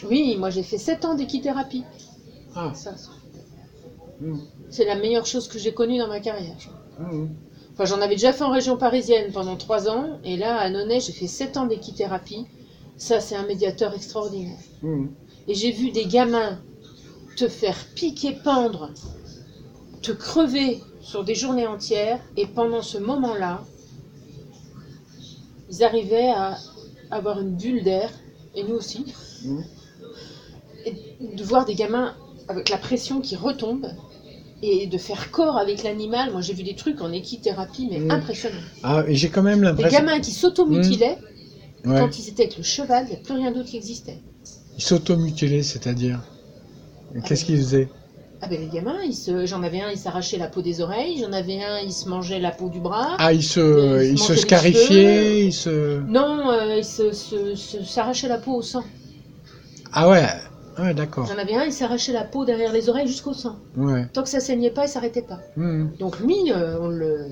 Oui, 0.10 0.36
moi, 0.40 0.50
j'ai 0.50 0.64
fait 0.64 0.78
7 0.78 1.04
ans 1.06 1.14
d'équithérapie. 1.16 1.84
Ah, 2.56 2.72
Ça, 2.74 2.92
mhm. 4.22 4.40
c'est 4.70 4.86
la 4.86 4.96
meilleure 4.96 5.26
chose 5.26 5.48
que 5.48 5.60
j'ai 5.60 5.74
connue 5.74 5.98
dans 5.98 6.08
ma 6.08 6.20
carrière. 6.22 6.56
Mhm. 7.00 7.30
Enfin, 7.74 7.86
j'en 7.86 8.02
avais 8.02 8.16
déjà 8.16 8.34
fait 8.34 8.44
en 8.44 8.52
région 8.52 8.78
parisienne 8.78 9.32
pendant 9.34 9.56
3 9.58 9.90
ans. 9.90 10.20
Et 10.24 10.36
là, 10.38 10.58
à 10.58 10.70
Nonnet, 10.70 11.00
j'ai 11.02 11.12
fait 11.14 11.28
7 11.28 11.58
ans 11.58 11.66
d'équithérapie. 11.68 12.46
Ça, 12.98 13.20
c'est 13.20 13.36
un 13.36 13.46
médiateur 13.46 13.94
extraordinaire. 13.94 14.58
Mhm. 14.82 15.12
Et 15.48 15.54
j'ai 15.54 15.72
vu 15.72 15.92
des 15.92 16.06
gamins 16.06 16.60
te 17.40 17.48
faire 17.48 17.78
piquer, 17.96 18.34
pendre, 18.34 18.90
te 20.02 20.12
crever 20.12 20.82
sur 21.02 21.24
des 21.24 21.36
journées 21.36 21.66
entières. 21.66 22.20
Et 22.36 22.46
pendant 22.46 22.82
ce 22.82 22.98
moment-là, 22.98 23.64
ils 25.72 25.82
arrivaient 25.84 26.32
à 26.32 26.58
avoir 27.12 27.40
une 27.40 27.56
bulle 27.56 27.84
d'air, 27.84 28.10
et 28.56 28.64
nous 28.64 28.76
aussi. 28.76 29.06
Mhm. 29.46 29.64
Et 30.86 30.94
de 31.38 31.44
voir 31.46 31.64
des 31.64 31.76
gamins 31.76 32.14
avec 32.50 32.68
la 32.68 32.78
pression 32.78 33.22
qui 33.22 33.38
retombe 33.38 33.88
et 34.62 34.88
de 34.88 34.98
faire 34.98 35.32
corps 35.32 35.58
avec 35.58 35.84
l'animal. 35.84 36.32
Moi, 36.32 36.42
j'ai 36.42 36.54
vu 36.54 36.64
des 36.64 36.76
trucs 36.76 37.00
en 37.00 37.14
équithérapie, 37.14 37.88
mais 37.90 38.00
Mhm. 38.00 38.12
impressionnants. 38.12 38.68
Ah, 38.84 39.04
et 39.08 39.16
j'ai 39.16 39.30
quand 39.30 39.44
même 39.44 39.60
Des 39.62 39.66
l'impression. 39.68 40.00
gamins 40.00 40.20
qui 40.20 40.32
s'automutilaient 40.32 41.18
Ouais. 41.86 41.98
quand 41.98 42.20
ils 42.20 42.28
étaient 42.28 42.44
avec 42.44 42.58
le 42.58 42.64
cheval, 42.64 43.06
il 43.06 43.12
n'y 43.12 43.16
a 43.16 43.20
plus 43.20 43.36
rien 43.36 43.52
d'autre 43.54 43.70
qui 43.70 43.78
existait. 43.78 44.20
Ils 44.78 44.84
s'automutilaient, 44.84 45.64
c'est-à-dire 45.64 46.20
Qu'est-ce 47.26 47.46
qu'ils 47.46 47.58
faisaient? 47.58 47.90
Ah 48.42 48.48
ben 48.48 48.60
les 48.60 48.70
gamins, 48.70 49.02
ils 49.06 49.14
se... 49.14 49.46
j'en 49.46 49.64
avais 49.64 49.82
un, 49.82 49.90
il 49.92 49.98
s'arrachait 49.98 50.38
la 50.38 50.48
peau 50.48 50.62
des 50.62 50.80
oreilles, 50.82 51.18
j'en 51.20 51.34
avais 51.34 51.62
un, 51.62 51.80
il 51.80 51.92
se 51.92 52.08
mangeait 52.08 52.40
la 52.40 52.52
peau 52.52 52.70
du 52.70 52.80
bras. 52.80 53.16
Ah, 53.20 53.34
ils 53.34 53.44
se, 53.44 53.60
Ils 53.60 54.08
se 54.08 54.14
ils 54.14 54.18
se 54.18 54.22
mangeaient 54.22 54.34
les 54.36 54.42
scarifiaient, 54.42 55.46
ils 55.48 55.54
se. 55.54 56.00
Non, 56.02 56.50
euh, 56.52 56.78
il 56.78 56.86
se, 56.86 57.12
se- 57.12 57.56
se- 57.56 57.84
s'arrachait 57.84 58.30
la 58.30 58.38
peau 58.38 58.54
au 58.56 58.62
sang. 58.62 58.84
Ah 59.92 60.10
ouais, 60.10 60.26
ouais, 60.78 60.94
d'accord. 60.94 61.26
J'en 61.28 61.38
avais 61.38 61.56
un, 61.56 61.66
il 61.66 61.74
s'arrachait 61.74 62.14
la 62.14 62.24
peau 62.24 62.46
derrière 62.46 62.72
les 62.72 62.90
oreilles 62.90 63.08
jusqu'au 63.08 63.34
sang. 63.34 63.58
Ouais. 63.76 64.06
Tant 64.14 64.24
que 64.24 64.30
ça 64.30 64.40
saignait 64.40 64.72
pas, 64.72 64.86
il 64.86 64.90
s'arrêtait 64.90 65.22
pas. 65.22 65.42
Mhm. 65.58 65.90
Donc 66.00 66.20
lui, 66.20 66.36
euh, 66.52 66.80
on 66.80 66.88
le, 66.90 67.28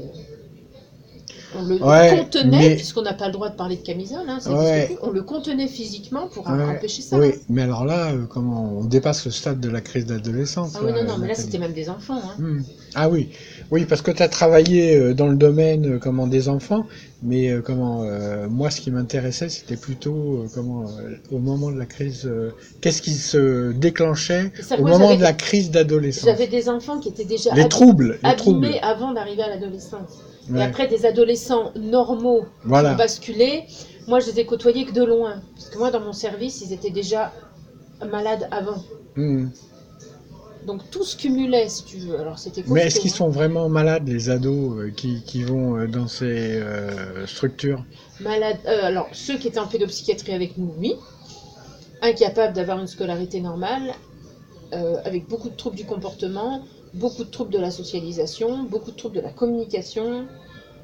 on 1.59 1.65
le 1.67 1.75
Ouais, 1.83 2.17
contenait, 2.17 2.69
mais- 2.69 2.75
puisqu'on 2.75 3.01
n'a 3.01 3.13
pas 3.13 3.27
le 3.27 3.33
droit 3.33 3.49
de 3.49 3.55
parler 3.55 3.75
de 3.77 3.81
camisole, 3.81 4.27
hein, 4.27 4.39
ça 4.39 4.51
Ouais. 4.51 4.83
existe 4.83 4.99
plus. 4.99 5.07
on 5.09 5.11
le 5.11 5.23
contenait 5.23 5.67
physiquement 5.67 6.27
pour 6.27 6.47
Ouais, 6.47 6.63
empêcher 6.63 7.01
ça. 7.01 7.17
Oui, 7.17 7.33
mais 7.49 7.63
alors 7.63 7.85
là, 7.85 8.11
euh, 8.11 8.25
comment 8.29 8.77
on 8.79 8.83
dépasse 8.83 9.25
le 9.25 9.31
stade 9.31 9.59
de 9.59 9.69
la 9.69 9.81
crise 9.81 10.05
d'adolescence. 10.05 10.73
Ah 10.75 10.79
oui, 10.83 10.91
non, 10.91 11.03
non, 11.03 11.17
mais 11.17 11.27
là 11.29 11.35
c'était 11.35 11.57
même 11.59 11.73
des 11.73 11.89
enfants. 11.89 12.19
Hein. 12.23 12.35
Hmm. 12.41 12.61
Ah 12.95 13.09
oui, 13.09 13.29
oui, 13.71 13.85
parce 13.85 14.01
que 14.01 14.11
tu 14.11 14.23
as 14.23 14.29
travaillé 14.29 14.95
euh, 14.95 15.13
dans 15.13 15.27
le 15.27 15.35
domaine 15.35 15.95
euh, 15.95 15.99
comment 15.99 16.25
des 16.27 16.49
enfants, 16.49 16.85
mais 17.21 17.49
euh, 17.51 17.61
comment 17.61 18.03
euh, 18.03 18.47
moi 18.49 18.69
ce 18.71 18.81
qui 18.81 18.91
m'intéressait 18.91 19.49
c'était 19.49 19.75
plutôt 19.77 20.45
comment 20.53 20.85
au 21.31 21.37
moment 21.39 21.71
de 21.71 21.77
la 21.77 21.85
crise, 21.85 22.29
qu'est-ce 22.81 23.01
qui 23.01 23.11
se 23.13 23.71
déclenchait 23.71 24.51
ça, 24.61 24.75
au 24.77 24.81
moi, 24.81 24.91
moment 24.91 25.15
de 25.15 25.21
la 25.21 25.33
crise 25.33 25.71
d'adolescence? 25.71 26.25
J'avais 26.25 26.47
des 26.47 26.69
enfants 26.69 26.99
qui 26.99 27.09
étaient 27.09 27.25
déjà 27.25 27.53
Les 27.53 27.67
troubles, 27.69 28.19
les 28.23 28.35
troubles. 28.35 28.69
avant 28.81 29.13
d'arriver 29.13 29.43
à 29.43 29.49
l'adolescence. 29.49 30.21
Ouais. 30.49 30.59
Et 30.59 30.63
après, 30.63 30.87
des 30.87 31.05
adolescents 31.05 31.71
normaux 31.75 32.45
qui 32.65 32.71
ont 32.71 32.95
basculé, 32.95 33.63
moi 34.07 34.19
je 34.19 34.27
les 34.27 34.39
ai 34.39 34.45
côtoyés 34.45 34.85
que 34.85 34.93
de 34.93 35.03
loin. 35.03 35.41
Parce 35.55 35.69
que 35.69 35.77
moi, 35.77 35.91
dans 35.91 35.99
mon 35.99 36.13
service, 36.13 36.61
ils 36.61 36.73
étaient 36.73 36.89
déjà 36.91 37.33
malades 38.11 38.47
avant. 38.51 38.83
Hmm. 39.15 39.47
Donc 40.65 40.81
tout 40.91 41.03
se 41.03 41.15
cumulait, 41.15 41.69
si 41.69 41.85
tu 41.85 41.97
veux. 41.97 42.19
Alors 42.19 42.37
c'était 42.37 42.63
Mais 42.67 42.87
est-ce 42.87 42.99
qu'ils 42.99 43.11
hein. 43.11 43.15
sont 43.15 43.29
vraiment 43.29 43.69
malades 43.69 44.07
les 44.07 44.29
ados 44.29 44.77
euh, 44.77 44.91
qui, 44.91 45.23
qui 45.23 45.43
vont 45.43 45.77
euh, 45.77 45.87
dans 45.87 46.07
ces 46.07 46.25
euh, 46.59 47.25
structures? 47.25 47.83
Malades. 48.19 48.57
euh, 48.67 48.83
alors, 48.83 49.07
ceux 49.13 49.37
qui 49.37 49.47
étaient 49.47 49.59
en 49.59 49.67
pédopsychiatrie 49.67 50.33
avec 50.33 50.57
nous, 50.57 50.73
oui. 50.77 50.95
Incapables 52.01 52.53
d'avoir 52.53 52.79
une 52.79 52.87
scolarité 52.87 53.39
normale, 53.41 53.93
euh, 54.73 54.97
avec 55.05 55.27
beaucoup 55.27 55.49
de 55.49 55.55
troubles 55.55 55.77
du 55.77 55.85
comportement, 55.85 56.61
beaucoup 56.93 57.23
de 57.23 57.29
troubles 57.29 57.51
de 57.51 57.59
la 57.59 57.71
socialisation, 57.71 58.63
beaucoup 58.63 58.91
de 58.91 58.95
troubles 58.95 59.15
de 59.15 59.21
la 59.21 59.31
communication. 59.31 60.25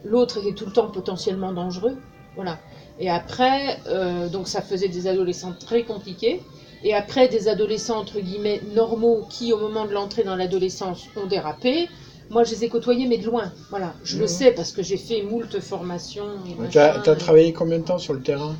L'autre 0.03 0.37
était 0.37 0.53
tout 0.53 0.65
le 0.65 0.71
temps 0.71 0.89
potentiellement 0.89 1.51
dangereux. 1.53 1.95
Voilà. 2.35 2.57
Et 2.99 3.09
après, 3.09 3.79
euh, 3.87 4.27
donc 4.29 4.47
ça 4.47 4.61
faisait 4.61 4.87
des 4.89 5.07
adolescents 5.07 5.53
très 5.53 5.83
compliqués. 5.83 6.41
Et 6.83 6.93
après, 6.93 7.27
des 7.27 7.47
adolescents, 7.47 7.97
entre 7.99 8.19
guillemets, 8.19 8.59
normaux, 8.65 9.23
qui, 9.29 9.53
au 9.53 9.57
moment 9.57 9.85
de 9.85 9.91
l'entrée 9.91 10.23
dans 10.23 10.35
l'adolescence, 10.35 11.07
ont 11.15 11.25
dérapé. 11.27 11.87
Moi, 12.29 12.43
je 12.43 12.51
les 12.51 12.65
ai 12.65 12.67
côtoyés, 12.69 13.05
mais 13.05 13.17
de 13.17 13.25
loin. 13.25 13.51
Voilà. 13.69 13.93
Je 14.03 14.17
le 14.17 14.23
Mhm. 14.23 14.27
sais 14.27 14.51
parce 14.51 14.71
que 14.71 14.81
j'ai 14.81 14.97
fait 14.97 15.21
moult 15.21 15.59
formations. 15.59 16.29
Tu 16.69 16.77
as, 16.79 16.97
et- 16.97 17.17
travaillé 17.17 17.53
combien 17.53 17.79
de 17.79 17.83
temps 17.85 17.99
sur 17.99 18.13
le 18.13 18.21
terrain? 18.21 18.55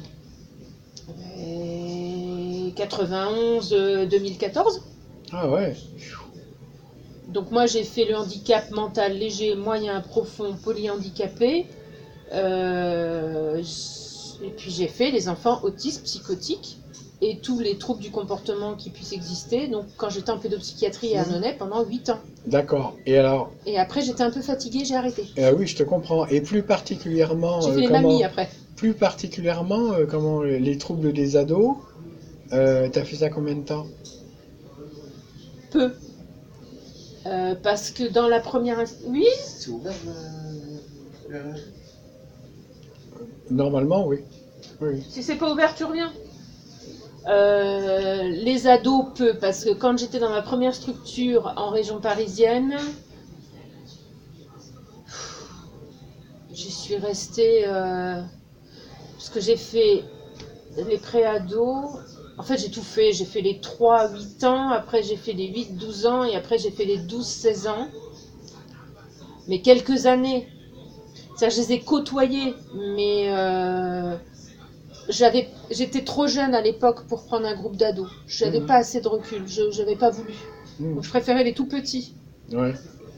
Et 1.37 2.71
91, 2.75 3.73
euh, 3.73 4.05
2014. 4.05 4.81
Ah 5.31 5.49
ouais. 5.49 5.75
Donc 7.33 7.51
moi 7.51 7.65
j'ai 7.65 7.83
fait 7.83 8.05
le 8.05 8.15
handicap 8.15 8.69
mental 8.71 9.13
léger, 9.17 9.55
moyen, 9.55 10.01
profond, 10.01 10.55
polyhandicapé. 10.55 11.65
Euh, 12.33 13.61
et 14.41 14.49
puis 14.51 14.71
j'ai 14.71 14.87
fait 14.87 15.11
les 15.11 15.27
enfants 15.29 15.59
autistes, 15.63 16.03
psychotiques 16.03 16.79
et 17.21 17.39
tous 17.39 17.59
les 17.59 17.77
troubles 17.77 18.01
du 18.01 18.11
comportement 18.11 18.75
qui 18.75 18.89
puissent 18.91 19.13
exister. 19.13 19.67
Donc 19.67 19.87
quand 19.97 20.09
j'étais 20.09 20.31
en 20.31 20.37
pédopsychiatrie 20.37 21.15
à 21.15 21.21
Mhm. 21.21 21.29
Annonay 21.29 21.53
pendant 21.53 21.83
8 21.83 22.09
ans. 22.09 22.19
D'accord. 22.45 22.93
Et 23.05 23.17
alors, 23.17 23.51
Et 23.65 23.77
après 23.79 24.01
j'étais 24.01 24.23
un 24.23 24.31
peu 24.31 24.41
fatiguée, 24.41 24.83
j'ai 24.85 24.95
arrêté. 24.95 25.25
euh, 25.39 25.53
oui, 25.53 25.67
je 25.67 25.75
te 25.75 25.83
comprends. 25.83 26.25
Et 26.27 26.41
plus 26.41 26.63
particulièrement, 26.63 27.61
J'ai 27.65 27.69
euh, 27.69 27.73
fait 27.75 27.81
les 27.81 27.87
comment, 27.87 28.09
mamies 28.09 28.23
après. 28.23 28.49
plus 28.75 28.93
particulièrement, 28.93 29.93
euh, 29.93 30.05
comment 30.05 30.41
les 30.41 30.77
troubles 30.77 31.13
des 31.13 31.35
ados. 31.37 31.77
T'as 32.49 33.03
fait 33.03 33.15
ça 33.17 33.29
combien 33.29 33.55
de 33.55 33.63
temps? 33.63 33.87
Peu. 35.71 35.91
Euh, 37.25 37.55
parce 37.55 37.91
que 37.91 38.03
dans 38.11 38.27
la 38.27 38.39
première... 38.39 38.83
Oui? 39.05 39.25
C'est 39.37 39.69
ouvert 39.71 39.93
le... 41.29 41.33
le- 41.33 41.53
Normalement, 43.49 44.05
oui. 44.07 44.19
Oui. 44.81 45.03
Si 45.09 45.23
c'est 45.23 45.35
pas 45.35 45.51
ouvert, 45.51 45.75
tu 45.75 45.83
reviens. 45.85 46.11
Euh, 47.27 48.23
les 48.23 48.67
ados, 48.67 49.05
peu, 49.15 49.33
parce 49.37 49.63
que 49.63 49.73
quand 49.73 49.97
j'étais 49.97 50.19
dans 50.19 50.29
ma 50.29 50.41
première 50.41 50.75
structure 50.75 51.53
en 51.55 51.69
région 51.69 51.99
parisienne, 52.01 52.75
j'y 56.51 56.71
suis 56.71 56.95
restée. 56.97 57.65
euh, 57.67 58.21
parce 59.15 59.29
que 59.29 59.39
j'ai 59.39 59.57
fait 59.57 60.03
les 60.77 60.97
pré-ados. 60.97 61.97
En 62.37 62.43
fait, 62.43 62.57
j'ai 62.57 62.69
tout 62.71 62.81
fait. 62.83 63.11
J'ai 63.13 63.25
fait 63.25 63.41
les 63.41 63.59
3-8 63.59 64.43
ans, 64.45 64.69
après 64.69 65.03
j'ai 65.03 65.15
fait 65.17 65.33
les 65.33 65.47
8-12 65.47 66.05
ans, 66.07 66.23
et 66.23 66.35
après 66.35 66.57
j'ai 66.57 66.71
fait 66.71 66.85
les 66.85 66.97
12-16 66.97 67.67
ans. 67.67 67.87
Mais 69.47 69.61
quelques 69.61 70.05
années. 70.05 70.47
Ça, 71.35 71.49
je 71.49 71.57
les 71.57 71.73
ai 71.73 71.79
côtoyés, 71.79 72.53
mais 72.75 73.25
euh, 73.29 74.15
j'avais, 75.09 75.49
j'étais 75.71 76.03
trop 76.03 76.27
jeune 76.27 76.53
à 76.53 76.61
l'époque 76.61 77.05
pour 77.07 77.23
prendre 77.23 77.45
un 77.47 77.55
groupe 77.55 77.75
d'ados. 77.75 78.07
Je 78.27 78.45
n'avais 78.45 78.59
Mhm. 78.59 78.65
pas 78.67 78.75
assez 78.75 79.01
de 79.01 79.07
recul, 79.07 79.41
je 79.47 79.63
n'avais 79.79 79.95
pas 79.95 80.11
voulu. 80.11 80.33
Donc, 80.79 81.03
je 81.03 81.09
préférais 81.09 81.43
les 81.43 81.53
tout 81.53 81.65
petits 81.65 82.13
Ouais. 82.51 82.73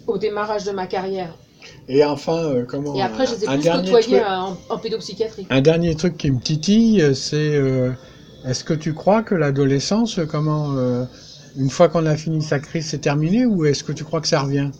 au 0.07 0.17
démarrage 0.17 0.63
de 0.63 0.71
ma 0.71 0.87
carrière. 0.87 1.37
Et 1.89 2.03
enfin, 2.05 2.37
euh, 2.45 2.65
comment 2.65 2.95
Et 2.95 3.01
après, 3.01 3.25
je 3.27 3.35
les 3.35 3.43
ai 3.43 3.47
plus 3.47 3.69
côtoyés 3.69 4.19
truc- 4.19 4.23
en, 4.25 4.57
en 4.69 4.77
pédopsychiatrie. 4.77 5.47
Un 5.49 5.61
dernier 5.61 5.93
truc 5.95 6.15
qui 6.17 6.31
me 6.31 6.39
titille, 6.39 7.01
euh, 7.01 7.13
c'est 7.13 7.35
euh, 7.55 7.91
est-ce 8.47 8.63
que 8.63 8.73
tu 8.73 8.93
crois 8.93 9.23
que 9.23 9.35
l'adolescence, 9.35 10.19
comment, 10.29 10.75
euh, 10.77 11.05
une 11.57 11.69
fois 11.69 11.89
qu'on 11.89 12.05
a 12.05 12.15
fini 12.15 12.41
sa 12.41 12.59
crise, 12.59 12.87
c'est 12.87 12.99
terminé, 12.99 13.45
ou 13.45 13.65
est-ce 13.65 13.83
que 13.83 13.91
tu 13.91 14.03
crois 14.03 14.21
que 14.21 14.27
ça 14.27 14.41
revient? 14.41 14.71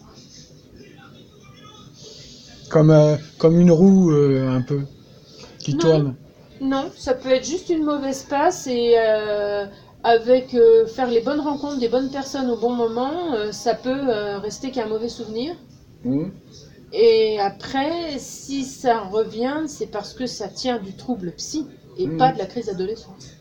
Comme, 2.69 2.91
euh, 2.91 3.15
comme 3.37 3.59
une 3.59 3.71
roue 3.71 4.11
euh, 4.11 4.47
un 4.49 4.61
peu 4.61 4.81
qui 5.59 5.75
Non. 5.75 5.77
tourne. 5.77 6.15
Non, 6.59 6.91
ça 6.95 7.13
peut 7.13 7.29
être 7.29 7.45
juste 7.45 7.69
une 7.69 7.83
mauvaise 7.83 8.23
passe 8.23 8.65
et 8.67 8.95
avec 10.03 10.57
faire 10.87 11.07
les 11.11 11.21
bonnes 11.21 11.39
rencontres 11.41 11.79
des 11.79 11.87
bonnes 11.89 12.09
personnes 12.09 12.49
au 12.49 12.57
bon 12.57 12.73
moment, 12.73 13.51
ça 13.51 13.75
peut 13.75 14.09
rester 14.39 14.71
qu'un 14.71 14.87
mauvais 14.87 15.09
souvenir. 15.09 15.55
Hmm 16.03 16.29
Et 16.91 17.39
après, 17.39 18.17
si 18.17 18.63
ça 18.65 19.01
revient, 19.01 19.65
c'est 19.67 19.85
parce 19.91 20.13
que 20.15 20.25
ça 20.25 20.49
tient 20.49 20.79
du 20.79 20.95
trouble 20.95 21.33
psy 21.35 21.67
et 21.95 22.07
Mhm. 22.07 22.17
pas 22.17 22.31
de 22.31 22.39
la 22.39 22.47
crise 22.47 22.65
d'adolescence. 22.67 23.34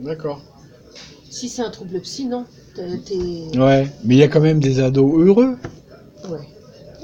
D'accord. 0.00 0.40
Si 1.30 1.48
c'est 1.48 1.62
un 1.62 1.70
trouble 1.70 2.00
psy, 2.00 2.26
non. 2.26 2.44
T'es- 2.74 3.58
Ouais, 3.58 3.86
mais 4.04 4.14
il 4.14 4.18
y 4.18 4.22
a 4.22 4.28
quand 4.28 4.40
même 4.40 4.60
des 4.60 4.80
ados 4.80 5.12
heureux. 5.26 5.56
Ouais. 6.28 6.38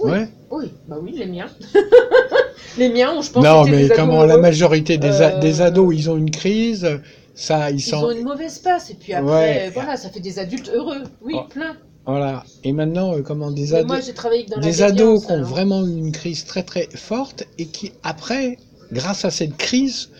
Oui. 0.02 0.10
Ouais. 0.10 0.28
Oui, 0.50 0.64
bah 0.88 0.96
oui, 1.02 1.12
les 1.16 1.26
miens. 1.26 1.48
les 2.78 2.88
miens, 2.88 3.12
on, 3.16 3.22
je 3.22 3.30
pense 3.30 3.44
non, 3.44 3.64
mais 3.64 3.70
des 3.78 3.84
ados 3.86 3.96
comment 3.96 4.24
la 4.24 4.38
majorité 4.38 4.96
des, 4.98 5.20
a- 5.22 5.36
Euh, 5.36 5.40
des 5.40 5.60
ados, 5.60 5.94
ils 5.94 6.08
ont 6.10 6.16
une 6.16 6.30
crise, 6.30 6.86
ça, 7.34 7.70
ils 7.70 7.76
Ils 7.78 7.80
sont. 7.80 7.96
ont 8.04 8.10
une 8.12 8.22
mauvaise 8.24 8.58
passe 8.60 8.90
et 8.90 8.94
puis 8.94 9.12
après, 9.12 9.30
Ouais. 9.32 9.70
voilà, 9.74 9.96
ça 9.96 10.08
fait 10.08 10.20
des 10.20 10.38
adultes 10.38 10.70
heureux. 10.72 11.02
Oui, 11.22 11.34
Oh. 11.36 11.44
plein. 11.48 11.76
Voilà. 12.06 12.44
Et 12.62 12.72
maintenant, 12.72 13.14
euh, 13.16 13.22
comment 13.22 13.50
des 13.50 13.74
ados. 13.74 13.88
moi, 13.88 14.00
j'ai 14.00 14.14
travaillé 14.14 14.44
que 14.44 14.50
dans 14.50 14.56
la 14.60 14.62
des 14.62 14.82
ados 14.82 15.26
qui 15.26 15.32
ont 15.32 15.34
alors. 15.34 15.48
vraiment 15.48 15.84
eu 15.84 15.90
une 15.96 16.12
crise 16.12 16.44
très 16.44 16.62
très 16.62 16.88
forte 16.94 17.44
et 17.58 17.66
qui 17.66 17.92
après, 18.04 18.58
grâce 18.92 19.24
à 19.24 19.30
cette 19.30 19.56
crise, 19.56 20.10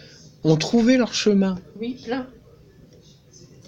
ont 0.42 0.56
trouvé 0.56 0.96
leur 0.96 1.14
chemin. 1.14 1.56
Oui, 1.80 1.96
plein. 2.04 2.26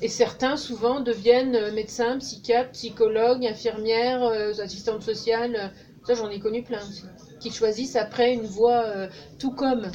Et 0.01 0.09
certains, 0.09 0.57
souvent, 0.57 1.01
deviennent 1.01 1.57
euh, 1.57 1.73
médecins, 1.73 2.19
psychiatres, 2.19 2.71
psychologues, 2.73 3.45
infirmières, 3.47 4.23
euh, 4.25 4.53
assistantes 4.61 5.03
sociales. 5.03 5.57
euh, 5.57 5.69
Ça, 6.07 6.15
j'en 6.15 6.31
ai 6.31 6.39
connu 6.39 6.63
plein 6.63 6.81
aussi. 6.87 7.05
Qui 7.41 7.51
choisissent 7.51 7.97
après 7.97 8.33
une 8.33 8.47
voie, 8.47 8.83
euh, 8.85 9.09
tout 9.39 9.51
comme 9.51 9.91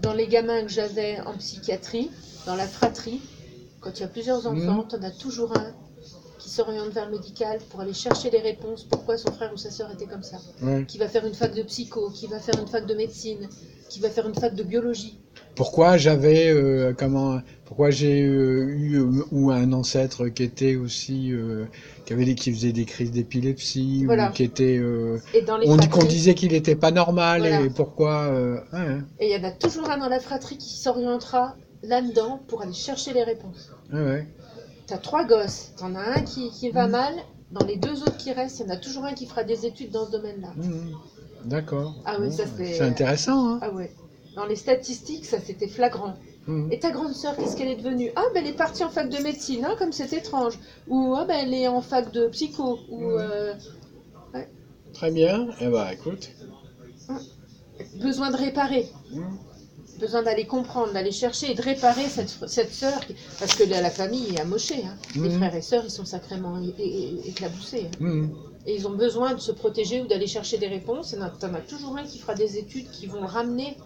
dans 0.00 0.12
les 0.14 0.26
gamins 0.28 0.62
que 0.62 0.68
j'avais 0.70 1.20
en 1.26 1.34
psychiatrie, 1.34 2.10
dans 2.46 2.54
la 2.54 2.66
fratrie. 2.66 3.20
Quand 3.80 3.90
il 3.96 4.00
y 4.00 4.04
a 4.04 4.08
plusieurs 4.08 4.46
enfants, 4.46 4.82
Mhm. 4.82 4.88
t'en 4.88 5.02
as 5.02 5.10
toujours 5.10 5.52
un 5.58 5.72
qui 6.38 6.48
s'oriente 6.48 6.88
vers 6.90 7.04
le 7.04 7.10
médical 7.12 7.58
pour 7.68 7.80
aller 7.80 7.92
chercher 7.92 8.30
les 8.30 8.40
réponses, 8.40 8.84
pourquoi 8.84 9.18
son 9.18 9.30
frère 9.32 9.52
ou 9.52 9.58
sa 9.58 9.70
sœur 9.70 9.90
était 9.90 10.06
comme 10.06 10.22
ça. 10.22 10.38
Qui 10.86 10.96
va 10.96 11.06
faire 11.08 11.26
une 11.26 11.34
fac 11.34 11.52
de 11.54 11.62
psycho, 11.62 12.08
qui 12.10 12.26
va 12.28 12.38
faire 12.38 12.58
une 12.58 12.66
fac 12.68 12.86
de 12.86 12.94
médecine, 12.94 13.48
qui 13.90 14.00
va 14.00 14.08
faire 14.08 14.26
une 14.26 14.34
fac 14.34 14.54
de 14.54 14.62
biologie. 14.62 15.18
Pourquoi 15.60 15.98
j'avais 15.98 16.48
euh, 16.48 16.94
comment 16.96 17.38
pourquoi 17.66 17.90
j'ai 17.90 18.22
euh, 18.22 18.64
eu 18.66 18.94
euh, 18.98 19.24
ou 19.30 19.50
un 19.50 19.74
ancêtre 19.74 20.28
qui 20.28 20.42
était 20.42 20.76
aussi 20.76 21.32
euh, 21.32 21.66
qui 22.06 22.14
avait 22.14 22.34
qui 22.34 22.50
faisait 22.50 22.72
des 22.72 22.86
crises 22.86 23.10
d'épilepsie 23.10 24.06
Voilà. 24.06 24.30
ou 24.30 24.32
qui 24.32 24.42
était 24.42 24.80
Et 25.34 25.42
dans 25.42 25.58
les 25.58 25.68
on 25.68 25.76
dit 25.76 25.86
qu'on 25.90 26.00
fratries- 26.00 26.08
disait 26.08 26.34
qu'il 26.34 26.54
était 26.54 26.76
pas 26.76 26.90
normal 26.92 27.42
Voilà. 27.42 27.60
et 27.60 27.68
pourquoi 27.68 28.30
ouais, 28.32 28.60
hein, 28.72 29.00
Et 29.18 29.26
il 29.30 29.38
y 29.38 29.38
en 29.38 29.46
a 29.46 29.50
toujours 29.50 29.90
un 29.90 29.98
dans 29.98 30.08
la 30.08 30.18
fratrie 30.18 30.56
qui 30.56 30.78
s'orientera 30.78 31.56
là-dedans 31.82 32.40
pour 32.48 32.62
aller 32.62 32.72
chercher 32.72 33.12
les 33.12 33.22
réponses. 33.22 33.68
ouais, 33.92 34.00
ouais. 34.02 34.26
T'as 34.86 34.96
trois 34.96 35.26
gosses, 35.26 35.72
t'en 35.76 35.94
as 35.94 36.18
un 36.18 36.22
qui, 36.22 36.50
qui 36.52 36.70
va 36.70 36.86
Mhm. 36.86 36.92
mal, 36.92 37.14
dans 37.50 37.66
les 37.66 37.76
deux 37.76 38.00
autres 38.00 38.16
qui 38.16 38.32
restent, 38.32 38.60
il 38.60 38.66
y 38.66 38.70
en 38.70 38.72
a 38.72 38.78
toujours 38.78 39.04
un 39.04 39.12
qui 39.12 39.26
fera 39.26 39.44
des 39.44 39.66
études 39.66 39.90
dans 39.90 40.06
ce 40.06 40.12
domaine-là. 40.12 40.52
Mhm. 40.56 40.94
D'accord. 41.44 41.94
Ah 42.06 42.16
oui, 42.18 42.28
Bon, 42.28 42.32
ça, 42.36 42.44
c'est- 42.56 42.74
c'est 42.78 42.82
intéressant 42.82 43.50
hein. 43.52 43.58
Ah 43.62 43.70
ouais. 43.72 43.90
Dans 44.40 44.46
les 44.46 44.56
statistiques, 44.56 45.26
ça 45.26 45.38
c'était 45.38 45.68
flagrant. 45.68 46.14
Mhm. 46.46 46.72
Et 46.72 46.78
ta 46.78 46.90
grande 46.90 47.12
sœur, 47.12 47.36
qu'est-ce 47.36 47.56
qu'elle 47.58 47.68
est 47.68 47.76
devenue? 47.76 48.10
Ah, 48.16 48.22
ben 48.32 48.42
elle 48.42 48.48
est 48.50 48.56
partie 48.56 48.82
en 48.82 48.88
fac 48.88 49.10
de 49.10 49.18
médecine, 49.22 49.66
hein, 49.66 49.74
comme 49.78 49.92
c'est 49.92 50.14
étrange. 50.14 50.58
Ou 50.88 51.14
ah, 51.14 51.26
ben 51.26 51.36
elle 51.42 51.52
est 51.52 51.68
en 51.68 51.82
fac 51.82 52.10
de 52.10 52.26
psycho. 52.28 52.78
Ou 52.88 53.00
Mhm. 53.02 53.16
euh, 53.18 53.54
Très 54.94 55.10
bien. 55.10 55.48
Eh 55.60 55.68
ben 55.68 55.88
écoute. 55.92 56.30
Hum. 57.10 57.18
besoin 57.96 58.30
de 58.30 58.36
réparer. 58.38 58.88
Besoin 59.98 60.22
d'aller 60.22 60.46
comprendre, 60.46 60.92
d'aller 60.94 61.12
chercher 61.12 61.50
et 61.50 61.54
de 61.54 61.60
réparer 61.60 62.06
cette, 62.08 62.34
cette 62.46 62.72
sœur. 62.72 62.98
qui- 63.06 63.14
Parce 63.38 63.54
que 63.54 63.64
la, 63.64 63.82
la 63.82 63.90
famille 63.90 64.34
est 64.34 64.40
amochée. 64.40 64.82
Hein. 64.86 64.96
Les 65.16 65.28
Mhm. 65.28 65.36
frères 65.38 65.54
et 65.54 65.60
sœurs, 65.60 65.84
ils 65.84 65.90
sont 65.90 66.06
sacrément 66.06 66.54
éclaboussés. 67.26 67.88
hein. 67.92 67.96
Mhm. 68.00 68.30
Et 68.66 68.74
ils 68.74 68.86
ont 68.86 68.96
besoin 69.06 69.34
de 69.34 69.40
se 69.40 69.52
protéger 69.52 70.00
ou 70.00 70.06
d'aller 70.06 70.26
chercher 70.26 70.56
des 70.56 70.66
réponses. 70.68 71.12
Et 71.12 71.18
t'en 71.18 71.52
as 71.54 71.60
toujours 71.60 71.94
un 71.98 72.04
qui 72.04 72.18
fera 72.18 72.34
des 72.34 72.56
études 72.56 72.90
qui 72.90 73.06
vont 73.06 73.26
ramener 73.26 73.76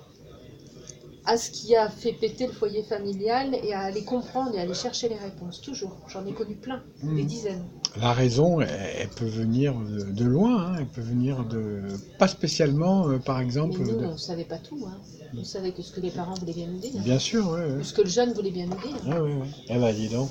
à 1.27 1.37
ce 1.37 1.51
qui 1.51 1.75
a 1.75 1.89
fait 1.89 2.12
péter 2.12 2.47
le 2.47 2.53
foyer 2.53 2.83
familial 2.83 3.55
et 3.62 3.72
à 3.72 3.81
aller 3.81 4.05
comprendre 4.05 4.55
et 4.55 4.61
aller 4.61 4.75
chercher 4.75 5.09
les 5.09 5.16
réponses. 5.16 5.61
Toujours. 5.61 5.97
J'en 6.09 6.27
ai 6.27 6.33
connu 6.33 6.55
plein, 6.55 6.83
des 7.03 7.25
dizaines. 7.25 7.64
La 7.97 8.12
raison, 8.12 8.61
elle, 8.61 8.68
elle 8.99 9.09
peut 9.09 9.25
venir 9.25 9.75
de, 9.75 10.03
de 10.11 10.25
loin, 10.25 10.66
hein, 10.66 10.77
elle 10.81 10.87
peut 10.87 11.01
venir 11.01 11.45
de... 11.45 11.83
Pas 12.18 12.29
spécialement, 12.29 13.09
euh, 13.09 13.18
par 13.18 13.39
Mais 13.39 13.45
exemple... 13.45 13.79
nous, 13.79 14.01
de- 14.01 14.07
on 14.07 14.12
ne 14.12 14.16
savait 14.16 14.45
pas 14.45 14.59
tout. 14.59 14.79
Hein. 14.87 14.99
On 15.39 15.45
savait 15.45 15.72
que 15.72 15.83
ce 15.83 15.93
que 15.93 16.01
les 16.01 16.11
parents 16.11 16.35
voulaient 16.35 16.53
bien 16.53 16.66
nous 16.66 16.79
dire. 16.79 16.93
Bien 17.03 17.18
sûr, 17.18 17.49
ouais, 17.51 17.61
ouais. 17.64 17.72
Ou 17.81 17.85
ce 17.85 17.93
que 17.93 18.03
le 18.03 18.09
jeune 18.09 18.33
voulait 18.33 18.51
bien 18.51 18.66
nous 18.66 18.77
dire. 18.77 19.07
Ouais, 19.07 19.18
ouais, 19.18 19.35
ouais. 19.35 19.49
Eh 19.68 19.79
ben, 19.79 19.93
dis 19.95 20.09
donc. 20.09 20.29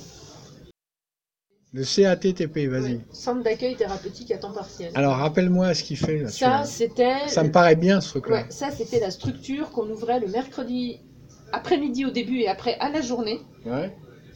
Le 1.74 1.82
CATTP, 1.84 2.68
vas-y. 2.68 3.00
Centre 3.10 3.42
d'accueil 3.42 3.74
thérapeutique 3.74 4.30
à 4.30 4.38
temps 4.38 4.52
partiel. 4.52 4.92
Alors, 4.94 5.16
rappelle-moi 5.16 5.74
ce 5.74 5.82
qu'il 5.82 5.96
fait, 5.96 6.18
là. 6.20 6.28
ça, 6.28 6.62
c'était. 6.64 7.26
Ça 7.26 7.42
me 7.42 7.50
paraît 7.50 7.74
bien, 7.74 8.00
ce 8.00 8.10
truc-là. 8.10 8.36
Ouais, 8.36 8.46
ça, 8.48 8.70
c'était 8.70 9.00
la 9.00 9.10
structure 9.10 9.70
qu'on 9.72 9.90
ouvrait 9.90 10.20
le 10.20 10.28
mercredi 10.28 11.00
après-midi 11.52 12.04
au 12.06 12.10
début 12.10 12.38
et 12.38 12.48
après 12.48 12.74
à 12.78 12.90
la 12.90 13.00
journée. 13.00 13.40
Ouais. 13.66 13.92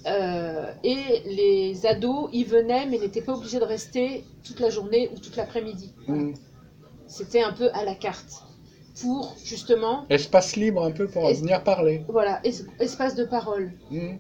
Euh, 0.07 0.66
et 0.82 0.97
les 1.26 1.86
ados 1.86 2.28
y 2.32 2.43
venaient, 2.43 2.86
mais 2.86 2.99
n'étaient 2.99 3.20
pas 3.22 3.34
obligés 3.34 3.61
de 3.61 3.64
rester 3.64 4.24
toute 4.45 4.59
la 4.59 4.70
journée 4.70 5.09
ou 5.14 5.18
toute 5.20 5.36
l'après-midi. 5.36 5.93
Mhm. 6.09 6.34
C'était 7.07 7.43
un 7.43 7.53
peu 7.53 7.70
à 7.72 7.84
la 7.84 7.95
carte. 7.95 8.43
Pour, 9.01 9.36
justement, 9.45 10.07
Espace 10.11 10.57
libre 10.57 10.82
un 10.84 10.91
peu 10.91 11.07
pour 11.07 11.28
Es- 11.28 11.34
venir 11.34 11.62
parler. 11.62 12.05
voilà, 12.09 12.41
es- 12.45 12.64
espace 12.80 13.14
de 13.14 13.24
parole. 13.24 13.70
Mhm. 13.93 14.18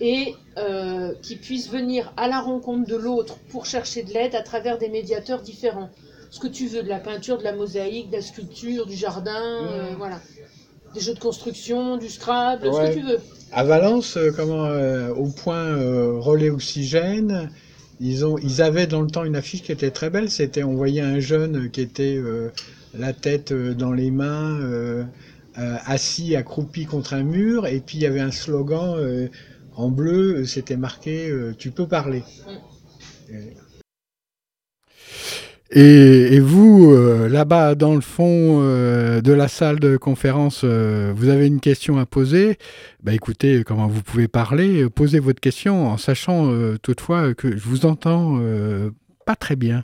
Et 0.00 0.34
euh, 0.58 1.12
qui 1.22 1.36
puissent 1.36 1.70
venir 1.70 2.12
à 2.16 2.28
la 2.28 2.40
rencontre 2.40 2.86
de 2.88 2.96
l'autre 2.96 3.36
pour 3.50 3.66
chercher 3.66 4.02
de 4.02 4.12
l'aide 4.12 4.34
à 4.34 4.42
travers 4.42 4.78
des 4.78 4.88
médiateurs 4.88 5.40
différents. 5.42 5.90
Ce 6.30 6.40
que 6.40 6.48
tu 6.48 6.66
veux, 6.66 6.82
de 6.82 6.88
la 6.88 6.98
peinture, 6.98 7.38
de 7.38 7.44
la 7.44 7.54
mosaïque, 7.54 8.10
de 8.10 8.16
la 8.16 8.22
sculpture, 8.22 8.86
du 8.86 8.94
jardin, 8.94 9.64
euh, 9.64 9.94
voilà. 9.96 10.20
Des 10.92 11.00
jeux 11.00 11.14
de 11.14 11.18
construction, 11.18 11.96
du 11.96 12.08
Scrabble, 12.08 12.66
ce 12.66 12.76
Ouais. 12.76 12.90
que 12.90 12.98
tu 12.98 13.04
veux. 13.04 13.18
À 13.52 13.64
Valence, 13.64 14.16
euh, 14.16 14.32
comment, 14.34 14.66
euh, 14.66 15.10
au 15.14 15.26
point 15.28 15.76
relais 16.20 16.50
oxygène, 16.50 17.50
ils, 18.00 18.24
ont, 18.26 18.36
ils 18.38 18.60
avaient 18.60 18.86
dans 18.86 19.00
le 19.02 19.08
temps 19.08 19.24
une 19.24 19.36
affiche 19.36 19.62
qui 19.62 19.72
était 19.72 19.90
très 19.90 20.10
belle. 20.10 20.30
C'était, 20.30 20.62
on 20.64 20.74
voyait 20.74 21.00
un 21.00 21.20
jeune 21.20 21.70
qui 21.70 21.80
était 21.80 22.20
la 22.92 23.12
tête 23.14 23.52
dans 23.52 23.92
les 23.92 24.10
mains, 24.10 25.06
assis, 25.54 26.36
accroupi 26.36 26.84
contre 26.84 27.14
un 27.14 27.22
mur, 27.22 27.66
et 27.66 27.80
puis 27.80 27.98
il 27.98 28.02
y 28.02 28.06
avait 28.06 28.20
un 28.20 28.30
slogan 28.32 28.98
en 29.76 29.88
bleu, 29.90 30.36
euh, 30.38 30.44
c'était 30.44 30.76
marqué 30.76 31.28
euh, 31.30 31.54
Tu 31.56 31.70
peux 31.70 31.86
parler. 31.86 32.22
Et- 35.72 36.38
vous, 36.40 36.92
euh, 36.92 37.28
là-bas, 37.28 37.74
dans 37.74 37.94
le 37.96 38.00
fond 38.00 38.60
euh, 38.62 39.20
de 39.20 39.32
la 39.32 39.48
salle 39.48 39.80
de 39.80 39.96
conférence, 39.96 40.60
euh, 40.64 41.12
vous 41.16 41.28
avez 41.28 41.46
une 41.48 41.58
question 41.60 41.98
à 41.98 42.06
poser. 42.06 42.56
Bah, 43.02 43.12
écoutez, 43.12 43.64
comment 43.64 43.88
vous 43.88 44.02
pouvez 44.02 44.28
parler, 44.28 44.88
posez 44.88 45.18
votre 45.18 45.40
question 45.40 45.88
en 45.88 45.96
sachant 45.96 46.50
euh, 46.52 46.76
toutefois 46.80 47.34
que 47.34 47.56
je 47.56 47.64
vous 47.64 47.84
entends 47.84 48.38
euh, 48.40 48.90
pas 49.24 49.34
très 49.34 49.56
bien. 49.56 49.82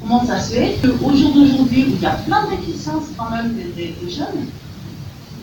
Comment 0.00 0.24
ça 0.24 0.40
se 0.40 0.54
fait 0.54 0.74
qu'au 0.82 1.14
jour 1.14 1.32
d'aujourd'hui, 1.34 1.84
où 1.84 1.94
il 1.94 2.00
y 2.00 2.06
a 2.06 2.14
plein 2.26 2.44
de 2.46 2.50
réticences 2.56 3.10
quand 3.16 3.30
même 3.30 3.54
des, 3.54 3.64
des- 3.76 3.94
des 4.04 4.10
jeunes, 4.10 4.46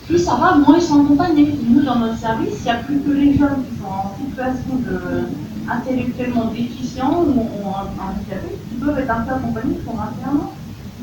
plus 0.07 0.19
ça 0.19 0.35
va, 0.35 0.55
moins 0.55 0.77
ils 0.77 0.81
sont 0.81 1.03
accompagnés. 1.03 1.57
Nous, 1.67 1.81
dans 1.83 1.99
notre 1.99 2.17
service, 2.17 2.55
il 2.59 2.63
n'y 2.63 2.69
a 2.71 2.75
plus 2.75 2.99
que 2.99 3.11
les 3.11 3.37
jeunes 3.37 3.63
qui 3.69 3.77
sont 3.79 3.91
en 3.91 4.15
situation 4.17 4.75
de 4.87 5.27
intellectuellement 5.69 6.45
déficients 6.51 7.23
ou 7.27 7.41
handicapés 7.67 8.55
qui 8.69 8.75
peuvent 8.79 8.97
être 8.97 9.11
un 9.11 9.21
peu 9.21 9.33
accompagnés 9.33 9.75
pour 9.85 9.95
21 9.95 10.37
ans. 10.37 10.53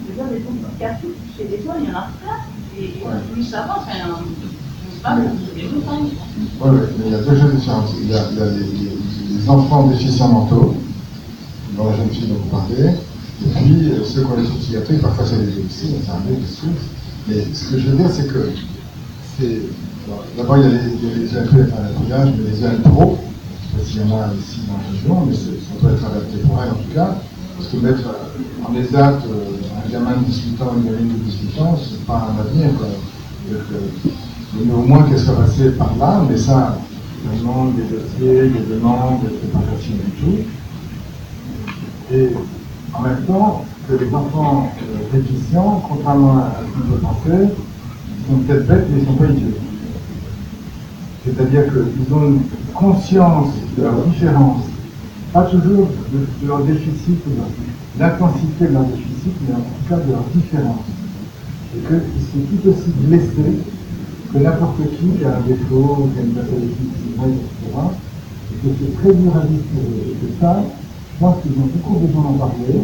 Je 0.07 0.13
veux 0.13 0.15
dire, 0.17 0.25
des 0.33 0.41
psychiatriques, 0.69 1.11
chez 1.37 1.45
les 1.45 1.59
jeunes, 1.59 1.83
il 1.85 1.91
y 1.91 1.93
en 1.93 1.99
a 1.99 2.09
plein. 2.21 2.41
Et, 2.79 2.95
plus 3.33 3.45
ça 3.45 3.63
va, 3.63 3.77
enfin, 3.79 3.93
pas, 5.03 5.11
temps. 5.17 6.01
Oui, 6.63 6.79
mais 6.99 7.05
il 7.07 7.13
y 7.13 7.15
a 7.15 7.19
deux 7.19 7.39
choses 7.41 7.55
différentes. 7.55 7.91
Il 8.03 8.11
y 8.11 8.15
a, 8.15 8.23
il 8.33 8.39
y 8.39 8.43
a 8.43 8.47
les, 8.47 8.59
les- 8.59 9.39
les 9.39 9.51
enfants 9.51 9.87
déficients 9.89 10.29
mentaux, 10.29 10.75
dont 11.77 11.91
la 11.91 11.97
jeune 11.97 12.09
fille 12.11 12.29
dont 12.29 12.37
vous 12.43 12.51
parlez, 12.51 12.89
et 13.45 13.49
puis 13.55 13.91
euh, 13.91 14.05
ceux 14.05 14.23
qui 14.23 14.27
ont 14.27 14.37
les 14.41 14.49
psychiatriques, 14.49 15.03
parfois 15.03 15.25
c'est 15.27 15.37
les 15.37 15.65
aussi, 15.65 15.95
c'est 16.05 16.11
un 16.11 16.21
peu 16.27 16.35
des 16.35 16.47
souffles. 16.47 16.87
Mais 17.29 17.45
ce 17.53 17.71
que 17.71 17.79
je 17.79 17.89
veux 17.89 17.97
dire, 17.97 18.11
c'est 18.11 18.27
que 18.29 18.49
D'abord, 19.41 20.59
il 20.59 20.63
y 20.63 20.67
a 20.67 20.69
les, 20.69 21.35
EAP, 21.35 21.49
enfin 21.49 21.83
les 21.89 22.05
village, 22.05 22.29
mais 22.37 22.51
les 22.51 22.63
EAP 22.63 22.83
pro, 22.83 23.19
je 23.73 23.81
ne 23.81 23.85
sais 23.85 24.01
pas 24.01 24.05
s'il 24.05 24.11
y 24.11 24.13
en 24.13 24.17
a 24.17 24.35
ici 24.35 24.61
dans 24.69 24.79
la 24.79 24.91
région, 24.93 25.27
mais 25.27 25.35
ça 25.35 25.75
peut 25.81 25.93
être 25.93 26.07
adapté 26.07 26.39
pour 26.47 26.63
elle 26.63 26.71
en 26.71 26.75
tout 26.75 26.95
cas. 26.95 27.17
Parce 27.57 27.69
que 27.69 27.77
mettre 27.79 28.09
euh, 28.09 28.69
en 28.69 28.75
ESAT 28.75 29.13
euh, 29.27 29.85
un 29.85 29.91
gamin 29.91 30.17
de 30.19 30.25
18 30.25 30.63
ans, 30.63 30.73
une 30.77 30.85
gamine 30.85 31.09
de 31.09 31.25
18 31.25 31.61
ans, 31.63 31.79
c'est 31.83 32.05
pas 32.07 32.29
un 32.31 32.41
avenir. 32.41 32.71
C'est-à-dire 32.79 33.67
que, 33.69 34.09
mais 34.65 34.73
au 34.73 34.83
moins 34.83 35.03
qu'elle 35.05 35.19
soit 35.19 35.37
passée 35.37 35.71
par 35.71 35.97
là, 35.99 36.23
mais 36.29 36.37
ça, 36.37 36.79
demande 37.25 37.75
des 37.75 37.83
dossiers, 37.83 38.49
des 38.51 38.75
demandes, 38.75 39.21
pas 39.53 39.61
facile 39.75 39.97
du 39.97 40.11
tout. 40.21 40.39
Et 42.13 42.29
en 42.93 43.03
même 43.03 43.23
temps, 43.27 43.65
que 43.89 43.95
les 43.95 44.15
enfants 44.15 44.71
euh, 44.81 45.19
déficients, 45.19 45.83
contrairement 45.89 46.39
à 46.39 46.53
ce 46.61 46.81
qu'on 46.81 46.89
peut 46.89 47.01
penser, 47.01 47.55
ils 48.25 48.33
sont 48.33 48.41
peut-être 48.41 48.67
bêtes, 48.67 48.87
mais 48.91 48.99
ils 48.99 49.03
ne 49.03 49.07
sont 49.07 49.15
pas 49.15 49.27
idiots. 49.27 49.59
C'est-à-dire 51.25 51.65
qu'ils 51.65 52.15
ont 52.15 52.27
une 52.29 52.41
conscience 52.75 53.49
de 53.77 53.83
leur 53.83 54.05
différence, 54.07 54.63
pas 55.33 55.45
toujours 55.45 55.89
de, 56.13 56.47
leur 56.47 56.65
déficit 56.65 57.19
de 57.27 58.01
l'intensité 58.01 58.67
de 58.67 58.73
leur 58.73 58.85
déficit, 58.85 59.33
mais 59.47 59.55
en 59.55 59.59
tout 59.59 59.89
cas 59.89 59.97
de 59.97 60.11
leur 60.11 60.25
différence. 60.35 60.85
Et 61.77 61.81
qu'ils 61.81 62.23
sont 62.23 62.47
tout 62.51 62.69
aussi 62.69 62.91
blessés 63.01 63.59
que 64.33 64.39
n'importe 64.39 64.79
qui 64.99 65.19
qui 65.19 65.25
a 65.25 65.37
un 65.37 65.41
défaut, 65.41 66.09
qui 66.13 66.21
a 66.21 66.23
une 66.23 66.33
pathologie 66.33 66.75
etc. 66.93 67.41
Et 68.53 68.57
que 68.57 68.75
c'est 68.79 69.03
très 69.03 69.15
dur 69.15 69.33
à. 69.37 69.45
Et 69.45 70.27
que 70.27 70.41
ça, 70.41 70.63
je 71.15 71.21
pense 71.21 71.43
qu'ils 71.43 71.53
ont 71.53 71.69
beaucoup 71.75 72.01
besoin 72.01 72.23
d'en 72.23 72.33
parler. 72.33 72.81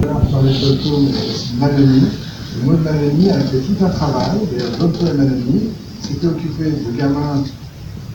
D'ailleurs, 0.00 0.28
sur 0.28 0.42
les 0.42 0.54
photos, 0.54 1.52
Manoni, 1.58 2.02
le 2.56 2.66
mot 2.66 2.72
de 2.72 2.82
Manoni 2.82 3.30
a 3.30 3.40
fait 3.40 3.58
tout 3.58 3.84
un 3.84 3.88
travail, 3.88 4.40
d'ailleurs, 4.50 4.76
Dr. 4.78 5.14
Manoni 5.14 5.70
s'était 6.02 6.26
occupé 6.26 6.64
de 6.64 6.96
gamins 6.96 7.42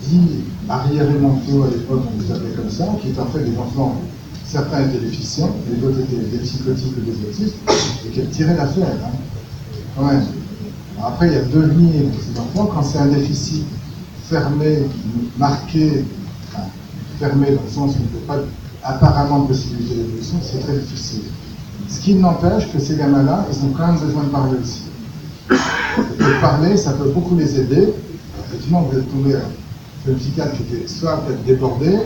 dits 0.03 0.43
arriérés 0.69 1.19
mentaux 1.19 1.63
à 1.63 1.67
l'époque, 1.67 2.03
on 2.15 2.21
les 2.21 2.31
appelait 2.31 2.53
comme 2.55 2.69
ça, 2.69 2.85
qui 3.01 3.09
étaient 3.09 3.19
en 3.19 3.27
fait 3.27 3.43
des 3.43 3.57
enfants, 3.57 4.01
certains 4.45 4.85
étaient 4.85 4.99
déficients, 4.99 5.55
les 5.71 5.85
autres 5.85 5.99
étaient 5.99 6.37
des 6.37 6.37
psychotiques 6.39 6.93
ou 6.97 7.01
des 7.01 7.27
autistes, 7.27 7.57
et 8.05 8.09
qui 8.09 8.21
tiraient 8.27 8.57
l'affaire. 8.57 8.95
Hein. 9.99 10.19
Après, 11.03 11.27
il 11.27 11.33
y 11.33 11.37
a 11.37 11.41
devenir 11.41 12.05
de 12.05 12.21
ces 12.21 12.39
enfants, 12.39 12.69
quand 12.73 12.83
c'est 12.83 12.99
un 12.99 13.07
déficit 13.07 13.65
fermé, 14.29 14.79
marqué, 15.37 16.03
enfin, 16.49 16.65
fermé 17.19 17.47
dans 17.47 17.63
le 17.63 17.69
sens 17.69 17.95
où 17.95 17.99
il 17.99 18.17
n'y 18.17 18.23
a 18.23 18.33
pas 18.33 18.43
apparemment 18.83 19.43
de 19.43 19.47
possibilité 19.47 19.95
d'évolution, 19.95 20.37
c'est 20.41 20.59
très 20.59 20.77
difficile. 20.77 21.23
Ce 21.89 21.99
qui 21.99 22.15
n'empêche 22.15 22.71
que 22.71 22.79
ces 22.79 22.95
gamins-là, 22.95 23.45
ils 23.51 23.65
ont 23.65 23.71
quand 23.71 23.87
même 23.87 23.99
besoin 23.99 24.23
de 24.23 24.29
parler 24.29 24.57
aussi. 24.59 24.83
Et 25.51 26.41
parler, 26.41 26.75
ça 26.77 26.91
peut 26.93 27.09
beaucoup 27.09 27.35
les 27.35 27.59
aider. 27.59 27.93
Effectivement, 28.47 28.81
vous 28.81 28.97
êtes 28.97 29.09
tombé 29.09 29.35
sur 30.03 30.11
une 30.11 30.17
psychiatre 30.17 30.55
qui 30.57 30.63
était 30.63 30.87
soit 30.87 31.17
peut-être 31.25 31.43
débordée, 31.43 31.99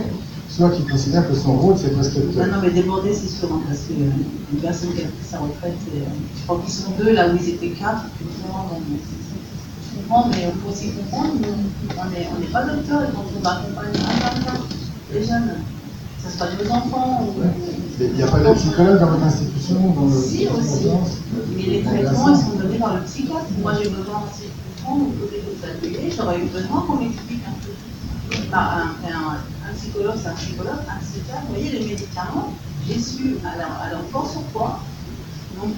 soit 0.49 0.69
qui 0.69 0.83
considère 0.83 1.27
que 1.27 1.35
son 1.35 1.53
rôle, 1.53 1.75
c'est 1.77 1.93
prescripteur. 1.93 2.45
Non, 2.45 2.53
non, 2.53 2.59
mais 2.61 2.71
débordé, 2.71 3.13
c'est 3.13 3.29
sûr, 3.29 3.49
hein, 3.51 3.61
parce 3.67 3.81
qu'une 3.81 4.59
personne 4.61 4.89
qui 4.93 5.01
a 5.01 5.05
pris 5.05 5.25
sa 5.29 5.39
retraite, 5.39 5.77
et, 5.95 5.99
euh, 5.99 6.03
je 6.37 6.43
crois 6.43 6.59
qu'ils 6.63 6.73
sont 6.73 6.91
deux 6.99 7.13
là 7.13 7.29
où 7.29 7.37
ils 7.37 7.49
étaient 7.49 7.69
quatre. 7.69 8.05
effectivement, 8.19 8.69
donc, 8.69 8.81
Je 8.91 10.01
comprends, 10.01 10.27
mais 10.29 10.49
il 10.53 10.61
faut 10.61 10.69
aussi 10.69 10.91
comprendre, 10.91 11.33
on 11.41 12.09
n'est 12.09 12.27
on 12.31 12.51
pas 12.51 12.63
docteur 12.65 13.03
et 13.03 13.07
quand 13.13 13.25
on 13.35 13.41
va 13.41 13.51
accompagner 13.59 13.99
un 13.99 14.51
enfant, 14.51 14.63
les 15.13 15.23
jeunes, 15.23 15.55
que 16.23 16.29
ce 16.31 16.37
soit 16.37 16.47
nos 16.63 16.71
enfants 16.71 17.23
ou. 17.23 17.41
Il 17.99 18.13
n'y 18.13 18.23
a 18.23 18.27
pas 18.27 18.39
de 18.39 18.53
psychologue 18.53 18.99
dans 18.99 19.11
votre 19.11 19.23
institution 19.23 19.75
dans 19.91 20.05
le, 20.05 20.11
Si, 20.11 20.47
aussi. 20.47 20.89
Mais 21.55 21.63
les 21.63 21.83
traitements, 21.83 22.29
ils 22.29 22.35
sont 22.35 22.55
donnés 22.57 22.79
par 22.79 22.95
le 22.95 23.03
psychiatre. 23.03 23.45
Moi, 23.61 23.73
j'ai 23.81 23.89
besoin 23.89 24.23
aussi 24.23 24.49
de 24.49 24.53
comprendre 24.81 25.07
au 25.09 25.11
côté 25.11 25.41
des 25.41 25.65
ateliers, 25.65 26.11
j'aurais 26.15 26.39
eu 26.39 26.45
besoin 26.45 26.81
qu'on 26.87 26.95
m'explique 26.97 27.43
un 27.47 27.53
peu. 27.63 27.71
Bah, 28.51 28.71
un, 28.75 29.07
un- 29.07 29.69
un 29.69 29.73
psychologue, 29.73 30.15
c'est 30.21 30.29
un 30.29 30.33
psychologue, 30.33 30.79
un 30.89 30.99
psychiatre, 30.99 31.41
vous 31.47 31.53
voyez, 31.53 31.71
les 31.71 31.85
médicaments, 31.85 32.53
j'ai 32.87 32.99
su 32.99 33.37
à 33.45 33.89
leur 33.91 34.09
corps 34.11 34.29
sur 34.29 34.51
quoi. 34.51 34.83
Donc, 35.61 35.75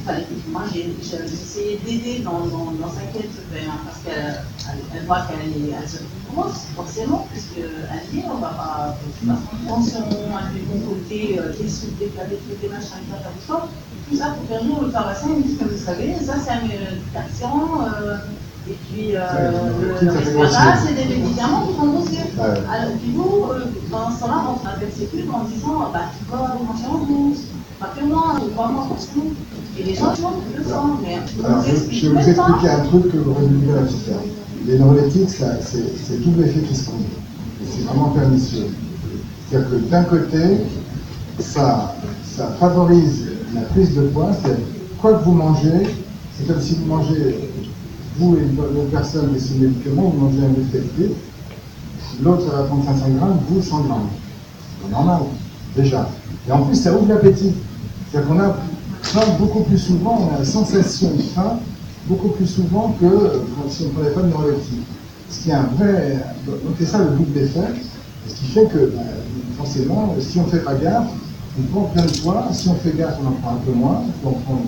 moi, 0.48 0.64
j'ai 0.74 0.96
essayé 1.00 1.78
d'aider 1.80 2.20
dans, 2.24 2.48
dans, 2.48 2.72
dans 2.72 2.90
sa 2.90 3.02
quête, 3.02 3.32
ben, 3.52 3.70
parce 3.86 4.00
qu'elle 4.04 4.36
elle, 4.72 4.80
elle 4.96 5.06
voit 5.06 5.22
qu'elle 5.28 5.50
est- 5.50 5.72
elle 5.72 5.88
se 5.90 5.98
grosse, 6.32 6.68
forcément, 6.76 7.28
puisque 7.30 7.58
alliés, 7.60 8.24
on 8.32 8.38
va 8.38 8.50
pas. 8.50 8.98
Pension, 9.68 10.00
un 10.38 10.54
des 10.54 10.62
bons 10.62 10.80
côtés, 10.88 11.40
euh, 11.40 11.54
des 11.58 11.68
sous, 11.68 11.92
des 12.00 12.08
plats, 12.08 12.26
des 12.28 12.38
trucs, 12.38 12.62
des 12.62 12.70
machins, 12.70 12.98
des 13.06 13.12
plats, 13.12 13.32
tout 13.36 13.46
ça. 13.46 13.68
Tout 14.10 14.16
ça 14.16 14.32
pour 14.32 14.48
faire 14.48 14.64
nous 14.64 14.82
le 14.82 14.92
pharmacien, 14.92 15.30
il 15.38 15.44
dit 15.44 15.58
que 15.58 15.66
vous 15.66 15.78
savez, 15.78 16.16
ça 16.16 16.36
c'est 16.40 16.52
un 16.52 16.62
médicament. 16.62 17.86
Euh, 17.86 18.18
et 18.66 18.74
puis, 18.76 19.16
euh, 19.16 19.20
le, 19.82 19.94
c'est 20.86 20.94
des 20.96 21.16
médicaments 21.16 21.68
qui 21.68 21.74
font 21.76 21.88
grossir. 21.92 22.22
Alors, 22.70 22.98
puis 22.98 23.12
vous, 23.12 23.46
euh, 23.52 23.66
pendant 23.92 24.12
ce 24.12 24.20
temps-là, 24.22 24.46
on 24.50 24.56
traverse 24.60 24.94
ces 24.96 25.08
pubs 25.08 25.30
en 25.34 25.44
disant, 25.46 25.92
bah, 25.92 26.12
tu 26.18 26.24
vas 26.26 26.56
manger 26.56 26.86
en 26.88 27.06
douce, 27.06 27.52
pas 27.80 27.88
que 27.98 28.04
moi, 28.06 28.36
ou 28.42 28.50
pas 28.56 28.68
moi, 28.70 28.88
parce 28.90 29.08
que 29.08 29.18
nous. 29.18 29.36
Et 29.78 29.84
les 29.84 29.96
gens, 29.96 30.14
le 30.14 30.64
mais 31.02 31.46
Alors, 31.46 31.64
je, 31.64 32.08
vais 32.08 32.14
vous 32.14 32.30
expliquer 32.30 32.70
un 32.70 32.80
truc 32.82 33.12
que 33.12 33.18
vous 33.18 33.34
réduisez 33.34 33.74
la 33.74 33.86
faire. 33.86 34.20
Les 34.68 34.78
neuroleptiques, 34.78 35.30
c'est 35.30 35.64
c'est 35.64 36.24
double 36.24 36.44
effet 36.44 36.60
qui 36.60 36.76
se 36.76 36.86
compte. 36.90 37.02
Et 37.62 37.66
c'est 37.68 37.84
vraiment 37.86 38.10
pernicieux. 38.10 38.68
C'est-à-dire 39.50 39.70
que 39.70 39.76
d'un 39.90 40.04
côté, 40.04 40.40
ça, 41.40 41.96
ça 42.24 42.56
favorise 42.60 43.26
la 43.56 43.62
prise 43.62 43.96
de 43.96 44.02
poids. 44.04 44.30
C'est 44.44 44.58
quoi 45.02 45.16
que 45.16 45.24
vous 45.24 45.34
mangez, 45.34 45.88
c'est 46.38 46.48
comme 46.48 46.62
si 46.62 46.76
vous 46.76 46.86
mangez, 46.86 47.50
vous 48.18 48.38
et 48.38 48.42
une 48.42 48.90
personne 48.92 49.34
de 49.34 49.40
ces 49.40 49.56
médicaments, 49.56 50.14
vous 50.16 50.28
mangez 50.28 50.46
un 50.46 50.62
effectif. 50.62 51.18
L'autre, 52.22 52.46
ça 52.48 52.58
va 52.58 52.64
prendre 52.66 52.86
500 52.86 53.06
grammes, 53.18 53.40
vous 53.50 53.62
100 53.62 53.82
grammes. 53.82 54.08
C'est 54.84 54.92
normal, 54.92 55.22
déjà. 55.76 56.08
Et 56.48 56.52
en 56.52 56.62
plus, 56.62 56.76
ça 56.76 56.94
ouvre 56.94 57.08
l'appétit. 57.08 57.54
C'est-à-dire 58.12 58.30
qu'on 58.30 58.40
a 58.40 58.56
beaucoup 59.40 59.62
plus 59.64 59.78
souvent, 59.78 60.18
on 60.22 60.36
a 60.36 60.40
la 60.40 60.46
sensation 60.46 61.16
de 61.16 61.22
faim 61.22 61.60
beaucoup 62.08 62.30
plus 62.30 62.48
souvent 62.48 62.92
que 63.00 63.06
euh, 63.06 63.30
quand- 63.56 63.70
si 63.70 63.84
on 63.84 63.88
ne 63.90 63.94
prenait 63.94 64.12
pas 64.12 64.22
de 64.22 64.28
neuroleptique. 64.28 64.86
Ce 65.30 65.44
qui 65.44 65.50
est 65.50 65.54
un 65.54 65.64
vrai. 65.78 66.24
Donc 66.46 66.76
c'est 66.78 66.86
ça 66.86 67.00
le 67.04 67.16
double 67.18 67.38
effet. 67.38 67.74
Ce 68.28 68.36
qui 68.36 68.46
fait 68.46 68.68
que, 68.68 68.92
bah, 68.96 69.02
forcément, 69.56 70.16
si 70.20 70.40
on 70.40 70.44
ne 70.46 70.50
fait 70.50 70.64
pas 70.64 70.76
gaffe, 70.76 71.10
on 71.58 71.64
prend 71.64 71.84
plein 71.86 72.06
de 72.06 72.12
poids. 72.22 72.50
Si 72.54 72.68
on 72.70 72.76
fait 72.76 72.96
gaffe, 72.96 73.18
on 73.22 73.28
en 73.28 73.32
prend 73.34 73.56
un 73.56 73.60
peu 73.60 73.72
moins. 73.72 74.04
On 74.24 74.30
en 74.30 74.34
prend 74.34 74.62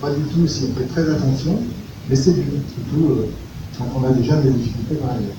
pas 0.00 0.10
du 0.14 0.22
tout 0.24 0.46
si 0.46 0.64
on 0.70 0.74
fait 0.74 0.86
très 0.86 1.08
attention. 1.10 1.58
Mais 2.08 2.16
c'est 2.16 2.34
surtout 2.34 3.08
euh, 3.10 3.26
quand 3.78 3.86
on 3.94 4.04
a 4.04 4.12
déjà 4.12 4.40
des 4.40 4.50
difficultés 4.50 4.96
par 4.96 5.10
ailleurs. 5.10 5.36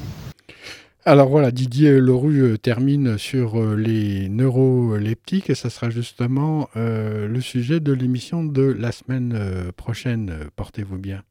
Alors 1.03 1.29
voilà, 1.29 1.49
Didier 1.49 1.99
Leroux 1.99 2.29
euh, 2.29 2.57
termine 2.57 3.17
sur 3.17 3.59
euh, 3.59 3.75
les 3.75 4.29
neuroleptiques 4.29 5.49
et 5.49 5.55
ça 5.55 5.71
sera 5.71 5.89
justement 5.89 6.69
euh, 6.75 7.27
le 7.27 7.41
sujet 7.41 7.79
de 7.79 7.91
l'émission 7.91 8.43
de 8.43 8.61
la 8.61 8.91
semaine 8.91 9.33
euh, 9.35 9.71
prochaine. 9.75 10.31
Portez-vous 10.55 10.99
bien. 10.99 11.23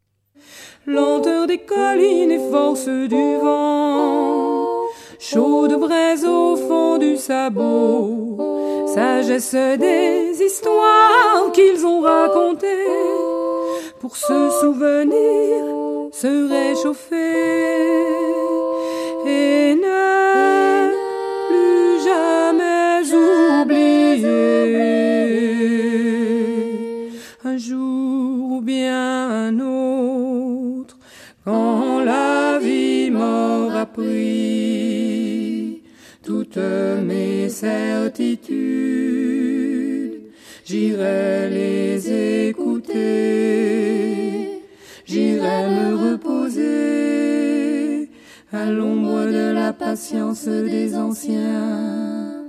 lenteur 0.86 1.46
des 1.46 1.58
collines 1.58 2.32
et 2.32 2.50
force 2.50 2.88
du 2.88 3.36
vent, 3.40 4.66
chaude 5.20 5.78
braise 5.78 6.24
au 6.24 6.56
fond 6.56 6.98
du 6.98 7.16
sabot, 7.16 8.86
sagesse 8.92 9.54
des 9.54 10.32
histoires 10.44 11.52
qu'ils 11.52 11.86
ont 11.86 12.00
racontées, 12.00 12.66
pour 14.00 14.16
se 14.16 14.50
souvenir, 14.60 16.10
se 16.12 16.48
réchauffer 16.48 18.10
et 19.30 19.74
ne 19.74 20.90
plus 21.48 21.92
jamais 22.08 23.00
oublier 23.14 24.30
un 27.44 27.56
jour 27.56 28.52
ou 28.56 28.60
bien 28.60 29.58
autre, 29.60 30.96
quand 31.44 32.04
la 32.04 32.58
vie 32.60 33.10
m'aura 33.10 33.86
pris 33.86 35.82
toutes 36.24 36.58
mes 37.10 37.48
certitudes, 37.48 38.50
j'irai 40.64 41.48
les 41.50 42.48
écouter, 42.48 43.00
j'irai 45.06 45.68
me 45.76 45.94
reposer 46.10 47.29
à 48.52 48.66
l'ombre 48.66 49.26
de 49.26 49.52
la 49.52 49.72
patience 49.72 50.46
des 50.46 50.96
anciens. 50.96 52.44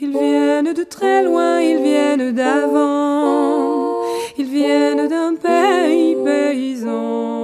Ils 0.00 0.10
viennent 0.10 0.72
de 0.72 0.84
très 0.84 1.24
loin, 1.24 1.60
ils 1.60 1.82
viennent 1.82 2.32
d'avant, 2.32 4.02
ils 4.38 4.46
viennent 4.46 5.08
d'un 5.08 5.34
pays 5.34 6.16
paysan. 6.24 7.41